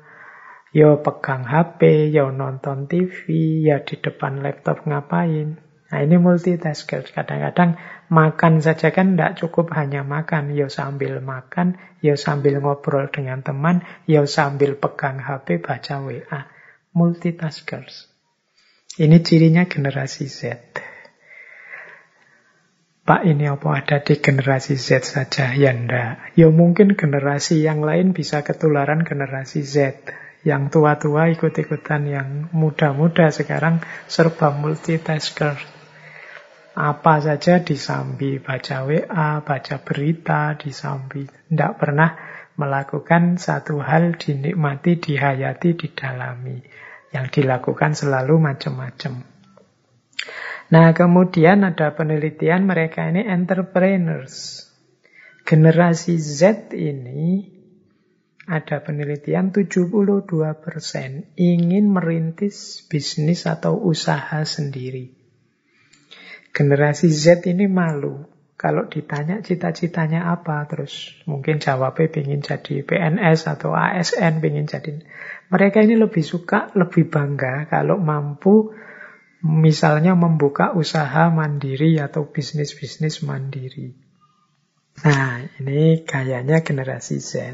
[0.76, 3.32] yo pegang HP, yo nonton TV,
[3.64, 5.56] ya di depan laptop ngapain.
[5.88, 7.08] Nah ini multitasker.
[7.16, 7.80] Kadang-kadang
[8.12, 10.52] makan saja kan tidak cukup hanya makan.
[10.52, 16.52] Ya sambil makan, ya sambil ngobrol dengan teman, ya sambil pegang HP baca WA.
[16.92, 18.12] Multitaskers.
[19.00, 20.40] Ini cirinya generasi Z.
[23.06, 25.54] Pak ini apa ada di generasi Z saja?
[25.54, 26.34] Ya enggak.
[26.34, 30.10] Ya mungkin generasi yang lain bisa ketularan generasi Z.
[30.42, 35.54] Yang tua-tua ikut-ikutan, yang muda-muda sekarang serba multitasker.
[36.74, 41.30] Apa saja disambi, baca WA, baca berita, disambi.
[41.30, 42.10] Tidak pernah
[42.58, 46.58] melakukan satu hal dinikmati, dihayati, didalami.
[47.14, 49.36] Yang dilakukan selalu macam-macam.
[50.66, 54.66] Nah, kemudian ada penelitian mereka ini entrepreneurs.
[55.46, 57.54] Generasi Z ini
[58.50, 60.26] ada penelitian 72%
[61.38, 65.14] ingin merintis bisnis atau usaha sendiri.
[66.50, 68.26] Generasi Z ini malu.
[68.56, 75.04] Kalau ditanya cita-citanya apa, terus mungkin jawabnya ingin jadi PNS atau ASN, ingin jadi...
[75.52, 78.74] Mereka ini lebih suka, lebih bangga kalau mampu
[79.46, 83.94] misalnya membuka usaha mandiri atau bisnis-bisnis mandiri.
[85.06, 87.54] Nah, ini gayanya generasi Z.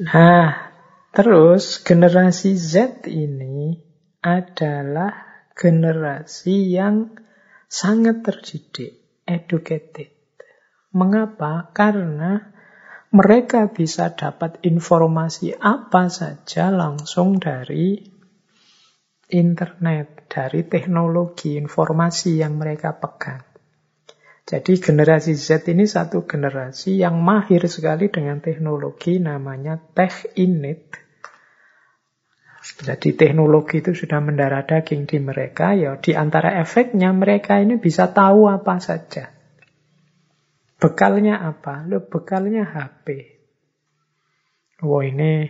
[0.00, 0.72] Nah,
[1.12, 3.76] terus generasi Z ini
[4.24, 7.12] adalah generasi yang
[7.68, 10.16] sangat terdidik, educated.
[10.96, 11.68] Mengapa?
[11.76, 12.40] Karena
[13.12, 18.00] mereka bisa dapat informasi apa saja langsung dari
[19.32, 23.44] internet, dari teknologi informasi yang mereka pegang.
[24.48, 31.02] Jadi generasi Z ini satu generasi yang mahir sekali dengan teknologi namanya tech init
[32.62, 38.14] jadi teknologi itu sudah mendarah daging di mereka, ya di antara efeknya mereka ini bisa
[38.14, 39.34] tahu apa saja.
[40.78, 41.82] Bekalnya apa?
[41.90, 43.06] Lo bekalnya HP.
[44.82, 45.46] Wah ini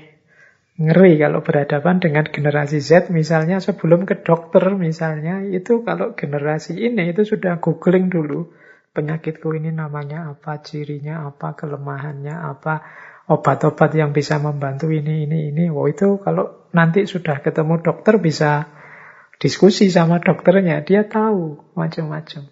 [0.83, 7.15] ngeri kalau berhadapan dengan generasi Z misalnya sebelum ke dokter misalnya itu kalau generasi ini
[7.15, 8.51] itu sudah googling dulu
[8.93, 12.85] penyakitku ini namanya apa, cirinya apa, kelemahannya apa,
[13.33, 15.73] obat-obat yang bisa membantu ini, ini, ini.
[15.73, 18.69] Wow, itu kalau nanti sudah ketemu dokter bisa
[19.41, 20.85] diskusi sama dokternya.
[20.85, 22.47] Dia tahu macam-macam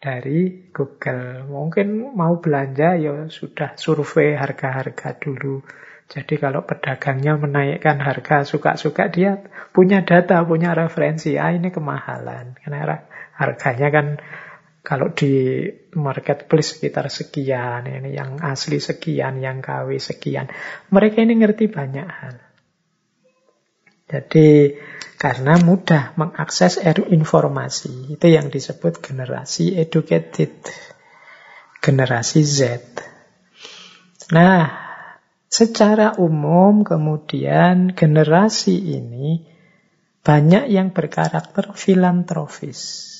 [0.00, 1.44] dari Google.
[1.46, 5.60] Mungkin mau belanja ya sudah survei harga-harga dulu.
[6.06, 9.42] Jadi kalau pedagangnya menaikkan harga suka-suka dia
[9.74, 11.34] punya data, punya referensi.
[11.34, 12.54] Ah ini kemahalan.
[12.62, 13.02] Karena
[13.34, 14.06] harganya kan
[14.86, 15.66] kalau di
[15.98, 20.46] marketplace sekitar sekian, ini yang asli sekian, yang KW sekian.
[20.94, 22.36] Mereka ini ngerti banyak hal.
[24.06, 24.78] Jadi
[25.18, 26.78] karena mudah mengakses
[27.10, 30.54] informasi, itu yang disebut generasi educated,
[31.82, 32.78] generasi Z.
[34.30, 34.85] Nah,
[35.46, 39.46] secara umum kemudian generasi ini
[40.26, 43.14] banyak yang berkarakter filantropis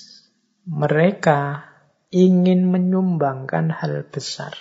[0.66, 1.62] mereka
[2.10, 4.56] ingin menyumbangkan hal besar,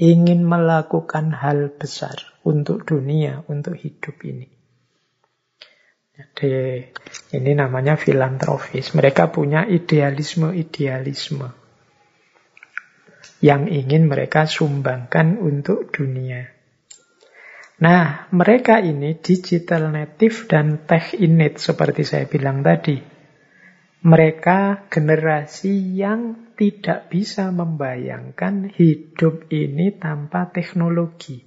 [0.00, 4.48] ingin melakukan hal besar untuk dunia, untuk hidup ini.
[6.14, 6.86] Jadi
[7.34, 8.94] ini namanya filantropis.
[8.94, 11.50] Mereka punya idealisme-idealisme
[13.42, 16.53] yang ingin mereka sumbangkan untuk dunia.
[17.84, 22.96] Nah, mereka ini digital native dan tech innate seperti saya bilang tadi.
[24.04, 31.44] Mereka generasi yang tidak bisa membayangkan hidup ini tanpa teknologi.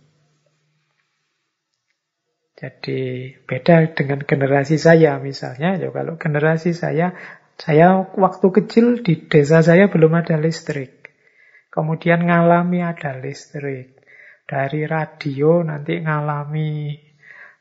[2.54, 5.74] Jadi beda dengan generasi saya misalnya.
[5.82, 7.18] Ya, kalau generasi saya,
[7.58, 11.10] saya waktu kecil di desa saya belum ada listrik.
[11.74, 13.97] Kemudian ngalami ada listrik.
[14.48, 16.96] Dari radio nanti ngalami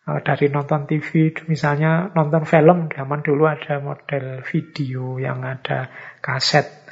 [0.07, 5.91] uh, dari nonton TV, misalnya nonton film, zaman dulu ada model video yang ada
[6.23, 6.87] kaset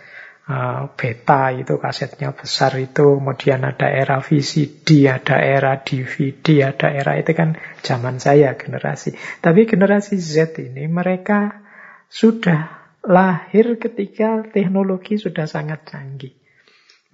[0.50, 7.14] uh, beta itu kasetnya besar itu, kemudian ada era VCD, ada era DVD, ada era
[7.14, 9.14] itu kan zaman saya generasi.
[9.40, 11.62] Tapi generasi Z ini mereka
[12.10, 16.34] sudah lahir ketika teknologi sudah sangat canggih.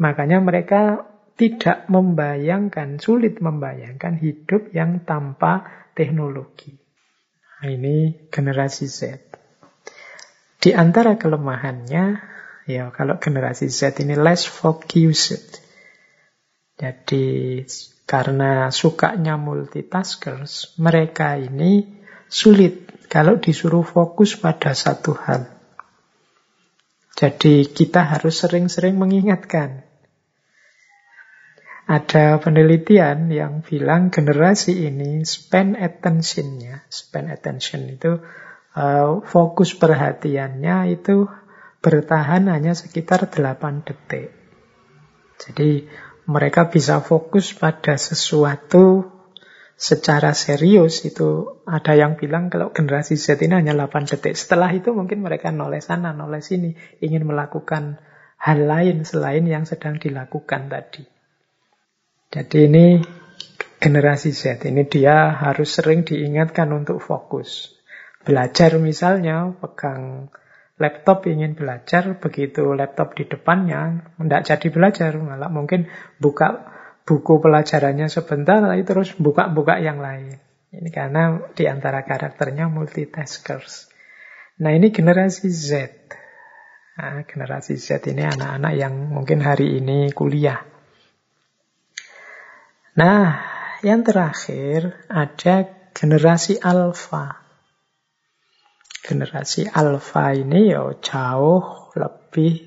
[0.00, 1.09] Makanya mereka
[1.40, 5.64] tidak membayangkan, sulit membayangkan hidup yang tanpa
[5.96, 6.76] teknologi.
[7.64, 9.24] Nah, ini generasi Z.
[10.60, 12.30] Di antara kelemahannya,
[12.70, 15.58] Ya, kalau generasi Z ini less focused.
[16.78, 17.66] Jadi
[18.06, 21.98] karena sukanya multitaskers, mereka ini
[22.30, 25.50] sulit kalau disuruh fokus pada satu hal.
[27.18, 29.89] Jadi kita harus sering-sering mengingatkan.
[31.90, 38.22] Ada penelitian yang bilang generasi ini spend attention-nya, spend attention itu
[38.78, 41.26] uh, fokus perhatiannya itu
[41.82, 44.30] bertahan hanya sekitar 8 detik.
[45.42, 45.90] Jadi
[46.30, 49.10] mereka bisa fokus pada sesuatu
[49.74, 54.38] secara serius itu ada yang bilang kalau generasi Z ini hanya 8 detik.
[54.38, 57.98] Setelah itu mungkin mereka noleh sana, noleh sini, ingin melakukan
[58.38, 61.18] hal lain selain yang sedang dilakukan tadi.
[62.30, 63.02] Jadi ini
[63.82, 67.74] generasi Z ini dia harus sering diingatkan untuk fokus.
[68.22, 70.30] Belajar misalnya pegang
[70.78, 75.90] laptop ingin belajar, begitu laptop di depannya, tidak jadi belajar, malah mungkin
[76.22, 76.70] buka
[77.02, 80.38] buku pelajarannya sebentar, lalu terus buka-buka yang lain.
[80.70, 83.90] Ini karena di antara karakternya multitaskers.
[84.62, 85.70] Nah ini generasi Z.
[86.94, 90.62] Nah, generasi Z ini anak-anak yang mungkin hari ini kuliah.
[92.98, 93.38] Nah,
[93.86, 97.38] yang terakhir ada generasi alfa.
[99.06, 102.66] Generasi alfa ini ya jauh lebih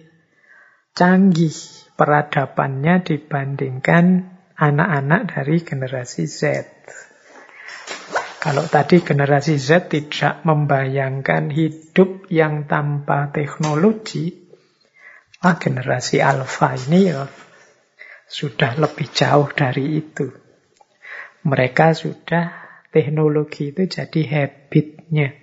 [0.96, 1.56] canggih
[2.00, 4.06] peradabannya dibandingkan
[4.56, 6.42] anak-anak dari generasi Z.
[8.40, 14.36] Kalau tadi generasi Z tidak membayangkan hidup yang tanpa teknologi,
[15.44, 17.24] ah generasi alfa ini ya
[18.28, 20.28] sudah lebih jauh dari itu.
[21.44, 22.64] Mereka sudah
[22.94, 25.36] teknologi itu jadi habitnya.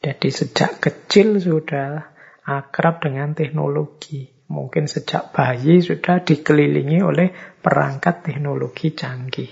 [0.00, 2.14] Jadi sejak kecil sudah
[2.46, 4.28] akrab dengan teknologi.
[4.50, 7.30] Mungkin sejak bayi sudah dikelilingi oleh
[7.62, 9.50] perangkat teknologi canggih.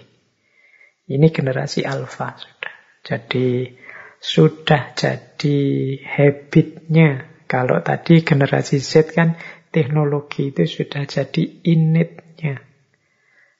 [1.08, 2.74] Ini generasi alfa sudah.
[3.06, 3.72] Jadi
[4.18, 5.60] sudah jadi
[6.02, 7.30] habitnya.
[7.48, 9.38] Kalau tadi generasi Z kan
[9.68, 12.60] teknologi itu sudah jadi initnya.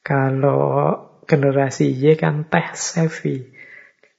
[0.03, 0.97] Kalau
[1.29, 3.45] generasi Y kan tech savvy.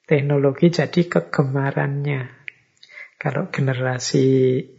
[0.06, 2.40] Teknologi jadi kegemarannya.
[3.20, 4.26] Kalau generasi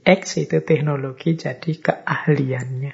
[0.02, 2.92] X itu teknologi jadi keahliannya.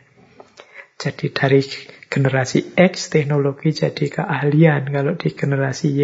[0.96, 1.60] Jadi dari
[2.08, 4.88] generasi X teknologi jadi keahlian.
[4.88, 6.00] Kalau di generasi Y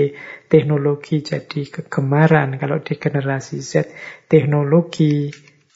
[0.53, 2.61] teknologi jadi kegemaran.
[2.61, 3.89] Kalau di generasi Z
[4.29, 5.33] teknologi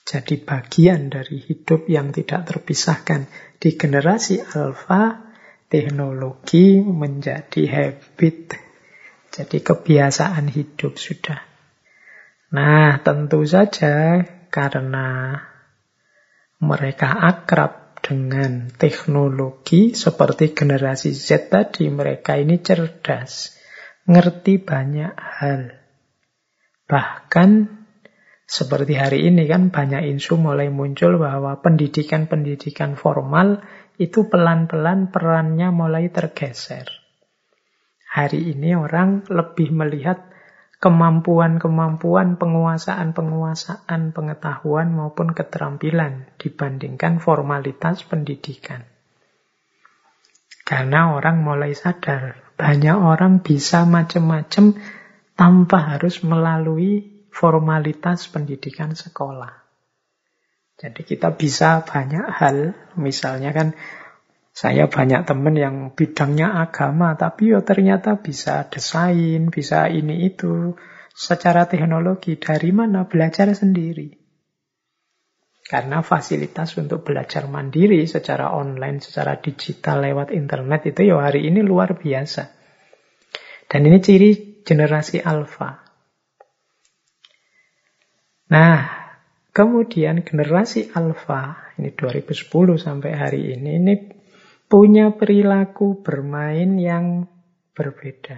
[0.07, 3.27] jadi bagian dari hidup yang tidak terpisahkan.
[3.59, 5.19] Di generasi alfa
[5.67, 8.55] teknologi menjadi habit.
[9.35, 11.43] Jadi kebiasaan hidup sudah.
[12.55, 15.35] Nah, tentu saja karena
[16.63, 23.59] mereka akrab dengan teknologi seperti generasi Z tadi, mereka ini cerdas,
[24.07, 25.75] ngerti banyak hal.
[26.87, 27.76] Bahkan
[28.47, 33.59] seperti hari ini kan banyak isu mulai muncul bahwa pendidikan-pendidikan formal
[33.99, 36.87] itu pelan-pelan perannya mulai tergeser.
[38.07, 40.31] Hari ini orang lebih melihat
[40.79, 48.87] kemampuan-kemampuan penguasaan-penguasaan pengetahuan maupun keterampilan dibandingkan formalitas pendidikan.
[50.63, 54.79] Karena orang mulai sadar, banyak orang bisa macam-macam
[55.35, 59.53] tanpa harus melalui formalitas pendidikan sekolah.
[60.81, 63.77] Jadi kita bisa banyak hal, misalnya kan
[64.57, 70.73] saya banyak teman yang bidangnya agama, tapi yo ternyata bisa desain, bisa ini itu,
[71.13, 74.17] secara teknologi dari mana belajar sendiri.
[75.67, 81.61] Karena fasilitas untuk belajar mandiri secara online, secara digital lewat internet itu ya hari ini
[81.61, 82.49] luar biasa.
[83.67, 84.31] Dan ini ciri
[84.65, 85.86] generasi alfa.
[88.47, 89.07] Nah,
[89.57, 93.95] Kemudian generasi alfa, ini 2010 sampai hari ini, ini
[94.69, 97.25] punya perilaku bermain yang
[97.73, 98.37] berbeda.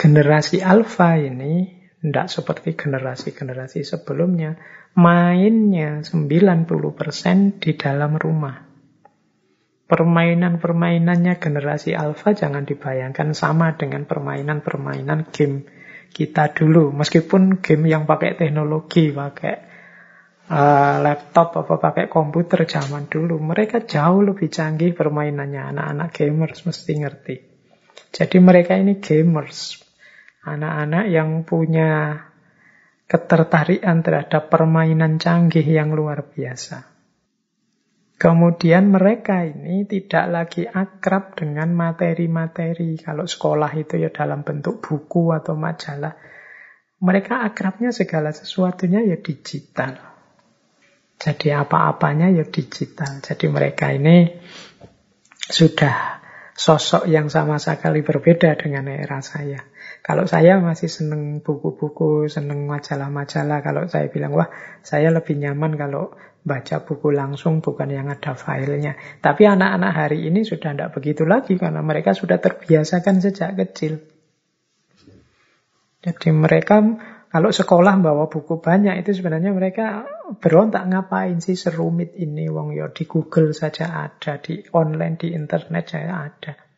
[0.00, 4.56] Generasi alfa ini tidak seperti generasi-generasi sebelumnya,
[4.96, 8.64] mainnya 90% di dalam rumah.
[9.92, 15.68] Permainan-permainannya generasi alfa jangan dibayangkan sama dengan permainan-permainan game
[16.10, 16.90] kita dulu.
[16.92, 19.54] Meskipun game yang pakai teknologi, pakai
[20.50, 25.72] uh, laptop apa pakai komputer zaman dulu, mereka jauh lebih canggih permainannya.
[25.72, 27.36] Anak-anak gamers mesti ngerti.
[28.10, 29.78] Jadi mereka ini gamers.
[30.40, 32.16] Anak-anak yang punya
[33.10, 36.99] ketertarikan terhadap permainan canggih yang luar biasa.
[38.20, 43.00] Kemudian mereka ini tidak lagi akrab dengan materi-materi.
[43.00, 46.20] Kalau sekolah itu ya dalam bentuk buku atau majalah.
[47.00, 49.96] Mereka akrabnya segala sesuatunya ya digital.
[51.16, 53.24] Jadi apa-apanya ya digital.
[53.24, 54.28] Jadi mereka ini
[55.40, 56.20] sudah
[56.52, 59.64] sosok yang sama sekali berbeda dengan era saya.
[60.00, 63.60] Kalau saya masih seneng buku-buku, seneng majalah-majalah.
[63.60, 64.48] Kalau saya bilang, wah
[64.80, 68.96] saya lebih nyaman kalau baca buku langsung bukan yang ada filenya.
[69.20, 74.00] Tapi anak-anak hari ini sudah tidak begitu lagi karena mereka sudah terbiasakan sejak kecil.
[76.00, 76.80] Jadi mereka
[77.30, 80.08] kalau sekolah bawa buku banyak itu sebenarnya mereka
[80.40, 85.28] berontak ngapain sih serumit ini wong yo ya di Google saja ada, di online di
[85.36, 86.69] internet saja ada.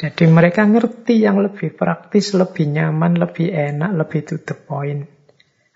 [0.00, 5.04] Jadi mereka ngerti yang lebih praktis, lebih nyaman, lebih enak, lebih to the point.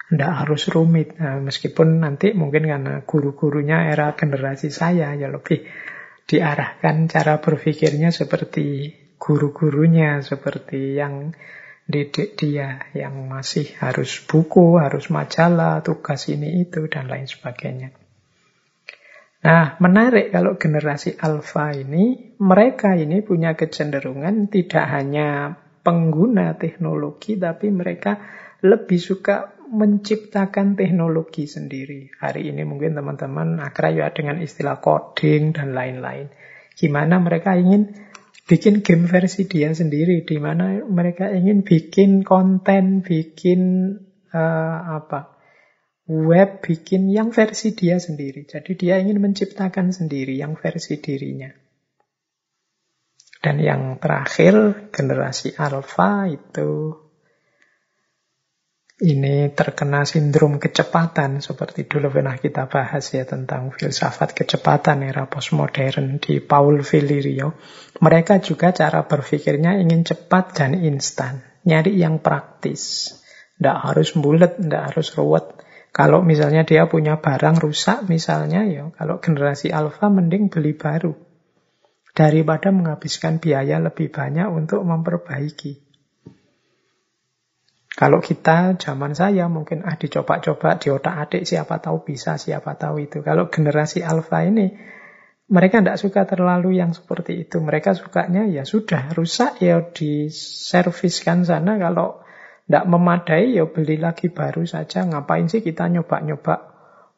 [0.09, 1.21] Tidak harus rumit.
[1.21, 5.69] Nah, meskipun nanti mungkin karena guru-gurunya era generasi saya ya lebih
[6.25, 11.37] diarahkan cara berpikirnya seperti guru-gurunya, seperti yang
[11.85, 18.04] didik dia, yang masih harus buku, harus majalah, tugas ini itu, dan lain sebagainya.
[19.45, 27.69] Nah, menarik kalau generasi alfa ini, mereka ini punya kecenderungan tidak hanya pengguna teknologi, tapi
[27.69, 28.25] mereka
[28.65, 32.09] lebih suka menciptakan teknologi sendiri.
[32.17, 36.33] Hari ini mungkin teman-teman akrab ya dengan istilah coding dan lain-lain.
[36.73, 37.93] Gimana mereka ingin
[38.49, 43.93] bikin game versi dia sendiri, di mana mereka ingin bikin konten, bikin
[44.33, 45.34] uh, apa
[46.09, 48.45] web, bikin yang versi dia sendiri.
[48.45, 51.53] Jadi dia ingin menciptakan sendiri yang versi dirinya.
[53.45, 56.97] Dan yang terakhir generasi alpha itu
[59.05, 66.23] ini terkena sindrom kecepatan seperti dulu pernah kita bahas ya tentang filsafat kecepatan era postmodern
[66.23, 67.53] di Paul Villario.
[68.01, 73.13] Mereka juga cara berpikirnya ingin cepat dan instan, nyari yang praktis.
[73.59, 75.54] Tidak harus bulat, tidak harus ruwet.
[75.95, 81.15] Kalau misalnya dia punya barang rusak misalnya ya, kalau generasi alfa mending beli baru
[82.19, 85.87] daripada menghabiskan biaya lebih banyak untuk memperbaiki.
[87.95, 93.07] Kalau kita zaman saya mungkin ah dicoba-coba di otak adik siapa tahu bisa, siapa tahu
[93.07, 93.23] itu.
[93.23, 94.75] Kalau generasi alfa ini
[95.47, 97.63] mereka tidak suka terlalu yang seperti itu.
[97.63, 101.79] Mereka sukanya ya sudah rusak ya diserviskan sana.
[101.79, 102.24] Kalau
[102.65, 105.05] tidak memadai ya beli lagi baru saja.
[105.05, 106.75] Ngapain sih kita nyoba-nyoba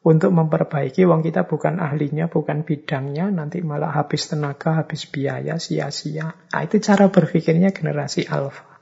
[0.07, 6.31] untuk memperbaiki Wong kita bukan ahlinya, bukan bidangnya, nanti malah habis tenaga, habis biaya, sia-sia.
[6.31, 8.79] Nah, itu cara berpikirnya generasi alfa.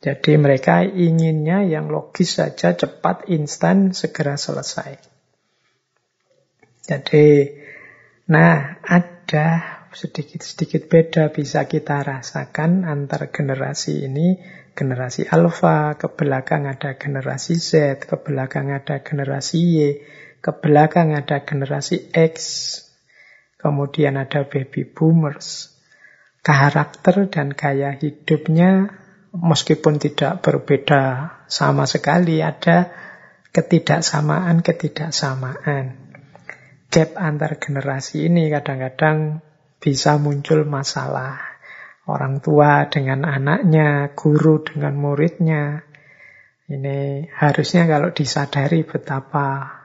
[0.00, 4.96] Jadi mereka inginnya yang logis saja, cepat, instan, segera selesai.
[6.84, 7.52] Jadi,
[8.32, 9.48] nah ada
[9.92, 14.59] sedikit-sedikit beda bisa kita rasakan antar generasi ini.
[14.80, 20.00] Generasi alfa, ke belakang ada generasi Z, ke belakang ada generasi Y,
[20.40, 22.32] ke belakang ada generasi X,
[23.60, 25.76] kemudian ada baby boomers.
[26.40, 28.96] Karakter dan gaya hidupnya
[29.36, 32.88] meskipun tidak berbeda sama sekali, ada
[33.52, 36.08] ketidaksamaan-ketidaksamaan.
[36.88, 39.44] Gap antar generasi ini kadang-kadang
[39.76, 41.49] bisa muncul masalah.
[42.08, 45.84] Orang tua dengan anaknya, guru dengan muridnya.
[46.70, 49.80] Ini harusnya kalau disadari betapa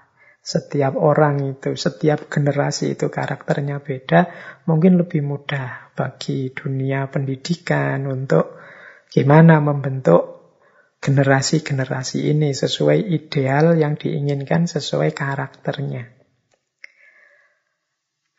[0.45, 4.29] setiap orang itu, setiap generasi itu karakternya beda,
[4.69, 8.61] mungkin lebih mudah bagi dunia pendidikan untuk
[9.09, 10.35] gimana membentuk
[11.01, 16.14] generasi-generasi ini sesuai ideal yang diinginkan, sesuai karakternya.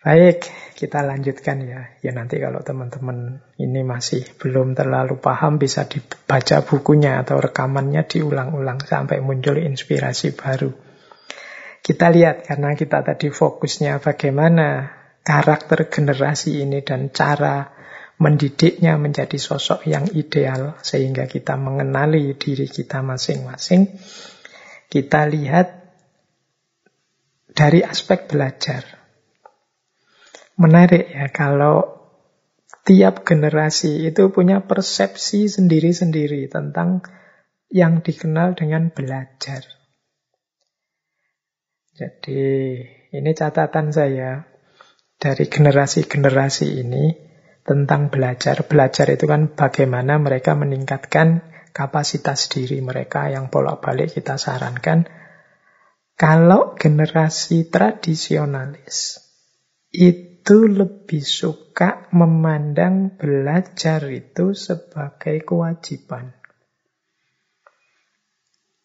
[0.06, 0.46] Baik,
[0.78, 1.98] kita lanjutkan ya.
[1.98, 8.78] Ya nanti kalau teman-teman ini masih belum terlalu paham bisa dibaca bukunya atau rekamannya diulang-ulang
[8.86, 10.70] sampai muncul inspirasi baru.
[11.82, 14.94] Kita lihat karena kita tadi fokusnya bagaimana
[15.26, 17.66] karakter generasi ini dan cara
[18.22, 23.90] mendidiknya menjadi sosok yang ideal sehingga kita mengenali diri kita masing-masing.
[24.86, 25.66] Kita lihat
[27.50, 28.95] dari aspek belajar.
[30.56, 31.96] Menarik ya kalau
[32.88, 37.04] tiap generasi itu punya persepsi sendiri-sendiri tentang
[37.68, 39.66] yang dikenal dengan belajar.
[41.92, 42.76] Jadi
[43.12, 44.48] ini catatan saya
[45.16, 47.04] dari generasi-generasi ini
[47.66, 48.64] tentang belajar.
[48.64, 51.42] Belajar itu kan bagaimana mereka meningkatkan
[51.76, 55.04] kapasitas diri mereka yang bolak-balik kita sarankan.
[56.16, 59.20] Kalau generasi tradisionalis
[59.92, 66.38] itu itu lebih suka memandang belajar itu sebagai kewajiban.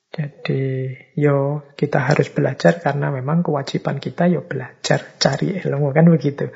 [0.09, 6.49] Jadi, yo kita harus belajar karena memang kewajiban kita yo belajar, cari ilmu kan begitu.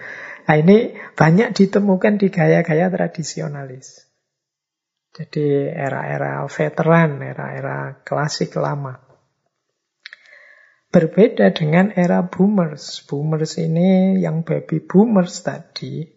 [0.50, 4.10] Nah ini banyak ditemukan di gaya-gaya tradisionalis.
[5.14, 9.05] Jadi era-era veteran, era-era klasik lama.
[10.96, 13.04] Berbeda dengan era boomers.
[13.04, 16.08] Boomers ini yang baby boomers tadi,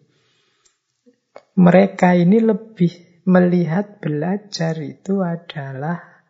[1.59, 6.23] mereka ini lebih melihat belajar itu adalah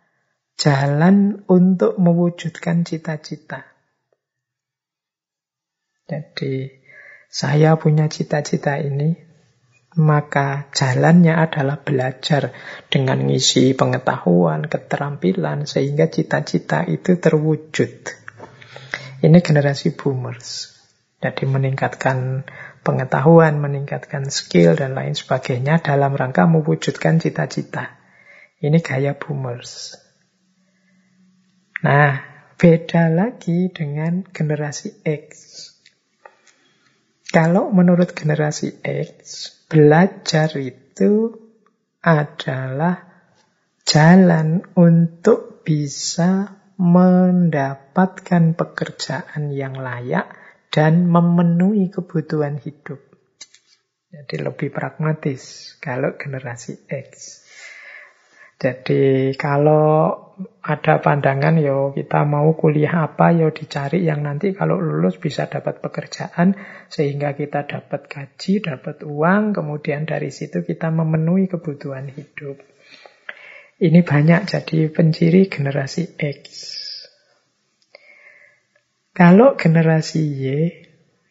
[0.58, 3.70] jalan untuk mewujudkan cita-cita.
[6.10, 6.74] Jadi,
[7.30, 9.14] saya punya cita-cita ini,
[10.02, 12.50] maka jalannya adalah belajar
[12.90, 17.94] dengan ngisi pengetahuan, keterampilan, sehingga cita-cita itu terwujud.
[19.20, 20.80] Ini generasi boomers.
[21.20, 22.48] Jadi meningkatkan
[22.88, 28.00] pengetahuan, meningkatkan skill, dan lain sebagainya dalam rangka mewujudkan cita-cita.
[28.64, 30.00] Ini gaya boomers.
[31.84, 32.24] Nah,
[32.56, 35.28] beda lagi dengan generasi X.
[37.30, 39.16] Kalau menurut generasi X,
[39.68, 41.36] belajar itu
[42.00, 43.04] adalah
[43.84, 50.32] jalan untuk bisa mendapatkan pekerjaan yang layak
[50.72, 53.04] dan memenuhi kebutuhan hidup.
[54.10, 57.44] Jadi lebih pragmatis kalau generasi X.
[58.60, 60.12] Jadi kalau
[60.64, 65.84] ada pandangan yo kita mau kuliah apa yo dicari yang nanti kalau lulus bisa dapat
[65.84, 66.56] pekerjaan
[66.92, 72.69] sehingga kita dapat gaji, dapat uang, kemudian dari situ kita memenuhi kebutuhan hidup.
[73.80, 76.40] Ini banyak jadi penciri generasi X.
[79.16, 80.44] Kalau generasi Y,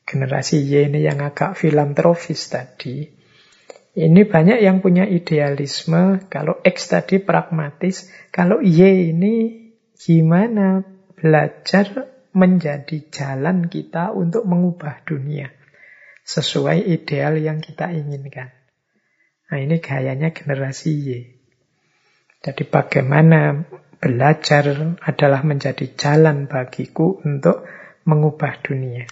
[0.09, 3.05] generasi Y ini yang agak filantropis tadi,
[4.01, 6.25] ini banyak yang punya idealisme.
[6.33, 9.69] Kalau X tadi pragmatis, kalau Y ini
[10.01, 10.89] gimana
[11.21, 15.53] belajar menjadi jalan kita untuk mengubah dunia
[16.25, 18.57] sesuai ideal yang kita inginkan.
[19.53, 21.38] Nah ini gayanya generasi Y.
[22.39, 23.67] Jadi bagaimana
[23.99, 27.67] belajar adalah menjadi jalan bagiku untuk
[28.07, 29.05] mengubah dunia.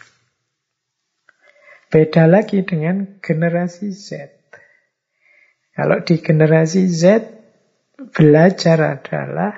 [1.90, 4.30] Beda lagi dengan generasi Z.
[5.74, 7.02] Kalau di generasi Z,
[8.14, 9.52] belajar adalah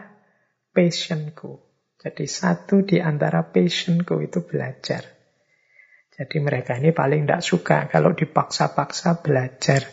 [0.73, 1.63] passionku.
[1.99, 5.03] Jadi satu di antara passionku itu belajar.
[6.19, 9.87] Jadi mereka ini paling tidak suka kalau dipaksa-paksa belajar.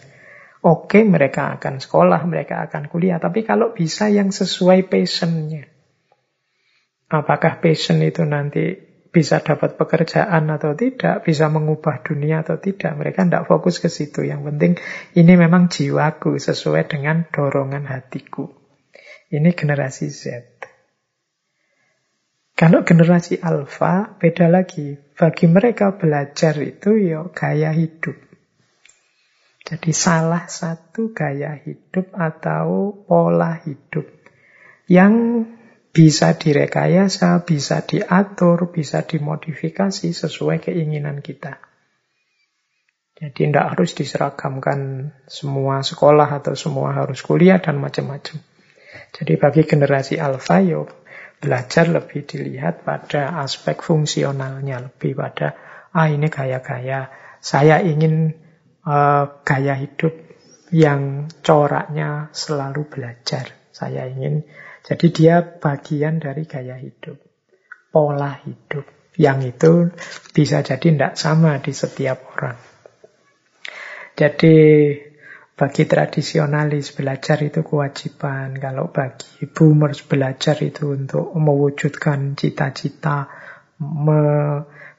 [0.65, 3.21] Oke, mereka akan sekolah, mereka akan kuliah.
[3.21, 5.69] Tapi kalau bisa yang sesuai passionnya.
[7.05, 8.73] Apakah passion itu nanti
[9.13, 12.97] bisa dapat pekerjaan atau tidak, bisa mengubah dunia atau tidak.
[12.97, 14.25] Mereka tidak fokus ke situ.
[14.25, 14.73] Yang penting
[15.13, 18.49] ini memang jiwaku sesuai dengan dorongan hatiku.
[19.29, 20.23] Ini generasi Z.
[22.57, 24.97] Kalau generasi alfa beda lagi.
[25.15, 28.34] Bagi mereka belajar itu ya gaya hidup.
[29.65, 34.05] Jadi salah satu gaya hidup atau pola hidup
[34.85, 35.41] yang
[35.89, 41.57] bisa direkayasa, bisa diatur, bisa dimodifikasi sesuai keinginan kita.
[43.15, 48.37] Jadi tidak harus diseragamkan semua sekolah atau semua harus kuliah dan macam-macam.
[49.15, 50.85] Jadi bagi generasi alfa, yo
[51.39, 55.55] belajar lebih dilihat pada aspek fungsionalnya, lebih pada
[55.95, 57.07] ah ini gaya-gaya.
[57.39, 58.44] Saya ingin
[58.85, 60.13] uh, gaya hidup
[60.71, 63.53] yang coraknya selalu belajar.
[63.75, 64.47] Saya ingin
[64.85, 67.17] jadi dia bagian dari gaya hidup,
[67.89, 68.85] pola hidup.
[69.15, 69.71] Yang itu
[70.35, 72.59] bisa jadi tidak sama di setiap orang.
[74.15, 74.55] Jadi
[75.55, 78.59] bagi tradisionalis belajar itu kewajiban.
[78.59, 83.31] Kalau bagi boomers belajar itu untuk mewujudkan cita-cita,
[83.79, 84.21] me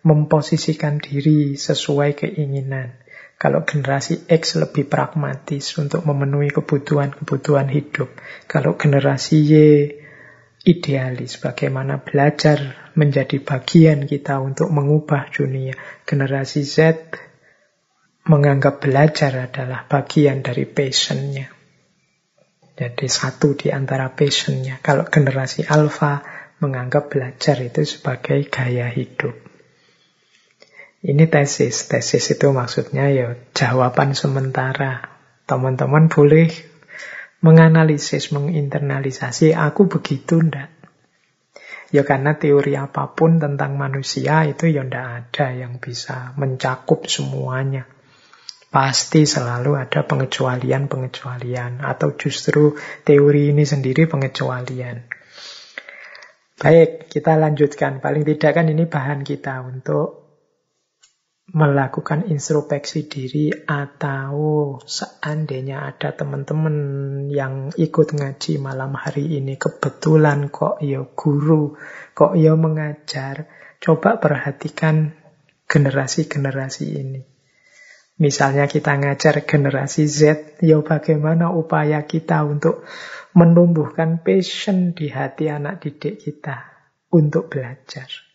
[0.07, 2.95] memposisikan diri sesuai keinginan.
[3.37, 8.09] Kalau generasi X lebih pragmatis untuk memenuhi kebutuhan-kebutuhan hidup.
[8.49, 9.53] Kalau generasi Y
[10.67, 15.77] idealis, bagaimana belajar menjadi bagian kita untuk mengubah dunia.
[16.09, 16.79] Generasi Z
[18.27, 21.47] menganggap belajar adalah bagian dari passionnya.
[22.77, 24.83] Jadi satu di antara passionnya.
[24.83, 26.21] Kalau generasi alfa
[26.59, 29.46] menganggap belajar itu sebagai gaya hidup.
[31.07, 31.87] Ini tesis.
[31.87, 35.07] Tesis itu maksudnya ya jawaban sementara.
[35.47, 36.51] Teman-teman boleh
[37.39, 40.75] menganalisis, menginternalisasi, aku begitu ndak.
[41.95, 47.87] Ya karena teori apa pun tentang manusia itu ya ndak ada yang bisa mencakup semuanya.
[48.75, 52.75] Pasti selalu ada pengecualian-pengecualian atau justru
[53.07, 55.07] teori ini sendiri pengecualian.
[56.59, 58.03] Baik, kita lanjutkan.
[58.03, 60.26] Paling tidak kan ini bahan kita untuk
[61.47, 66.77] melakukan introspeksi diri atau seandainya ada teman-teman
[67.31, 71.79] yang ikut ngaji malam hari ini kebetulan kok ya guru,
[72.19, 73.47] kok ya mengajar,
[73.79, 75.15] coba perhatikan
[75.71, 77.23] generasi-generasi ini.
[78.17, 80.21] Misalnya kita ngajar generasi Z,
[80.65, 82.89] ya bagaimana upaya kita untuk
[83.37, 86.65] menumbuhkan passion di hati anak didik kita
[87.13, 88.26] untuk belajar.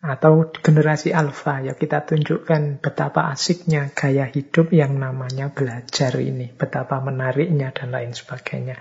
[0.00, 7.04] Atau generasi alfa, ya kita tunjukkan betapa asiknya gaya hidup yang namanya belajar ini, betapa
[7.04, 8.80] menariknya dan lain sebagainya.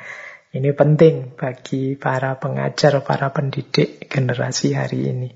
[0.50, 5.30] Ini penting bagi para pengajar, para pendidik generasi hari ini.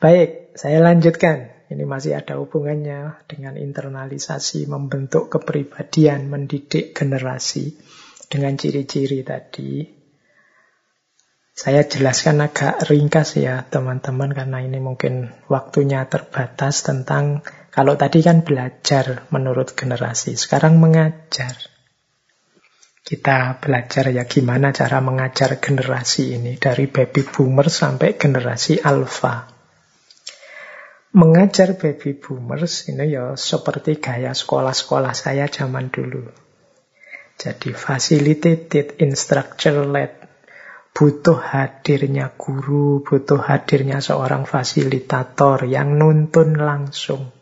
[0.00, 1.54] Baik, saya lanjutkan.
[1.64, 7.76] Ini masih ada hubungannya dengan internalisasi, membentuk kepribadian, mendidik generasi
[8.26, 9.93] dengan ciri-ciri tadi.
[11.54, 18.42] Saya jelaskan agak ringkas ya teman-teman karena ini mungkin waktunya terbatas tentang kalau tadi kan
[18.42, 21.54] belajar menurut generasi, sekarang mengajar.
[23.06, 29.46] Kita belajar ya gimana cara mengajar generasi ini dari baby boomer sampai generasi alpha.
[31.14, 36.26] Mengajar baby boomers ini ya seperti gaya sekolah-sekolah saya zaman dulu.
[37.38, 40.23] Jadi facilitated, instructor led.
[40.94, 47.34] Butuh hadirnya guru, butuh hadirnya seorang fasilitator yang nuntun langsung.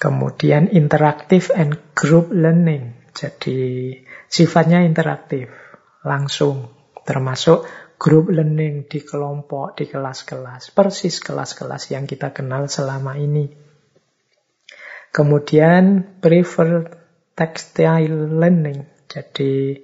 [0.00, 2.96] Kemudian interaktif and group learning.
[3.12, 3.92] Jadi
[4.28, 5.52] sifatnya interaktif,
[6.00, 6.72] langsung.
[7.04, 7.68] Termasuk
[8.00, 10.72] group learning di kelompok, di kelas-kelas.
[10.72, 13.52] Persis kelas-kelas yang kita kenal selama ini.
[15.12, 16.92] Kemudian prefer
[17.32, 18.84] textile learning.
[19.08, 19.80] Jadi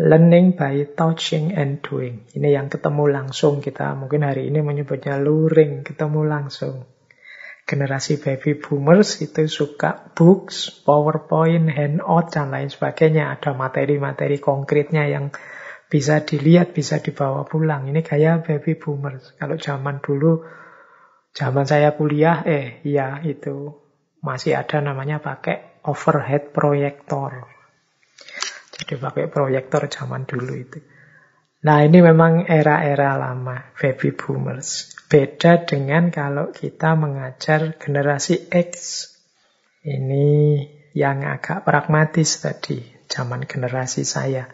[0.00, 2.24] learning by touching and doing.
[2.32, 6.88] Ini yang ketemu langsung kita mungkin hari ini menyebutnya luring, ketemu langsung.
[7.68, 13.36] Generasi baby boomers itu suka books, PowerPoint, handout, dan lain sebagainya.
[13.36, 15.30] Ada materi-materi konkretnya yang
[15.86, 17.86] bisa dilihat, bisa dibawa pulang.
[17.86, 19.36] Ini gaya baby boomers.
[19.36, 20.42] Kalau zaman dulu,
[21.36, 23.76] zaman saya kuliah, eh iya itu
[24.24, 27.59] masih ada namanya pakai overhead proyektor.
[28.80, 30.80] Jadi pakai proyektor zaman dulu itu.
[31.60, 34.96] Nah ini memang era-era lama, baby boomers.
[35.12, 38.72] Beda dengan kalau kita mengajar generasi X.
[39.84, 40.56] Ini
[40.96, 42.80] yang agak pragmatis tadi,
[43.12, 44.48] zaman generasi saya.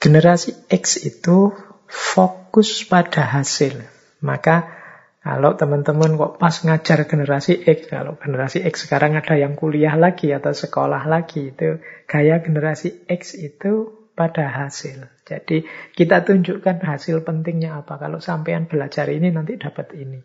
[0.00, 1.52] Generasi X itu
[1.84, 3.84] fokus pada hasil.
[4.24, 4.79] Maka
[5.20, 10.32] kalau teman-teman kok pas ngajar generasi X, kalau generasi X sekarang ada yang kuliah lagi
[10.32, 11.76] atau sekolah lagi, itu
[12.08, 15.12] gaya generasi X itu pada hasil.
[15.28, 18.00] Jadi kita tunjukkan hasil pentingnya apa.
[18.00, 20.24] Kalau sampean belajar ini nanti dapat ini.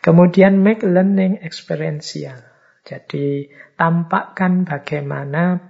[0.00, 2.40] Kemudian make learning experiential.
[2.88, 5.60] Jadi tampakkan bagaimana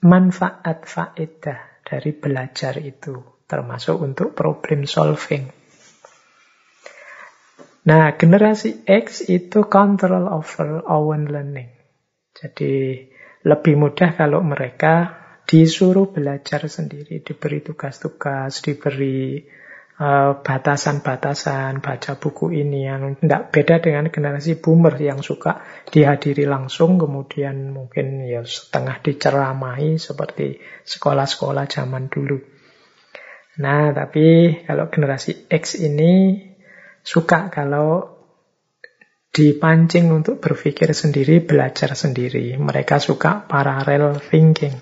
[0.00, 5.59] manfaat faedah dari belajar itu, termasuk untuk problem solving.
[7.90, 11.74] Nah, generasi X itu control over own learning.
[12.30, 13.02] Jadi
[13.42, 19.42] lebih mudah kalau mereka disuruh belajar sendiri, diberi tugas-tugas, diberi
[19.98, 25.58] eh, batasan-batasan, uh, baca buku ini yang tidak beda dengan generasi boomer yang suka
[25.90, 32.38] dihadiri langsung, kemudian mungkin ya setengah diceramahi seperti sekolah-sekolah zaman dulu.
[33.58, 36.38] Nah, tapi kalau generasi X ini
[37.00, 38.20] suka kalau
[39.30, 42.58] dipancing untuk berpikir sendiri, belajar sendiri.
[42.58, 44.74] Mereka suka parallel thinking.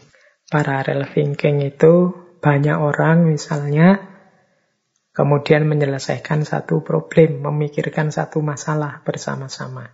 [0.48, 4.00] Parallel thinking itu banyak orang misalnya
[5.12, 9.90] kemudian menyelesaikan satu problem, memikirkan satu masalah bersama-sama.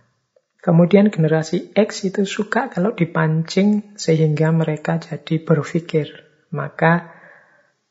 [0.61, 6.25] Kemudian generasi X itu suka kalau dipancing sehingga mereka jadi berpikir.
[6.53, 7.09] Maka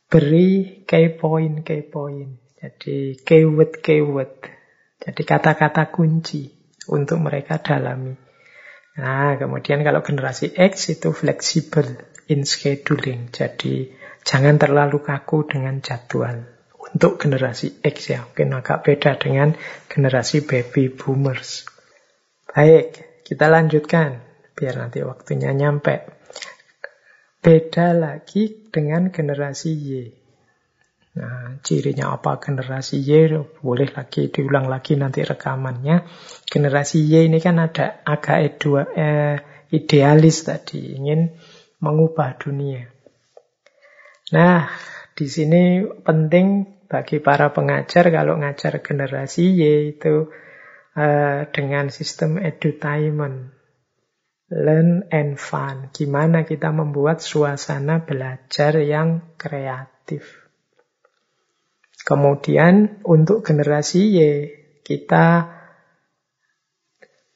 [0.06, 2.43] beri key point, key point.
[2.64, 4.40] Jadi keyword keyword.
[5.04, 6.48] Jadi kata-kata kunci
[6.88, 8.16] untuk mereka dalami.
[8.96, 11.84] Nah, kemudian kalau generasi X itu fleksibel
[12.32, 13.28] in scheduling.
[13.28, 13.92] Jadi
[14.24, 16.48] jangan terlalu kaku dengan jadwal.
[16.72, 19.52] Untuk generasi X ya, mungkin agak beda dengan
[19.92, 21.68] generasi baby boomers.
[22.48, 24.24] Baik, kita lanjutkan
[24.56, 26.06] biar nanti waktunya nyampe.
[27.44, 30.23] Beda lagi dengan generasi Y.
[31.14, 33.30] Nah, cirinya apa generasi Y?
[33.62, 36.02] Boleh lagi diulang lagi nanti rekamannya.
[36.42, 39.38] Generasi Y ini kan ada agak edua, eh,
[39.70, 41.30] idealis tadi, ingin
[41.78, 42.90] mengubah dunia.
[44.34, 44.66] Nah,
[45.14, 50.34] di sini penting bagi para pengajar kalau ngajar generasi Y itu
[50.98, 53.54] eh, dengan sistem edutainment.
[54.50, 55.94] Learn and fun.
[55.94, 60.43] Gimana kita membuat suasana belajar yang kreatif.
[62.04, 64.20] Kemudian untuk generasi Y,
[64.84, 65.56] kita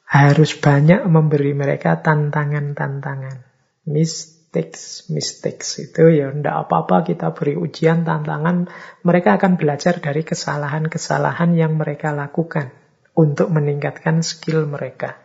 [0.09, 3.49] harus banyak memberi mereka tantangan-tantangan.
[3.89, 8.69] Mistakes, mistakes itu ya tidak apa-apa kita beri ujian, tantangan.
[9.05, 12.69] Mereka akan belajar dari kesalahan-kesalahan yang mereka lakukan
[13.17, 15.17] untuk meningkatkan skill mereka.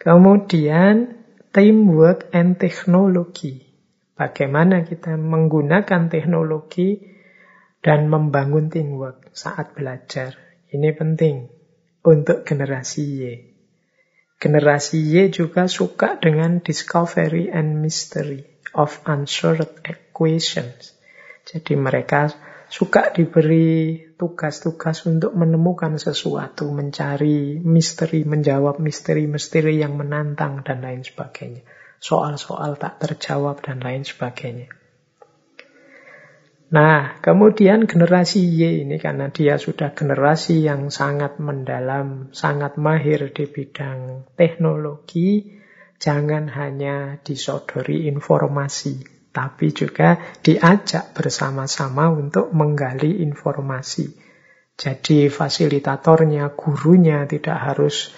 [0.00, 1.20] Kemudian
[1.52, 3.60] teamwork and teknologi.
[4.16, 7.13] Bagaimana kita menggunakan teknologi
[7.84, 10.40] dan membangun teamwork saat belajar.
[10.72, 11.52] Ini penting
[12.00, 13.22] untuk generasi Y.
[14.40, 20.96] Generasi Y juga suka dengan discovery and mystery of answered equations.
[21.44, 22.32] Jadi mereka
[22.72, 31.62] suka diberi tugas-tugas untuk menemukan sesuatu, mencari misteri, menjawab misteri-misteri yang menantang dan lain sebagainya.
[32.00, 34.72] Soal-soal tak terjawab dan lain sebagainya.
[36.74, 43.46] Nah, kemudian generasi Y ini karena dia sudah generasi yang sangat mendalam, sangat mahir di
[43.46, 45.54] bidang teknologi,
[46.02, 54.10] jangan hanya disodori informasi, tapi juga diajak bersama-sama untuk menggali informasi.
[54.74, 58.10] Jadi fasilitatornya, gurunya tidak harus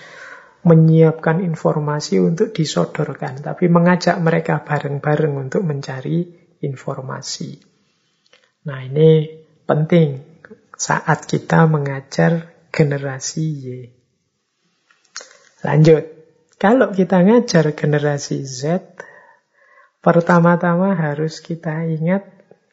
[0.64, 6.24] menyiapkan informasi untuk disodorkan, tapi mengajak mereka bareng-bareng untuk mencari
[6.64, 7.65] informasi.
[8.66, 9.30] Nah ini
[9.62, 10.26] penting
[10.74, 13.66] saat kita mengajar generasi Y.
[15.62, 16.04] Lanjut,
[16.58, 18.82] kalau kita ngajar generasi Z,
[20.02, 22.26] pertama-tama harus kita ingat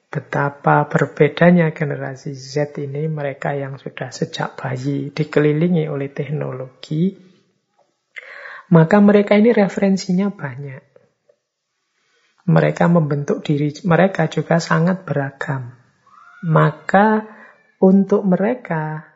[0.10, 7.18] betapa berbedanya generasi Z ini, mereka yang sudah sejak bayi dikelilingi oleh teknologi,
[8.74, 10.84] maka mereka ini referensinya banyak.
[12.44, 15.82] Mereka membentuk diri mereka juga sangat beragam.
[16.44, 17.24] Maka
[17.80, 19.07] untuk mereka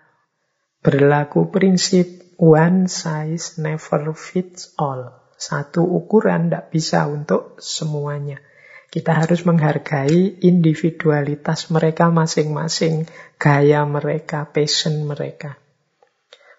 [0.80, 5.12] berlaku prinsip one size never fits all.
[5.36, 8.40] Satu ukuran tidak bisa untuk semuanya.
[8.88, 13.06] Kita harus menghargai individualitas mereka masing-masing,
[13.36, 15.60] gaya mereka, passion mereka.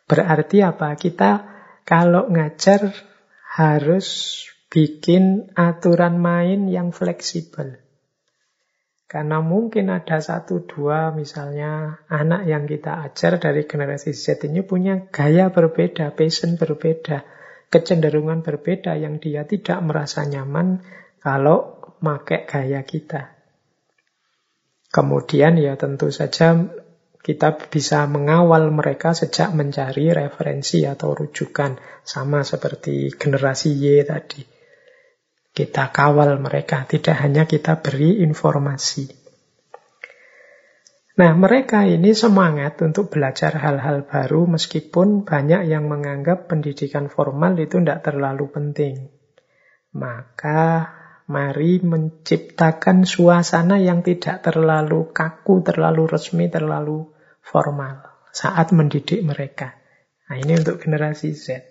[0.05, 0.93] Berarti apa?
[0.95, 1.43] Kita
[1.89, 2.93] kalau ngajar
[3.57, 7.88] harus bikin aturan main yang fleksibel.
[9.09, 15.09] Karena mungkin ada satu dua misalnya anak yang kita ajar dari generasi Z ini punya
[15.09, 17.24] gaya berbeda, passion berbeda,
[17.72, 20.85] kecenderungan berbeda yang dia tidak merasa nyaman
[21.24, 23.32] kalau pakai gaya kita.
[24.93, 26.68] Kemudian ya tentu saja
[27.24, 34.57] kita bisa mengawal mereka sejak mencari referensi atau rujukan sama seperti generasi Y tadi.
[35.59, 39.10] Kita kawal mereka, tidak hanya kita beri informasi.
[41.18, 47.82] Nah, mereka ini semangat untuk belajar hal-hal baru meskipun banyak yang menganggap pendidikan formal itu
[47.82, 49.10] tidak terlalu penting.
[49.98, 50.94] Maka
[51.26, 57.10] mari menciptakan suasana yang tidak terlalu kaku, terlalu resmi, terlalu
[57.43, 57.98] formal
[58.30, 59.74] saat mendidik mereka.
[60.30, 61.66] Nah, ini untuk generasi Z.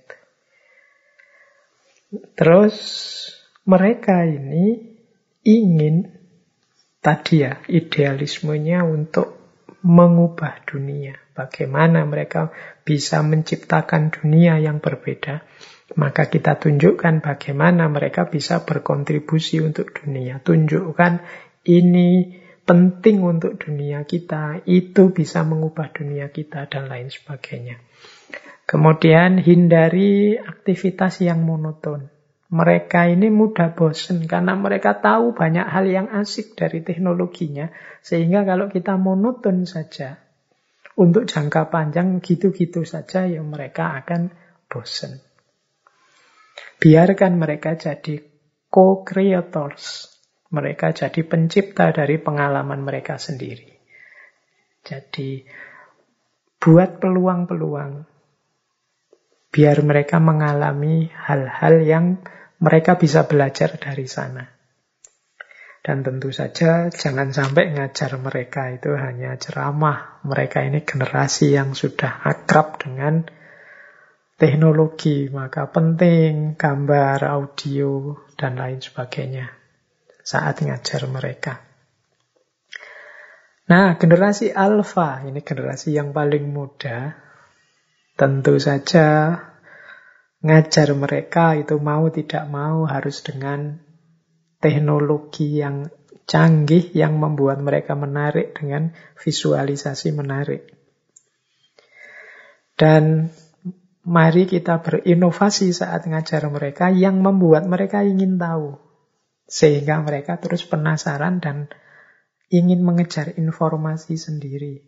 [2.36, 2.76] Terus
[3.68, 4.80] mereka ini
[5.44, 6.08] ingin
[7.04, 9.38] tadi ya idealismenya untuk
[9.84, 11.20] mengubah dunia.
[11.36, 12.50] Bagaimana mereka
[12.82, 15.46] bisa menciptakan dunia yang berbeda.
[15.96, 20.44] Maka kita tunjukkan bagaimana mereka bisa berkontribusi untuk dunia.
[20.44, 21.24] Tunjukkan
[21.64, 27.80] ini penting untuk dunia kita, itu bisa mengubah dunia kita, dan lain sebagainya.
[28.68, 32.12] Kemudian hindari aktivitas yang monoton.
[32.48, 37.68] Mereka ini mudah bosen karena mereka tahu banyak hal yang asik dari teknologinya.
[38.00, 40.16] Sehingga kalau kita monoton saja,
[40.98, 44.34] untuk jangka panjang gitu-gitu saja ya mereka akan
[44.66, 45.22] bosen.
[46.82, 48.18] Biarkan mereka jadi
[48.72, 50.14] co-creators.
[50.48, 53.68] Mereka jadi pencipta dari pengalaman mereka sendiri.
[54.88, 55.44] Jadi
[56.58, 58.08] buat peluang-peluang
[59.52, 62.06] biar mereka mengalami hal-hal yang
[62.58, 64.46] mereka bisa belajar dari sana.
[65.88, 70.20] Dan tentu saja jangan sampai ngajar mereka itu hanya ceramah.
[70.28, 73.24] Mereka ini generasi yang sudah akrab dengan
[74.36, 79.48] teknologi, maka penting gambar, audio, dan lain sebagainya
[80.28, 81.64] saat ngajar mereka.
[83.68, 87.16] Nah, generasi alfa, ini generasi yang paling muda,
[88.20, 89.40] tentu saja
[90.42, 93.82] ngajar mereka itu mau tidak mau harus dengan
[94.62, 95.90] teknologi yang
[96.28, 100.68] canggih yang membuat mereka menarik dengan visualisasi menarik.
[102.78, 103.34] Dan
[104.06, 108.78] mari kita berinovasi saat ngajar mereka yang membuat mereka ingin tahu.
[109.48, 111.72] Sehingga mereka terus penasaran dan
[112.52, 114.87] ingin mengejar informasi sendiri.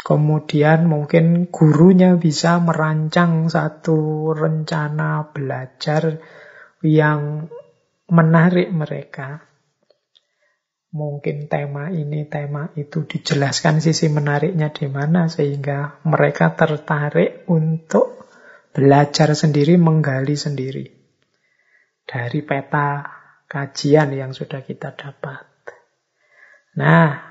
[0.00, 6.16] Kemudian mungkin gurunya bisa merancang satu rencana belajar
[6.80, 7.52] yang
[8.08, 9.44] menarik mereka.
[10.90, 18.26] Mungkin tema ini, tema itu dijelaskan sisi menariknya di mana sehingga mereka tertarik untuk
[18.74, 21.00] belajar sendiri, menggali sendiri
[22.10, 23.06] dari peta
[23.46, 25.46] kajian yang sudah kita dapat.
[26.74, 27.29] Nah,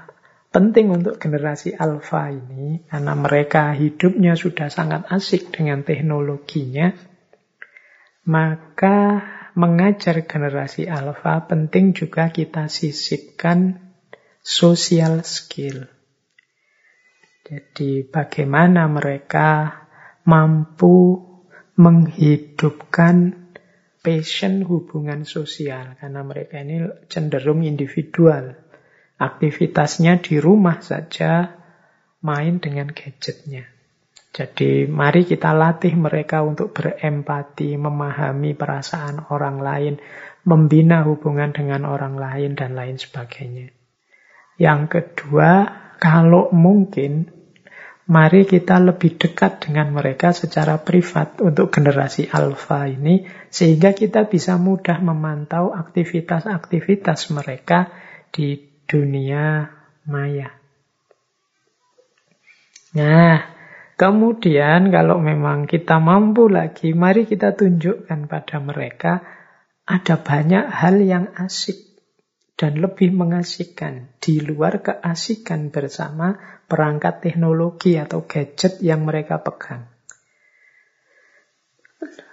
[0.49, 6.93] penting untuk generasi alfa ini karena mereka hidupnya sudah sangat asik dengan teknologinya
[8.29, 9.25] maka
[9.57, 13.81] mengajar generasi alfa penting juga kita sisipkan
[14.39, 15.89] social skill.
[17.49, 19.73] Jadi bagaimana mereka
[20.29, 21.17] mampu
[21.73, 23.49] menghidupkan
[24.05, 28.68] passion hubungan sosial karena mereka ini cenderung individual
[29.19, 31.59] aktivitasnya di rumah saja
[32.23, 33.67] main dengan gadgetnya.
[34.29, 39.93] Jadi mari kita latih mereka untuk berempati, memahami perasaan orang lain,
[40.45, 43.73] membina hubungan dengan orang lain, dan lain sebagainya.
[44.61, 45.65] Yang kedua,
[45.97, 47.33] kalau mungkin,
[48.05, 54.61] mari kita lebih dekat dengan mereka secara privat untuk generasi alfa ini, sehingga kita bisa
[54.61, 57.89] mudah memantau aktivitas-aktivitas mereka
[58.29, 59.69] di dunia
[60.09, 60.49] maya.
[62.97, 63.37] Nah,
[63.93, 69.21] kemudian kalau memang kita mampu lagi, mari kita tunjukkan pada mereka
[69.85, 71.77] ada banyak hal yang asik
[72.57, 76.35] dan lebih mengasihkan di luar keasikan bersama
[76.65, 79.87] perangkat teknologi atau gadget yang mereka pegang.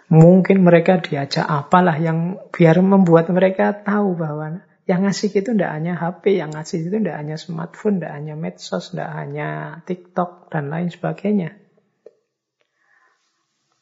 [0.06, 5.98] Mungkin mereka diajak apalah yang biar membuat mereka tahu bahwa yang asik itu tidak hanya
[5.98, 9.48] HP, yang asik itu tidak hanya smartphone, tidak hanya medsos, tidak hanya
[9.82, 11.58] TikTok, dan lain sebagainya.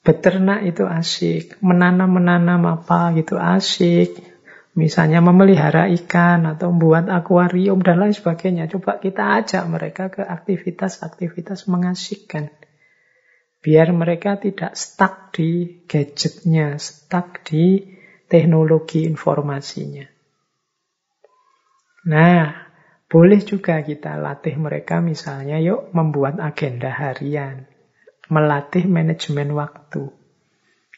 [0.00, 4.16] Beternak itu asik, menanam-menanam apa gitu asik.
[4.74, 8.66] Misalnya memelihara ikan atau membuat akuarium dan lain sebagainya.
[8.66, 12.50] Coba kita ajak mereka ke aktivitas-aktivitas mengasihkan.
[13.64, 20.13] Biar mereka tidak stuck di gadgetnya, stuck di teknologi informasinya.
[22.04, 22.68] Nah,
[23.08, 27.64] boleh juga kita latih mereka misalnya yuk membuat agenda harian.
[28.28, 30.12] Melatih manajemen waktu.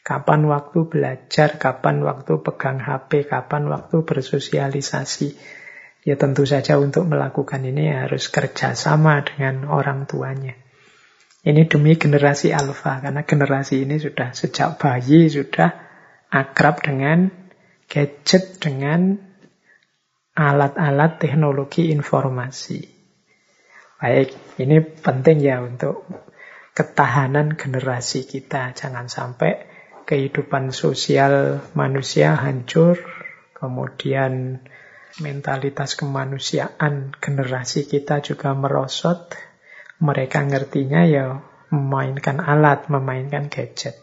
[0.03, 5.35] Kapan waktu belajar, kapan waktu pegang HP, kapan waktu bersosialisasi.
[6.07, 10.55] Ya tentu saja untuk melakukan ini harus kerjasama dengan orang tuanya.
[11.43, 15.75] Ini demi generasi alfa, karena generasi ini sudah sejak bayi sudah
[16.31, 17.27] akrab dengan
[17.91, 19.26] gadget, dengan
[20.37, 22.85] alat-alat teknologi informasi.
[23.97, 26.05] Baik, ini penting ya untuk
[26.77, 28.77] ketahanan generasi kita.
[28.77, 29.65] Jangan sampai
[30.05, 33.01] kehidupan sosial manusia hancur,
[33.57, 34.61] kemudian
[35.17, 39.33] mentalitas kemanusiaan generasi kita juga merosot.
[39.97, 41.41] Mereka ngertinya ya
[41.73, 43.97] memainkan alat, memainkan gadget.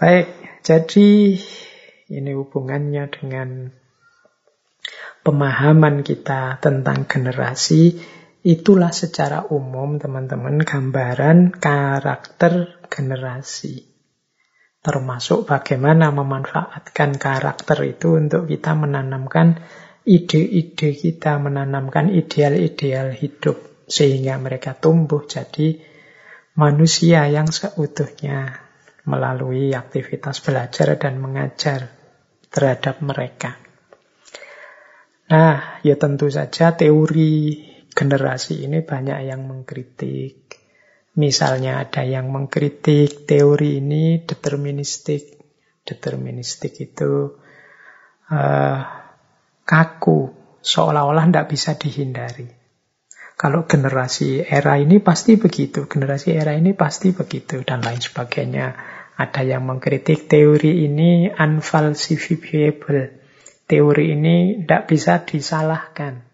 [0.00, 0.32] Baik,
[0.64, 1.36] jadi
[2.08, 3.76] ini hubungannya dengan
[5.22, 7.98] pemahaman kita tentang generasi.
[8.38, 13.98] Itulah secara umum teman-teman gambaran karakter generasi
[14.78, 19.60] termasuk bagaimana memanfaatkan karakter itu untuk kita menanamkan
[20.08, 25.82] ide-ide kita, menanamkan ideal-ideal hidup sehingga mereka tumbuh jadi
[26.56, 28.64] manusia yang seutuhnya
[29.04, 31.92] melalui aktivitas belajar dan mengajar
[32.48, 33.60] terhadap mereka.
[35.28, 40.48] Nah, ya tentu saja teori generasi ini banyak yang mengkritik,
[41.18, 45.34] Misalnya ada yang mengkritik teori ini deterministik.
[45.82, 47.34] Deterministik itu
[48.30, 48.80] uh,
[49.66, 50.18] kaku,
[50.62, 52.46] seolah-olah tidak bisa dihindari.
[53.34, 58.78] Kalau generasi era ini pasti begitu, generasi era ini pasti begitu, dan lain sebagainya.
[59.18, 63.17] Ada yang mengkritik teori ini unfalsifiable.
[63.68, 66.24] Teori ini tidak bisa disalahkan.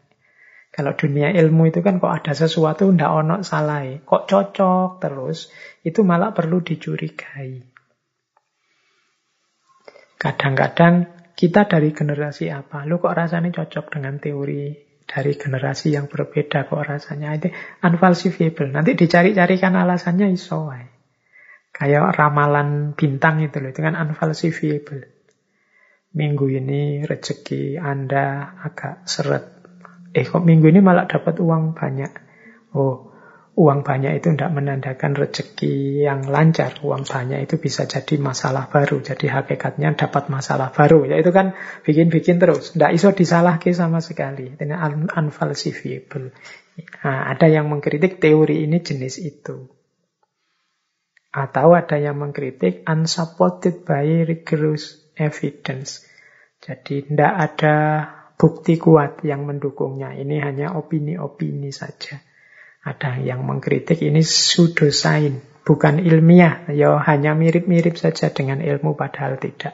[0.74, 5.50] Kalau dunia ilmu itu kan kok ada sesuatu ndak onok salah, kok cocok terus,
[5.86, 7.62] itu malah perlu dicurigai.
[10.18, 12.82] Kadang-kadang kita dari generasi apa?
[12.90, 14.74] Lu kok rasanya cocok dengan teori
[15.06, 18.74] dari generasi yang berbeda kok rasanya itu unfalsifiable.
[18.74, 20.74] Nanti dicari-carikan alasannya iso
[21.74, 25.13] Kayak ramalan bintang itu loh, itu kan unfalsifiable.
[26.14, 29.54] Minggu ini rezeki Anda agak seret
[30.14, 32.12] eh kok minggu ini malah dapat uang banyak.
[32.78, 33.10] Oh,
[33.58, 36.78] uang banyak itu tidak menandakan rezeki yang lancar.
[36.86, 39.02] Uang banyak itu bisa jadi masalah baru.
[39.02, 41.10] Jadi hakikatnya dapat masalah baru.
[41.10, 42.78] Ya itu kan bikin-bikin terus.
[42.78, 44.54] Tidak iso disalahkan sama sekali.
[44.54, 46.30] Ini un unfalsifiable.
[47.02, 49.70] Nah, ada yang mengkritik teori ini jenis itu.
[51.34, 56.06] Atau ada yang mengkritik unsupported by rigorous evidence.
[56.60, 57.76] Jadi tidak ada
[58.34, 60.16] bukti kuat yang mendukungnya.
[60.16, 62.20] Ini hanya opini-opini saja.
[62.84, 66.68] Ada yang mengkritik ini pseudosain, bukan ilmiah.
[66.72, 69.72] Ya hanya mirip-mirip saja dengan ilmu padahal tidak.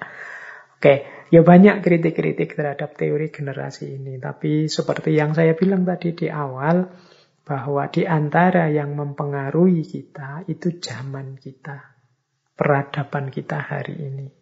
[0.78, 4.16] Oke, ya banyak kritik-kritik terhadap teori generasi ini.
[4.22, 6.86] Tapi seperti yang saya bilang tadi di awal,
[7.50, 11.98] bahwa di antara yang mempengaruhi kita itu zaman kita,
[12.54, 14.39] peradaban kita hari ini.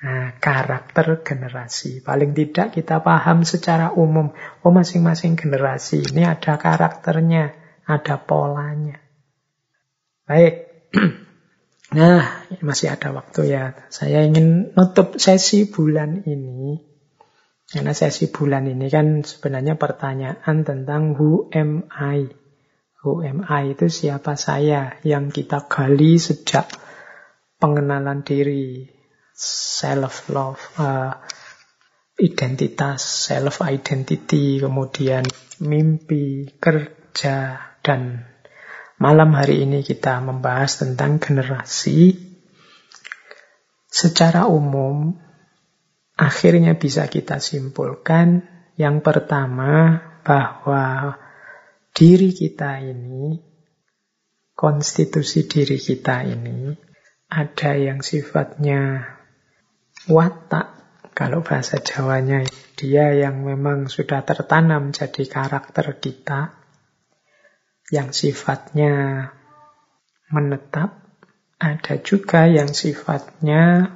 [0.00, 2.00] Nah, karakter generasi.
[2.00, 4.32] Paling tidak kita paham secara umum.
[4.64, 7.52] Oh, masing-masing generasi ini ada karakternya,
[7.84, 8.96] ada polanya.
[10.24, 10.54] Baik.
[11.90, 13.74] Nah, masih ada waktu ya.
[13.90, 16.78] Saya ingin nutup sesi bulan ini.
[17.66, 22.30] Karena sesi bulan ini kan sebenarnya pertanyaan tentang who am I?
[23.02, 26.70] Who am I itu siapa saya yang kita gali sejak
[27.58, 28.86] pengenalan diri,
[29.40, 31.16] self love, uh,
[32.20, 35.24] identitas, self identity, kemudian
[35.64, 38.28] mimpi, kerja dan
[39.00, 42.28] malam hari ini kita membahas tentang generasi.
[43.88, 45.16] Secara umum
[46.20, 48.44] akhirnya bisa kita simpulkan
[48.76, 51.16] yang pertama bahwa
[51.96, 53.40] diri kita ini
[54.52, 56.76] konstitusi diri kita ini
[57.32, 59.16] ada yang sifatnya
[60.10, 60.66] watak.
[61.14, 62.42] Kalau bahasa Jawanya,
[62.74, 66.56] dia yang memang sudah tertanam jadi karakter kita,
[67.92, 69.28] yang sifatnya
[70.30, 70.96] menetap,
[71.60, 73.92] ada juga yang sifatnya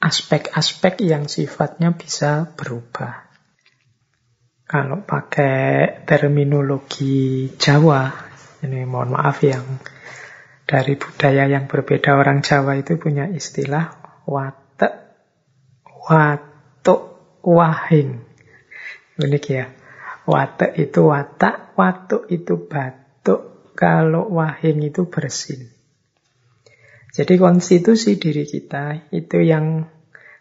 [0.00, 3.26] aspek-aspek yang sifatnya bisa berubah.
[4.66, 8.10] Kalau pakai terminologi Jawa,
[8.66, 9.78] ini mohon maaf yang
[10.66, 13.94] dari budaya yang berbeda orang Jawa itu punya istilah
[14.26, 14.65] wat
[16.06, 17.02] watuk
[17.42, 18.22] wahing.
[19.18, 19.66] Unik ya.
[20.26, 25.70] Watuk itu watak, watuk itu batuk, kalau wahing itu bersin.
[27.14, 29.86] Jadi konstitusi diri kita itu yang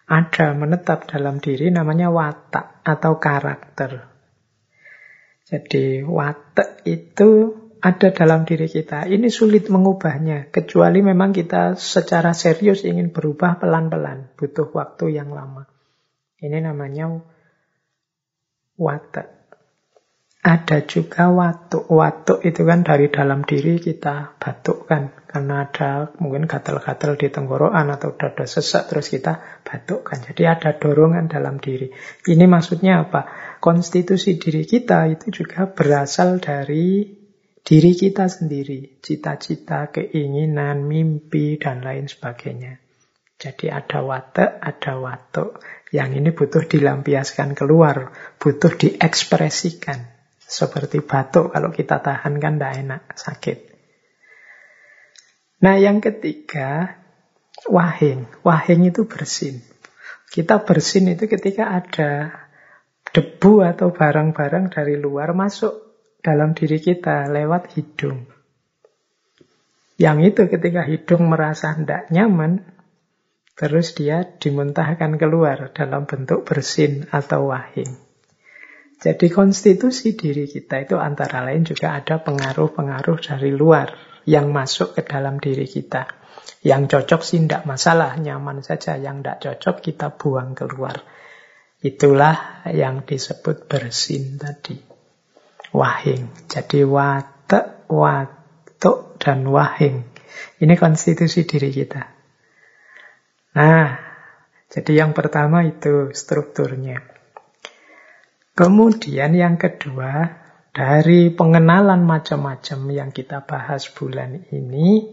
[0.05, 4.05] ada menetap dalam diri namanya watak atau karakter.
[5.45, 7.53] Jadi watak itu
[7.85, 9.05] ada dalam diri kita.
[9.05, 15.69] Ini sulit mengubahnya, kecuali memang kita secara serius ingin berubah pelan-pelan, butuh waktu yang lama.
[16.41, 17.21] Ini namanya
[18.81, 19.37] watak.
[20.45, 21.89] Ada juga watuk.
[21.89, 25.25] Watuk itu kan dari dalam diri kita batukkan.
[25.25, 30.21] Karena ada mungkin gatal-gatal di tenggorokan atau dada sesak terus kita batukkan.
[30.21, 31.89] Jadi ada dorongan dalam diri.
[32.29, 33.25] Ini maksudnya apa?
[33.57, 37.24] Konstitusi diri kita itu juga berasal dari
[37.65, 39.01] diri kita sendiri.
[39.01, 42.77] Cita-cita, keinginan, mimpi, dan lain sebagainya.
[43.35, 45.59] Jadi ada watak, ada watuk.
[45.91, 50.13] Yang ini butuh dilampiaskan keluar, butuh diekspresikan.
[50.45, 53.59] Seperti batuk kalau kita tahan kan tidak enak, sakit.
[55.65, 57.01] Nah yang ketiga,
[57.65, 58.29] wahing.
[58.45, 59.65] Wahing itu bersin.
[60.29, 62.11] Kita bersin itu ketika ada
[63.09, 65.84] debu atau barang-barang dari luar masuk
[66.25, 68.25] dalam diri kita lewat hidung.
[70.01, 72.65] Yang itu ketika hidung merasa tidak nyaman,
[73.53, 77.93] terus dia dimuntahkan keluar dalam bentuk bersin atau wahing.
[78.97, 83.93] Jadi konstitusi diri kita itu antara lain juga ada pengaruh-pengaruh dari luar
[84.25, 86.09] yang masuk ke dalam diri kita.
[86.65, 88.97] Yang cocok sih tidak masalah, nyaman saja.
[88.97, 90.97] Yang tidak cocok kita buang keluar.
[91.85, 94.94] Itulah yang disebut bersin tadi.
[95.75, 96.47] Wahing.
[96.47, 100.07] Jadi watek, watuk, dan wahing.
[100.63, 102.03] Ini konstitusi diri kita.
[103.59, 103.87] Nah,
[104.71, 107.03] jadi yang pertama itu strukturnya.
[108.55, 110.31] Kemudian yang kedua,
[110.71, 115.03] dari pengenalan macam-macam yang kita bahas bulan ini,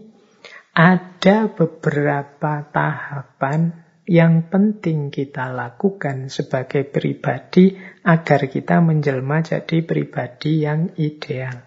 [0.71, 10.91] ada beberapa tahapan yang penting kita lakukan sebagai pribadi agar kita menjelma jadi pribadi yang
[10.99, 11.63] ideal.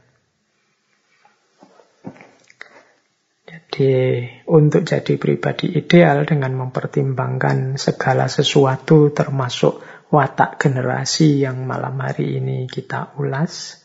[3.47, 9.81] Jadi untuk jadi pribadi ideal dengan mempertimbangkan segala sesuatu termasuk
[10.13, 13.81] watak generasi yang malam hari ini kita ulas.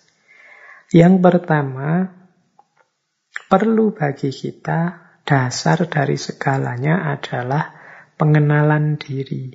[0.92, 2.12] Yang pertama,
[3.48, 7.81] perlu bagi kita dasar dari segalanya adalah
[8.22, 9.50] pengenalan diri.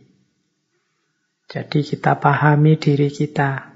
[1.46, 3.70] Jadi kita pahami diri kita.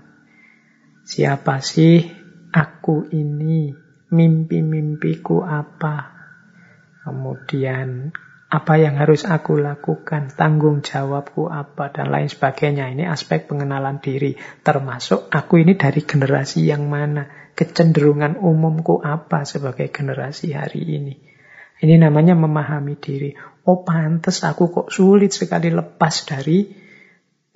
[1.06, 2.02] Siapa sih
[2.50, 3.70] aku ini?
[4.10, 6.10] Mimpi-mimpiku apa?
[7.06, 8.10] Kemudian
[8.50, 12.90] apa yang harus aku lakukan, tanggung jawabku apa, dan lain sebagainya.
[12.90, 14.34] Ini aspek pengenalan diri.
[14.66, 21.14] Termasuk aku ini dari generasi yang mana, kecenderungan umumku apa sebagai generasi hari ini.
[21.80, 23.32] Ini namanya memahami diri.
[23.68, 26.64] Oh pantas aku kok sulit sekali lepas dari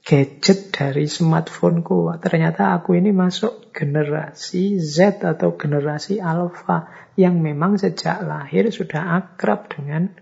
[0.05, 2.13] gadget, dari smartphoneku.
[2.21, 9.73] Ternyata aku ini masuk generasi Z atau generasi Alpha yang memang sejak lahir sudah akrab
[9.73, 10.13] dengan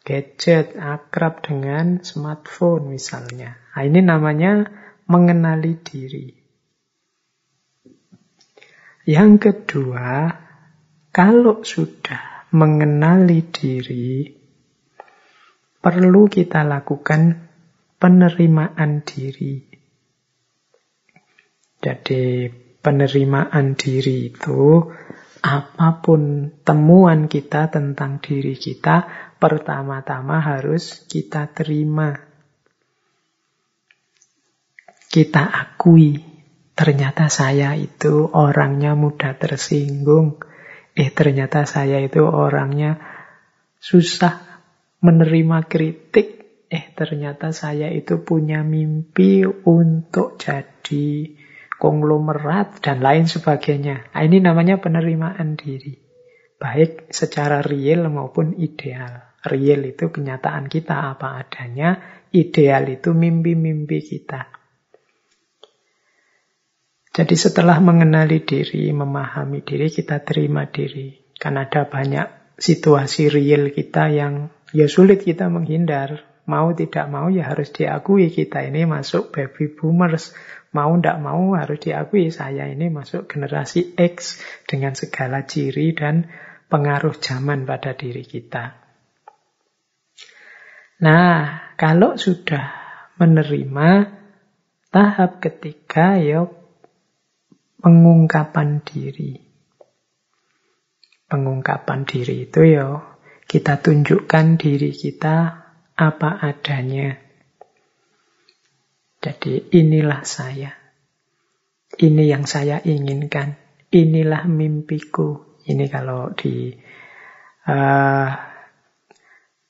[0.00, 3.60] gadget, akrab dengan smartphone misalnya.
[3.76, 4.64] Nah, ini namanya
[5.06, 6.26] mengenali diri.
[9.04, 10.30] Yang kedua,
[11.10, 14.39] kalau sudah mengenali diri,
[15.80, 17.48] perlu kita lakukan
[17.96, 19.64] penerimaan diri.
[21.80, 22.52] Jadi
[22.84, 24.84] penerimaan diri itu
[25.40, 29.08] apa pun temuan kita tentang diri kita,
[29.40, 32.12] pertama-tama harus kita terima.
[35.10, 36.20] Kita akui,
[36.76, 40.44] ternyata saya itu orangnya mudah tersinggung.
[40.92, 43.00] Eh, ternyata saya itu orangnya
[43.80, 44.49] susah
[45.00, 46.28] menerima kritik.
[46.70, 51.34] Eh, ternyata saya itu punya mimpi untuk jadi
[51.80, 54.12] konglomerat, dan lain sebagainya.
[54.12, 55.96] Nah, ini namanya penerimaan diri.
[56.60, 59.32] Baik secara real maupun ideal.
[59.40, 61.96] Real itu kenyataan kita apa adanya,
[62.36, 64.52] ideal itu mimpi-mimpi kita.
[67.10, 71.32] Jadi setelah mengenali diri, memahami diri, kita terima diri.
[71.40, 76.26] Kan ada banyak situasi real kita yang ya sulit kita menghindar.
[76.50, 80.34] Mau tidak mau ya harus diakui kita ini masuk baby boomers.
[80.74, 86.26] Mau tidak mau harus diakui saya ini masuk generasi X dengan segala ciri dan
[86.66, 88.78] pengaruh zaman pada diri kita.
[91.00, 92.70] Nah, kalau sudah
[93.16, 94.20] menerima
[94.90, 96.46] tahap ketiga ya
[97.80, 99.38] pengungkapan diri.
[101.30, 103.09] Pengungkapan diri itu ya
[103.50, 105.66] kita tunjukkan diri kita
[105.98, 107.18] apa adanya.
[109.18, 110.70] Jadi inilah saya.
[111.98, 113.58] Ini yang saya inginkan.
[113.90, 115.58] Inilah mimpiku.
[115.66, 116.70] Ini kalau di
[117.66, 118.30] uh,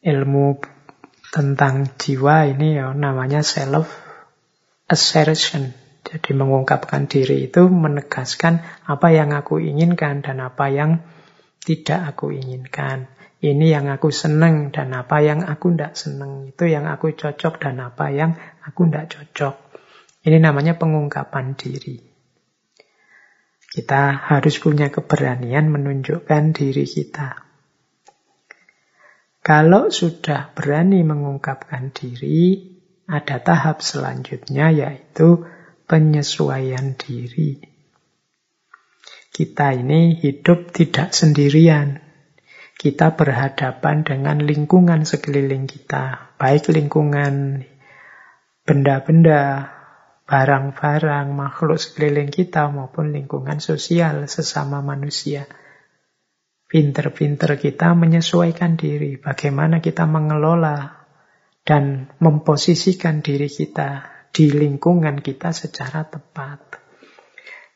[0.04, 0.46] ilmu
[1.32, 3.88] tentang jiwa ini ya namanya self
[4.92, 5.72] assertion.
[6.04, 11.00] Jadi mengungkapkan diri itu menegaskan apa yang aku inginkan dan apa yang
[11.64, 13.08] tidak aku inginkan.
[13.40, 16.52] Ini yang aku seneng dan apa yang aku tidak seneng.
[16.52, 19.54] Itu yang aku cocok dan apa yang aku tidak cocok.
[20.28, 21.96] Ini namanya pengungkapan diri.
[23.70, 27.48] Kita harus punya keberanian menunjukkan diri kita.
[29.40, 32.76] Kalau sudah berani mengungkapkan diri,
[33.08, 35.48] ada tahap selanjutnya yaitu
[35.88, 37.56] penyesuaian diri.
[39.32, 42.09] Kita ini hidup tidak sendirian,
[42.80, 47.60] kita berhadapan dengan lingkungan sekeliling kita, baik lingkungan
[48.64, 49.68] benda-benda,
[50.24, 55.44] barang-barang, makhluk sekeliling kita maupun lingkungan sosial sesama manusia.
[56.72, 61.04] Pinter-pinter kita menyesuaikan diri, bagaimana kita mengelola
[61.60, 66.80] dan memposisikan diri kita di lingkungan kita secara tepat.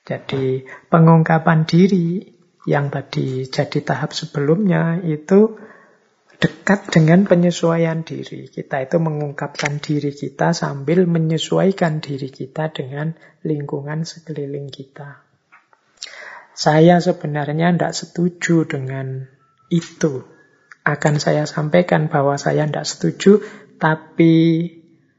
[0.01, 2.34] Jadi pengungkapan diri
[2.65, 5.61] yang tadi jadi tahap sebelumnya itu
[6.41, 8.49] dekat dengan penyesuaian diri.
[8.53, 15.25] Kita itu mengungkapkan diri kita sambil menyesuaikan diri kita dengan lingkungan sekeliling kita.
[16.55, 19.27] Saya sebenarnya tidak setuju dengan
[19.73, 20.23] itu.
[20.85, 23.41] Akan saya sampaikan bahwa saya tidak setuju,
[23.81, 24.69] tapi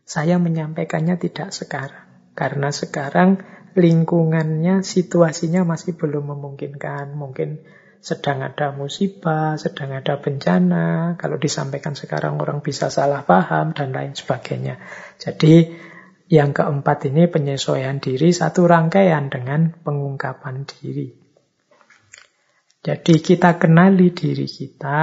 [0.06, 2.06] saya menyampaikannya tidak sekarang.
[2.38, 3.42] Karena sekarang
[3.76, 7.14] lingkungannya, situasinya masih belum memungkinkan.
[7.14, 7.62] Mungkin
[8.00, 11.20] sedang ada musibah, sedang ada bencana.
[11.20, 14.80] Kalau disampaikan sekarang orang bisa salah paham dan lain sebagainya.
[15.20, 15.76] Jadi
[16.32, 21.14] yang keempat ini penyesuaian diri satu rangkaian dengan pengungkapan diri.
[22.86, 25.02] Jadi kita kenali diri kita,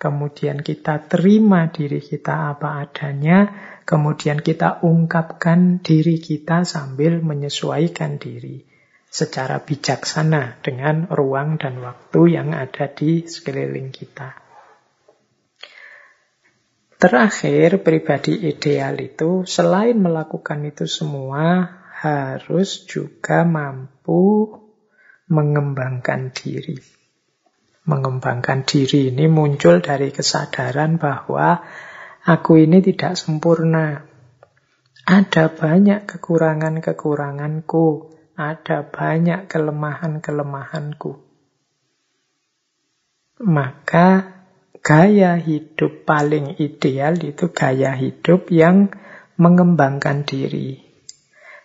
[0.00, 8.68] kemudian kita terima diri kita apa adanya, kemudian kita ungkapkan diri kita sambil menyesuaikan diri
[9.08, 14.36] secara bijaksana dengan ruang dan waktu yang ada di sekeliling kita.
[17.00, 21.64] Terakhir, pribadi ideal itu selain melakukan itu semua,
[22.04, 24.52] harus juga mampu
[25.32, 26.98] mengembangkan diri
[27.88, 31.64] mengembangkan diri ini muncul dari kesadaran bahwa
[32.28, 34.04] aku ini tidak sempurna.
[35.08, 41.16] Ada banyak kekurangan-kekuranganku, ada banyak kelemahan-kelemahanku.
[43.48, 44.08] Maka
[44.84, 48.92] gaya hidup paling ideal itu gaya hidup yang
[49.40, 50.84] mengembangkan diri.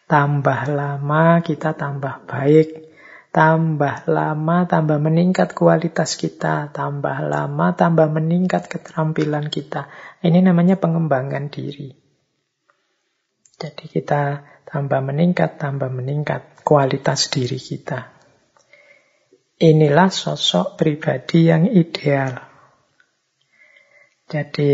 [0.07, 2.94] Tambah lama kita tambah baik,
[3.34, 6.69] Tambah lama, tambah meningkat kualitas kita.
[6.69, 9.90] Tambah lama, tambah meningkat keterampilan kita.
[10.23, 11.91] Ini namanya pengembangan diri.
[13.59, 18.11] Jadi kita tambah meningkat, tambah meningkat kualitas diri kita.
[19.59, 22.39] Inilah sosok pribadi yang ideal.
[24.27, 24.71] Jadi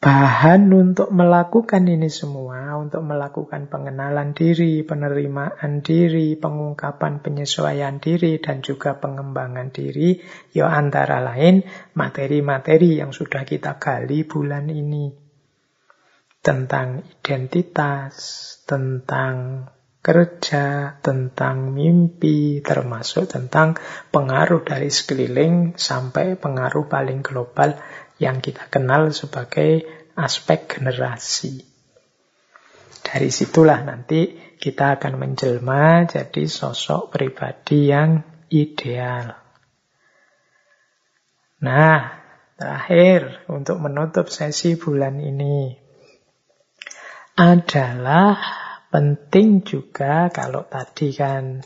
[0.00, 8.64] bahan untuk melakukan ini semua, untuk melakukan pengenalan diri, penerimaan diri, pengungkapan penyesuaian diri, dan
[8.64, 10.24] juga pengembangan diri,
[10.56, 15.12] ya antara lain materi-materi yang sudah kita gali bulan ini.
[16.40, 18.16] Tentang identitas,
[18.64, 19.68] tentang
[20.00, 23.76] kerja, tentang mimpi, termasuk tentang
[24.08, 27.76] pengaruh dari sekeliling sampai pengaruh paling global
[28.20, 29.82] yang kita kenal sebagai
[30.14, 31.64] aspek generasi.
[33.00, 38.20] Dari situlah nanti kita akan menjelma jadi sosok pribadi yang
[38.52, 39.40] ideal.
[41.64, 41.98] Nah,
[42.60, 45.72] terakhir untuk menutup sesi bulan ini
[47.40, 48.36] adalah
[48.92, 51.64] penting juga kalau tadi kan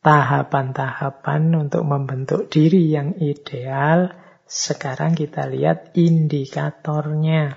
[0.00, 4.12] tahapan-tahapan untuk membentuk diri yang ideal,
[4.44, 7.56] sekarang kita lihat indikatornya.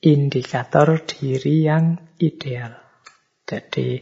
[0.00, 2.72] Indikator diri yang ideal.
[3.44, 4.00] Jadi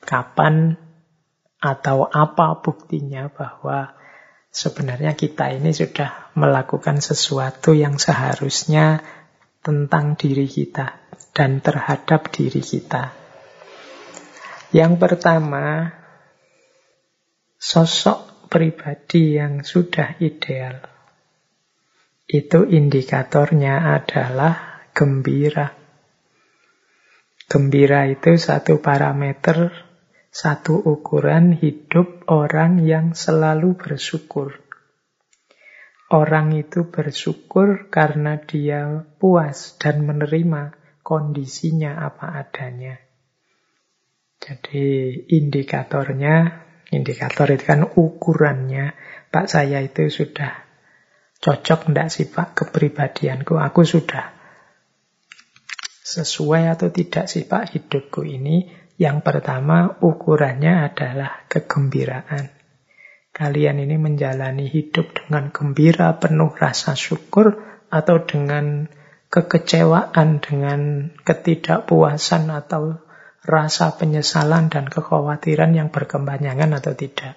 [0.00, 0.72] kapan
[1.60, 3.92] atau apa buktinya bahwa
[4.48, 9.04] sebenarnya kita ini sudah melakukan sesuatu yang seharusnya
[9.64, 11.00] tentang diri kita
[11.32, 13.16] dan terhadap diri kita.
[14.70, 15.92] Yang pertama,
[17.56, 20.94] sosok pribadi yang sudah ideal
[22.24, 25.76] itu indikatornya adalah gembira.
[27.44, 29.76] Gembira itu satu parameter,
[30.32, 34.56] satu ukuran hidup orang yang selalu bersyukur.
[36.08, 40.72] Orang itu bersyukur karena dia puas dan menerima
[41.04, 42.96] kondisinya apa adanya.
[44.40, 48.92] Jadi indikatornya, indikator itu kan ukurannya,
[49.30, 50.64] Pak saya itu sudah
[51.40, 54.32] cocok enggak sih Pak kepribadianku, aku sudah
[56.04, 58.68] sesuai atau tidak sih Pak hidupku ini?
[58.94, 62.54] Yang pertama ukurannya adalah kegembiraan.
[63.34, 67.58] Kalian ini menjalani hidup dengan gembira, penuh rasa syukur,
[67.90, 68.86] atau dengan
[69.34, 73.02] kekecewaan, dengan ketidakpuasan, atau
[73.44, 77.36] rasa penyesalan dan kekhawatiran yang berkepanjangan atau tidak.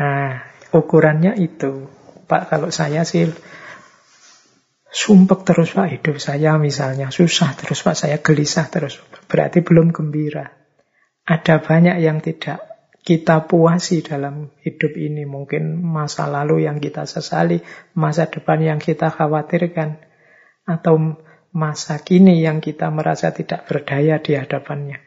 [0.00, 1.88] Nah, ukurannya itu.
[2.26, 3.30] Pak, kalau saya sih
[4.90, 8.98] sumpek terus Pak hidup saya misalnya, susah terus Pak, saya gelisah terus.
[9.28, 10.52] Berarti belum gembira.
[11.26, 12.76] Ada banyak yang tidak
[13.06, 15.22] kita puasi dalam hidup ini.
[15.22, 17.62] Mungkin masa lalu yang kita sesali,
[17.94, 20.02] masa depan yang kita khawatirkan,
[20.66, 21.14] atau
[21.56, 25.00] masa kini yang kita merasa tidak berdaya di hadapannya.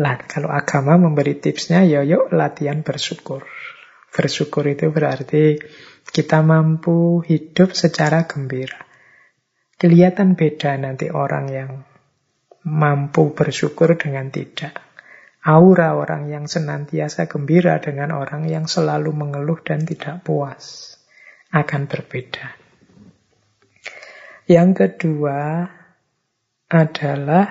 [0.00, 3.44] Lah, kalau agama memberi tipsnya, ya yuk latihan bersyukur.
[4.12, 5.60] Bersyukur itu berarti
[6.08, 8.80] kita mampu hidup secara gembira.
[9.76, 11.70] Kelihatan beda nanti orang yang
[12.64, 14.72] mampu bersyukur dengan tidak.
[15.44, 20.96] Aura orang yang senantiasa gembira dengan orang yang selalu mengeluh dan tidak puas
[21.52, 22.65] akan berbeda.
[24.46, 25.66] Yang kedua
[26.70, 27.46] adalah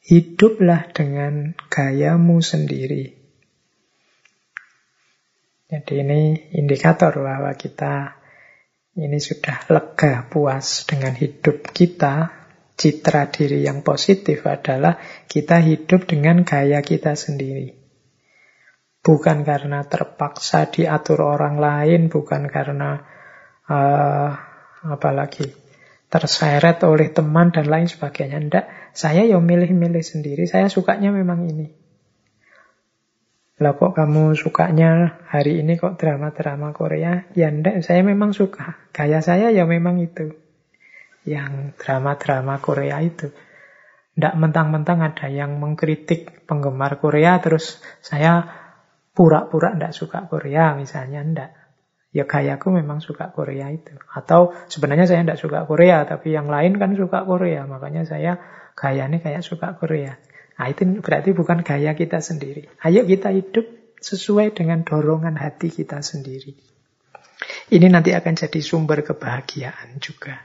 [0.00, 3.12] hiduplah dengan gayamu sendiri.
[5.68, 6.20] Jadi ini
[6.56, 8.16] indikator bahwa kita
[8.96, 12.32] ini sudah lega, puas dengan hidup kita.
[12.76, 17.72] Citra diri yang positif adalah kita hidup dengan gaya kita sendiri.
[19.00, 23.00] Bukan karena terpaksa diatur orang lain, bukan karena
[23.64, 24.45] uh,
[24.90, 25.66] apalagi
[26.06, 28.38] terseret oleh teman dan lain sebagainya.
[28.38, 28.64] Tidak,
[28.94, 31.66] saya yang milih-milih sendiri, saya sukanya memang ini.
[33.56, 37.24] Lah kok kamu sukanya hari ini kok drama-drama Korea?
[37.32, 38.76] Ya enggak, saya memang suka.
[38.92, 40.36] Gaya saya ya memang itu.
[41.24, 43.32] Yang drama-drama Korea itu.
[44.12, 48.44] Enggak mentang-mentang ada yang mengkritik penggemar Korea terus saya
[49.16, 51.50] pura-pura enggak suka Korea misalnya enggak.
[52.14, 53.92] Ya gayaku memang suka Korea itu.
[54.10, 57.66] Atau sebenarnya saya enggak suka Korea tapi yang lain kan suka Korea.
[57.66, 58.38] Makanya saya
[58.76, 60.16] gayanya kayak suka Korea.
[60.56, 62.72] Nah, itu berarti bukan gaya kita sendiri.
[62.80, 63.68] Ayo kita hidup
[64.00, 66.56] sesuai dengan dorongan hati kita sendiri.
[67.68, 70.40] Ini nanti akan jadi sumber kebahagiaan juga.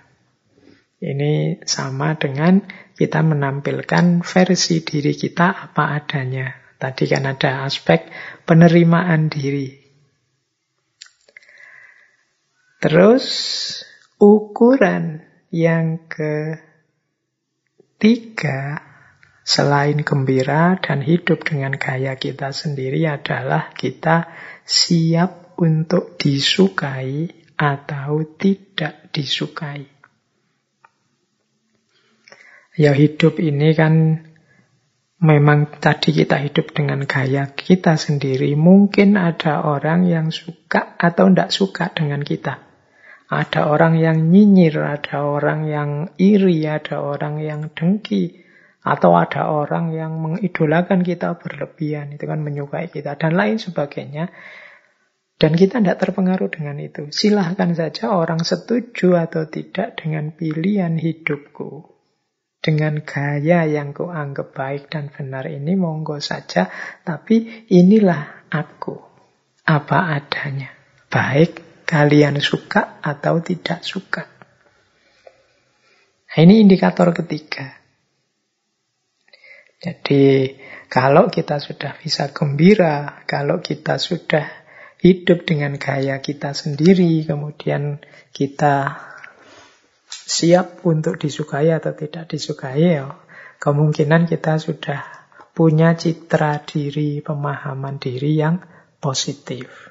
[1.02, 2.62] Ini sama dengan
[2.94, 6.54] kita menampilkan versi diri kita apa adanya.
[6.78, 8.06] Tadi kan ada aspek
[8.46, 9.81] penerimaan diri.
[12.82, 13.26] Terus
[14.18, 15.22] ukuran
[15.54, 16.02] yang
[18.02, 18.82] ketiga
[19.46, 24.34] selain gembira dan hidup dengan gaya kita sendiri adalah kita
[24.66, 29.86] siap untuk disukai atau tidak disukai.
[32.74, 34.26] Ya hidup ini kan
[35.22, 38.58] memang tadi kita hidup dengan gaya kita sendiri.
[38.58, 42.71] Mungkin ada orang yang suka atau tidak suka dengan kita.
[43.32, 48.44] Ada orang yang nyinyir, ada orang yang iri, ada orang yang dengki,
[48.84, 54.28] atau ada orang yang mengidolakan kita berlebihan, itu kan menyukai kita, dan lain sebagainya.
[55.40, 57.08] Dan kita tidak terpengaruh dengan itu.
[57.08, 61.88] Silahkan saja orang setuju atau tidak dengan pilihan hidupku.
[62.62, 66.70] Dengan gaya yang ku anggap baik dan benar ini, monggo saja.
[67.02, 69.02] Tapi inilah aku.
[69.66, 70.70] Apa adanya.
[71.10, 74.24] Baik kalian suka atau tidak suka.
[76.32, 77.76] Nah, ini indikator ketiga.
[79.84, 80.56] Jadi
[80.88, 84.48] kalau kita sudah bisa gembira, kalau kita sudah
[85.04, 88.00] hidup dengan gaya kita sendiri, kemudian
[88.32, 88.96] kita
[90.08, 93.20] siap untuk disukai atau tidak disukai, ya,
[93.60, 98.64] kemungkinan kita sudah punya citra diri, pemahaman diri yang
[99.04, 99.91] positif.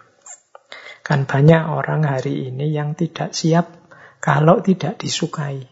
[1.01, 3.71] Kan banyak orang hari ini yang tidak siap
[4.21, 5.67] kalau tidak disukai.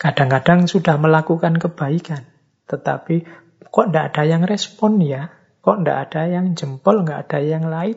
[0.00, 2.26] Kadang-kadang sudah melakukan kebaikan,
[2.66, 3.24] tetapi
[3.70, 5.30] kok tidak ada yang respon ya?
[5.64, 7.96] Kok tidak ada yang jempol, nggak ada yang lain?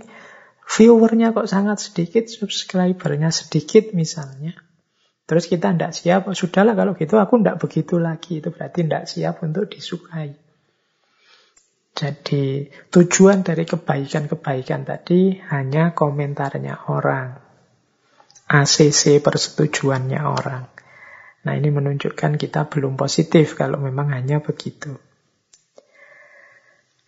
[0.68, 4.54] viewernya kok sangat sedikit, subscribernya sedikit misalnya.
[5.28, 8.40] Terus kita tidak siap, oh, sudahlah kalau gitu aku tidak begitu lagi.
[8.40, 10.36] Itu berarti tidak siap untuk disukai.
[11.98, 17.42] Jadi tujuan dari kebaikan-kebaikan tadi hanya komentarnya orang.
[18.46, 20.70] ACC persetujuannya orang.
[21.42, 24.94] Nah ini menunjukkan kita belum positif kalau memang hanya begitu.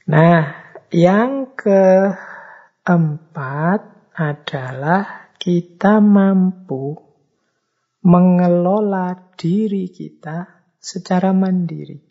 [0.09, 0.57] Nah
[0.89, 2.89] yang keempat
[4.17, 6.97] adalah kita mampu
[8.01, 12.08] mengelola diri kita secara mandiri.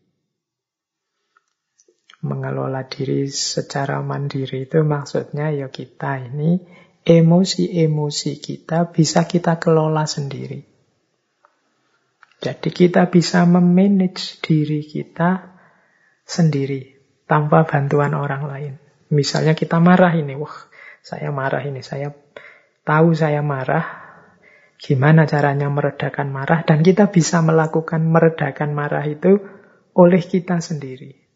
[2.18, 6.58] Mengelola diri secara mandiri itu maksudnya ya kita ini
[7.06, 10.66] emosi-emosi kita bisa kita kelola sendiri.
[12.38, 15.58] Jadi kita bisa memanage diri kita
[16.26, 18.74] sendiri tanpa bantuan orang lain.
[19.14, 20.54] Misalnya kita marah ini, wah
[21.02, 22.14] saya marah ini, saya
[22.86, 24.08] tahu saya marah,
[24.78, 29.42] Gimana caranya meredakan marah dan kita bisa melakukan meredakan marah itu
[29.98, 31.27] oleh kita sendiri.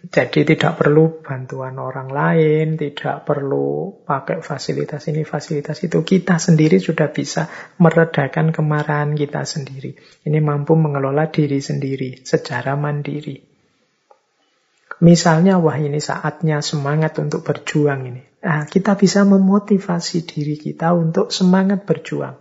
[0.00, 6.00] Jadi tidak perlu bantuan orang lain, tidak perlu pakai fasilitas ini, fasilitas itu.
[6.00, 7.44] Kita sendiri sudah bisa
[7.76, 9.92] meredakan kemarahan kita sendiri.
[10.24, 13.44] Ini mampu mengelola diri sendiri secara mandiri.
[15.04, 18.22] Misalnya, wah ini saatnya semangat untuk berjuang ini.
[18.40, 22.40] Nah, kita bisa memotivasi diri kita untuk semangat berjuang.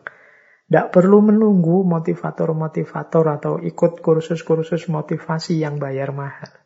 [0.68, 6.59] Tidak perlu menunggu motivator-motivator atau ikut kursus-kursus motivasi yang bayar mahal.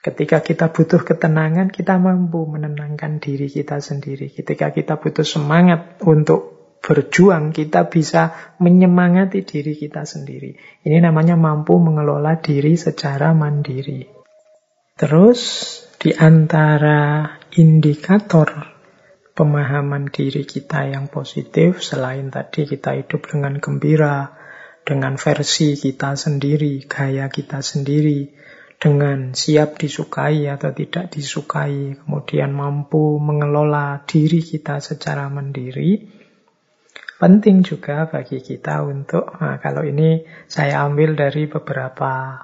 [0.00, 4.32] Ketika kita butuh ketenangan, kita mampu menenangkan diri kita sendiri.
[4.32, 10.56] Ketika kita butuh semangat untuk berjuang, kita bisa menyemangati diri kita sendiri.
[10.88, 14.08] Ini namanya mampu mengelola diri secara mandiri.
[14.96, 15.40] Terus,
[16.00, 18.72] di antara indikator
[19.36, 24.32] pemahaman diri kita yang positif, selain tadi kita hidup dengan gembira,
[24.80, 28.39] dengan versi kita sendiri, gaya kita sendiri,
[28.80, 36.08] dengan siap disukai atau tidak disukai, kemudian mampu mengelola diri kita secara mandiri,
[37.20, 42.40] penting juga bagi kita untuk, nah kalau ini saya ambil dari beberapa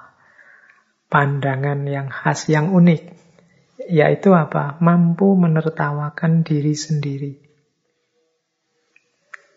[1.09, 3.01] pandangan yang khas, yang unik,
[3.89, 4.77] yaitu apa?
[4.77, 7.33] Mampu menertawakan diri sendiri.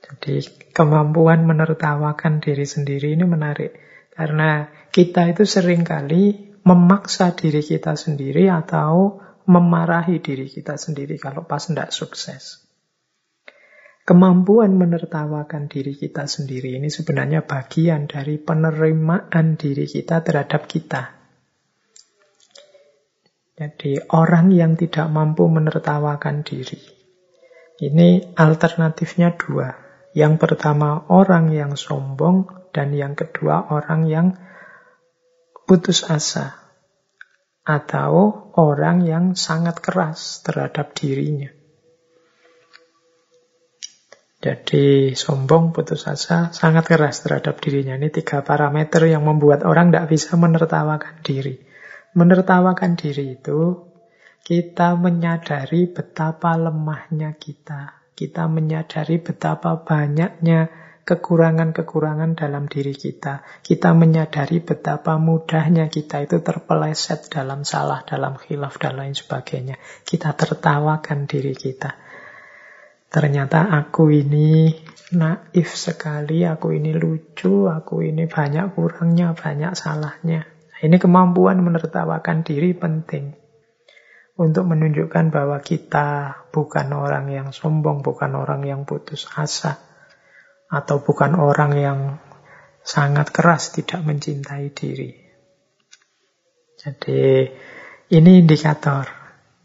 [0.01, 0.43] Jadi
[0.73, 3.77] kemampuan menertawakan diri sendiri ini menarik.
[4.11, 11.49] Karena kita itu sering kali memaksa diri kita sendiri atau memarahi diri kita sendiri kalau
[11.49, 12.69] pas tidak sukses.
[14.05, 21.15] Kemampuan menertawakan diri kita sendiri ini sebenarnya bagian dari penerimaan diri kita terhadap kita.
[23.61, 26.81] Jadi orang yang tidak mampu menertawakan diri.
[27.81, 29.69] Ini alternatifnya dua.
[30.16, 34.27] Yang pertama orang yang sombong dan yang kedua orang yang
[35.71, 36.59] putus asa.
[37.63, 41.55] Atau orang yang sangat keras terhadap dirinya.
[44.43, 47.95] Jadi sombong, putus asa, sangat keras terhadap dirinya.
[47.95, 51.63] Ini tiga parameter yang membuat orang tidak bisa menertawakan diri.
[52.19, 53.87] Menertawakan diri itu
[54.43, 58.11] kita menyadari betapa lemahnya kita.
[58.19, 60.80] Kita menyadari betapa banyaknya
[61.11, 63.43] kekurangan-kekurangan dalam diri kita.
[63.66, 69.74] Kita menyadari betapa mudahnya kita itu terpeleset dalam salah, dalam khilaf, dan lain sebagainya.
[70.07, 71.99] Kita tertawakan diri kita.
[73.11, 74.70] Ternyata aku ini
[75.19, 80.47] naif sekali, aku ini lucu, aku ini banyak kurangnya, banyak salahnya.
[80.78, 83.35] Ini kemampuan menertawakan diri penting
[84.39, 89.90] untuk menunjukkan bahwa kita bukan orang yang sombong, bukan orang yang putus asa,
[90.71, 92.01] atau bukan orang yang
[92.87, 95.13] sangat keras tidak mencintai diri.
[96.81, 97.51] Jadi
[98.11, 99.21] ini indikator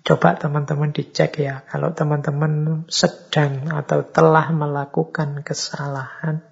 [0.06, 6.46] Coba teman-teman dicek ya, kalau teman-teman sedang atau telah melakukan kesalahan,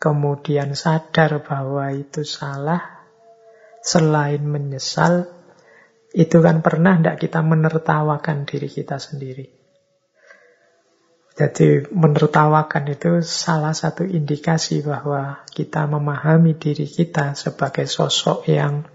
[0.00, 3.04] kemudian sadar bahwa itu salah,
[3.84, 5.28] selain menyesal,
[6.16, 9.63] itu kan pernah tidak kita menertawakan diri kita sendiri.
[11.34, 18.86] Jadi menertawakan itu salah satu indikasi bahwa kita memahami diri kita sebagai sosok yang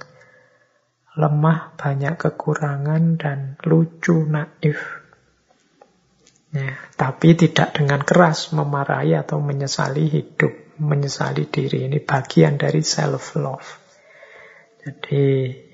[1.20, 4.80] lemah, banyak kekurangan, dan lucu, naif.
[6.56, 11.92] Ya, tapi tidak dengan keras memarahi atau menyesali hidup, menyesali diri.
[11.92, 13.68] Ini bagian dari self-love.
[14.80, 15.26] Jadi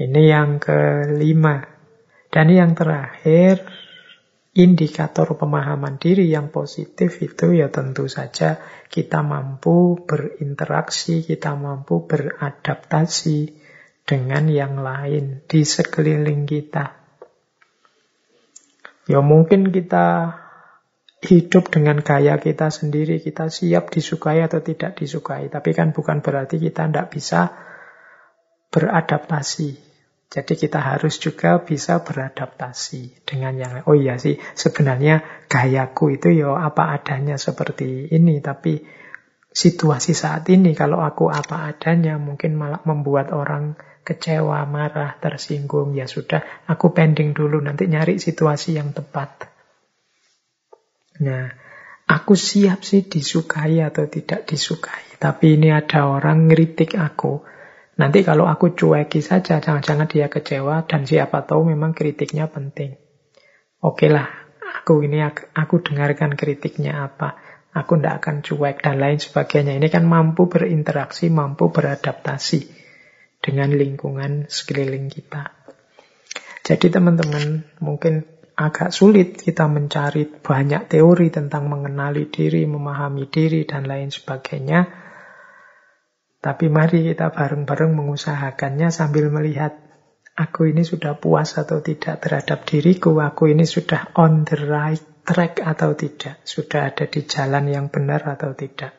[0.02, 1.62] ini yang kelima.
[2.28, 3.64] Dan yang terakhir,
[4.56, 13.52] indikator pemahaman diri yang positif itu ya tentu saja kita mampu berinteraksi, kita mampu beradaptasi
[14.08, 16.96] dengan yang lain di sekeliling kita.
[19.12, 20.40] Ya mungkin kita
[21.20, 25.52] hidup dengan gaya kita sendiri, kita siap disukai atau tidak disukai.
[25.52, 27.52] Tapi kan bukan berarti kita tidak bisa
[28.72, 29.85] beradaptasi.
[30.26, 33.74] Jadi kita harus juga bisa beradaptasi dengan yang.
[33.88, 38.44] Oh iya sih, sebenarnya gayaku itu ya apa adanya seperti ini.
[38.44, 38.84] Tapi
[39.56, 45.96] situasi saat ini kalau aku apa adanya mungkin malah membuat orang kecewa, marah, tersinggung.
[45.96, 49.50] Ya sudah, aku pending dulu nanti nyari situasi yang tepat.
[51.24, 51.48] Nah,
[52.12, 55.16] aku siap sih disukai atau tidak disukai.
[55.16, 57.55] Tapi ini ada orang ngeritik aku
[57.96, 63.00] Nanti kalau aku cueki saja, jangan-jangan dia kecewa dan siapa tahu memang kritiknya penting.
[63.80, 64.28] Oke lah,
[64.84, 65.24] aku ini
[65.56, 67.40] aku dengarkan kritiknya apa.
[67.76, 69.76] Aku tidak akan cuek dan lain sebagainya.
[69.76, 72.72] Ini kan mampu berinteraksi, mampu beradaptasi
[73.44, 75.52] dengan lingkungan sekeliling kita.
[76.66, 78.24] Jadi teman-teman mungkin
[78.56, 85.05] agak sulit kita mencari banyak teori tentang mengenali diri, memahami diri, dan lain sebagainya.
[86.46, 89.82] Tapi mari kita bareng-bareng mengusahakannya sambil melihat
[90.38, 95.66] aku ini sudah puas atau tidak terhadap diriku, aku ini sudah on the right track
[95.66, 98.94] atau tidak, sudah ada di jalan yang benar atau tidak.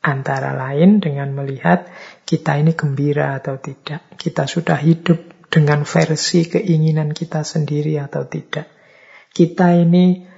[0.00, 1.84] Antara lain dengan melihat
[2.24, 8.72] kita ini gembira atau tidak, kita sudah hidup dengan versi keinginan kita sendiri atau tidak.
[9.36, 10.29] Kita ini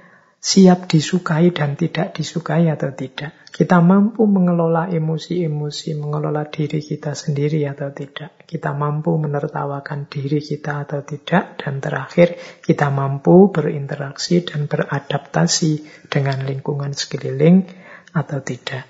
[0.43, 3.47] siap disukai dan tidak disukai atau tidak.
[3.47, 8.43] Kita mampu mengelola emosi-emosi, mengelola diri kita sendiri atau tidak.
[8.43, 11.63] Kita mampu menertawakan diri kita atau tidak.
[11.63, 17.63] Dan terakhir, kita mampu berinteraksi dan beradaptasi dengan lingkungan sekeliling
[18.11, 18.89] atau tidak.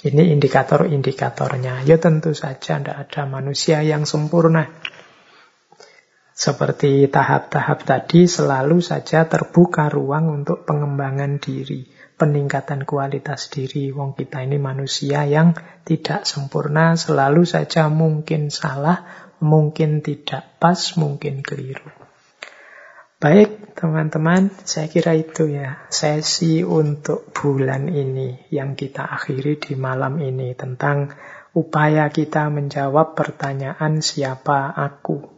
[0.00, 1.84] Ini indikator-indikatornya.
[1.84, 4.70] Ya tentu saja tidak ada manusia yang sempurna.
[6.36, 11.88] Seperti tahap-tahap tadi selalu saja terbuka ruang untuk pengembangan diri,
[12.20, 13.88] peningkatan kualitas diri.
[13.88, 15.56] Wong kita ini manusia yang
[15.88, 21.88] tidak sempurna, selalu saja mungkin salah, mungkin tidak pas, mungkin keliru.
[23.16, 30.20] Baik, teman-teman, saya kira itu ya sesi untuk bulan ini yang kita akhiri di malam
[30.20, 31.16] ini tentang
[31.56, 35.35] upaya kita menjawab pertanyaan siapa aku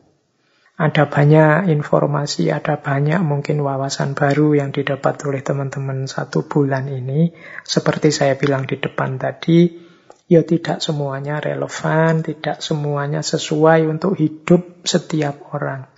[0.79, 7.35] ada banyak informasi, ada banyak mungkin wawasan baru yang didapat oleh teman-teman satu bulan ini.
[7.67, 9.75] Seperti saya bilang di depan tadi,
[10.31, 15.91] ya tidak semuanya relevan, tidak semuanya sesuai untuk hidup setiap orang.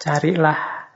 [0.00, 0.88] Carilah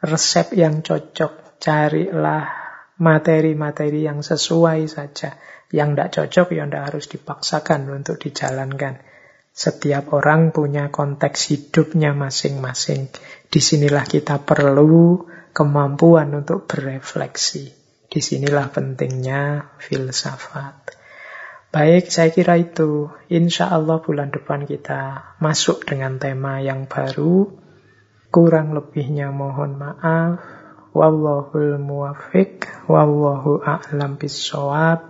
[0.00, 2.48] resep yang cocok, carilah
[2.96, 5.36] materi-materi yang sesuai saja.
[5.68, 9.04] Yang tidak cocok ya tidak harus dipaksakan untuk dijalankan.
[9.50, 13.10] Setiap orang punya konteks hidupnya masing-masing.
[13.50, 17.74] Di sinilah kita perlu kemampuan untuk berefleksi.
[18.10, 20.98] Di sinilah pentingnya filsafat.
[21.70, 23.14] Baik, saya kira itu.
[23.30, 27.46] Insya Allah bulan depan kita masuk dengan tema yang baru.
[28.30, 30.42] Kurang lebihnya mohon maaf.
[30.90, 32.66] Wallahul muwafiq.
[32.90, 35.09] Wallahu a'lam bisawab.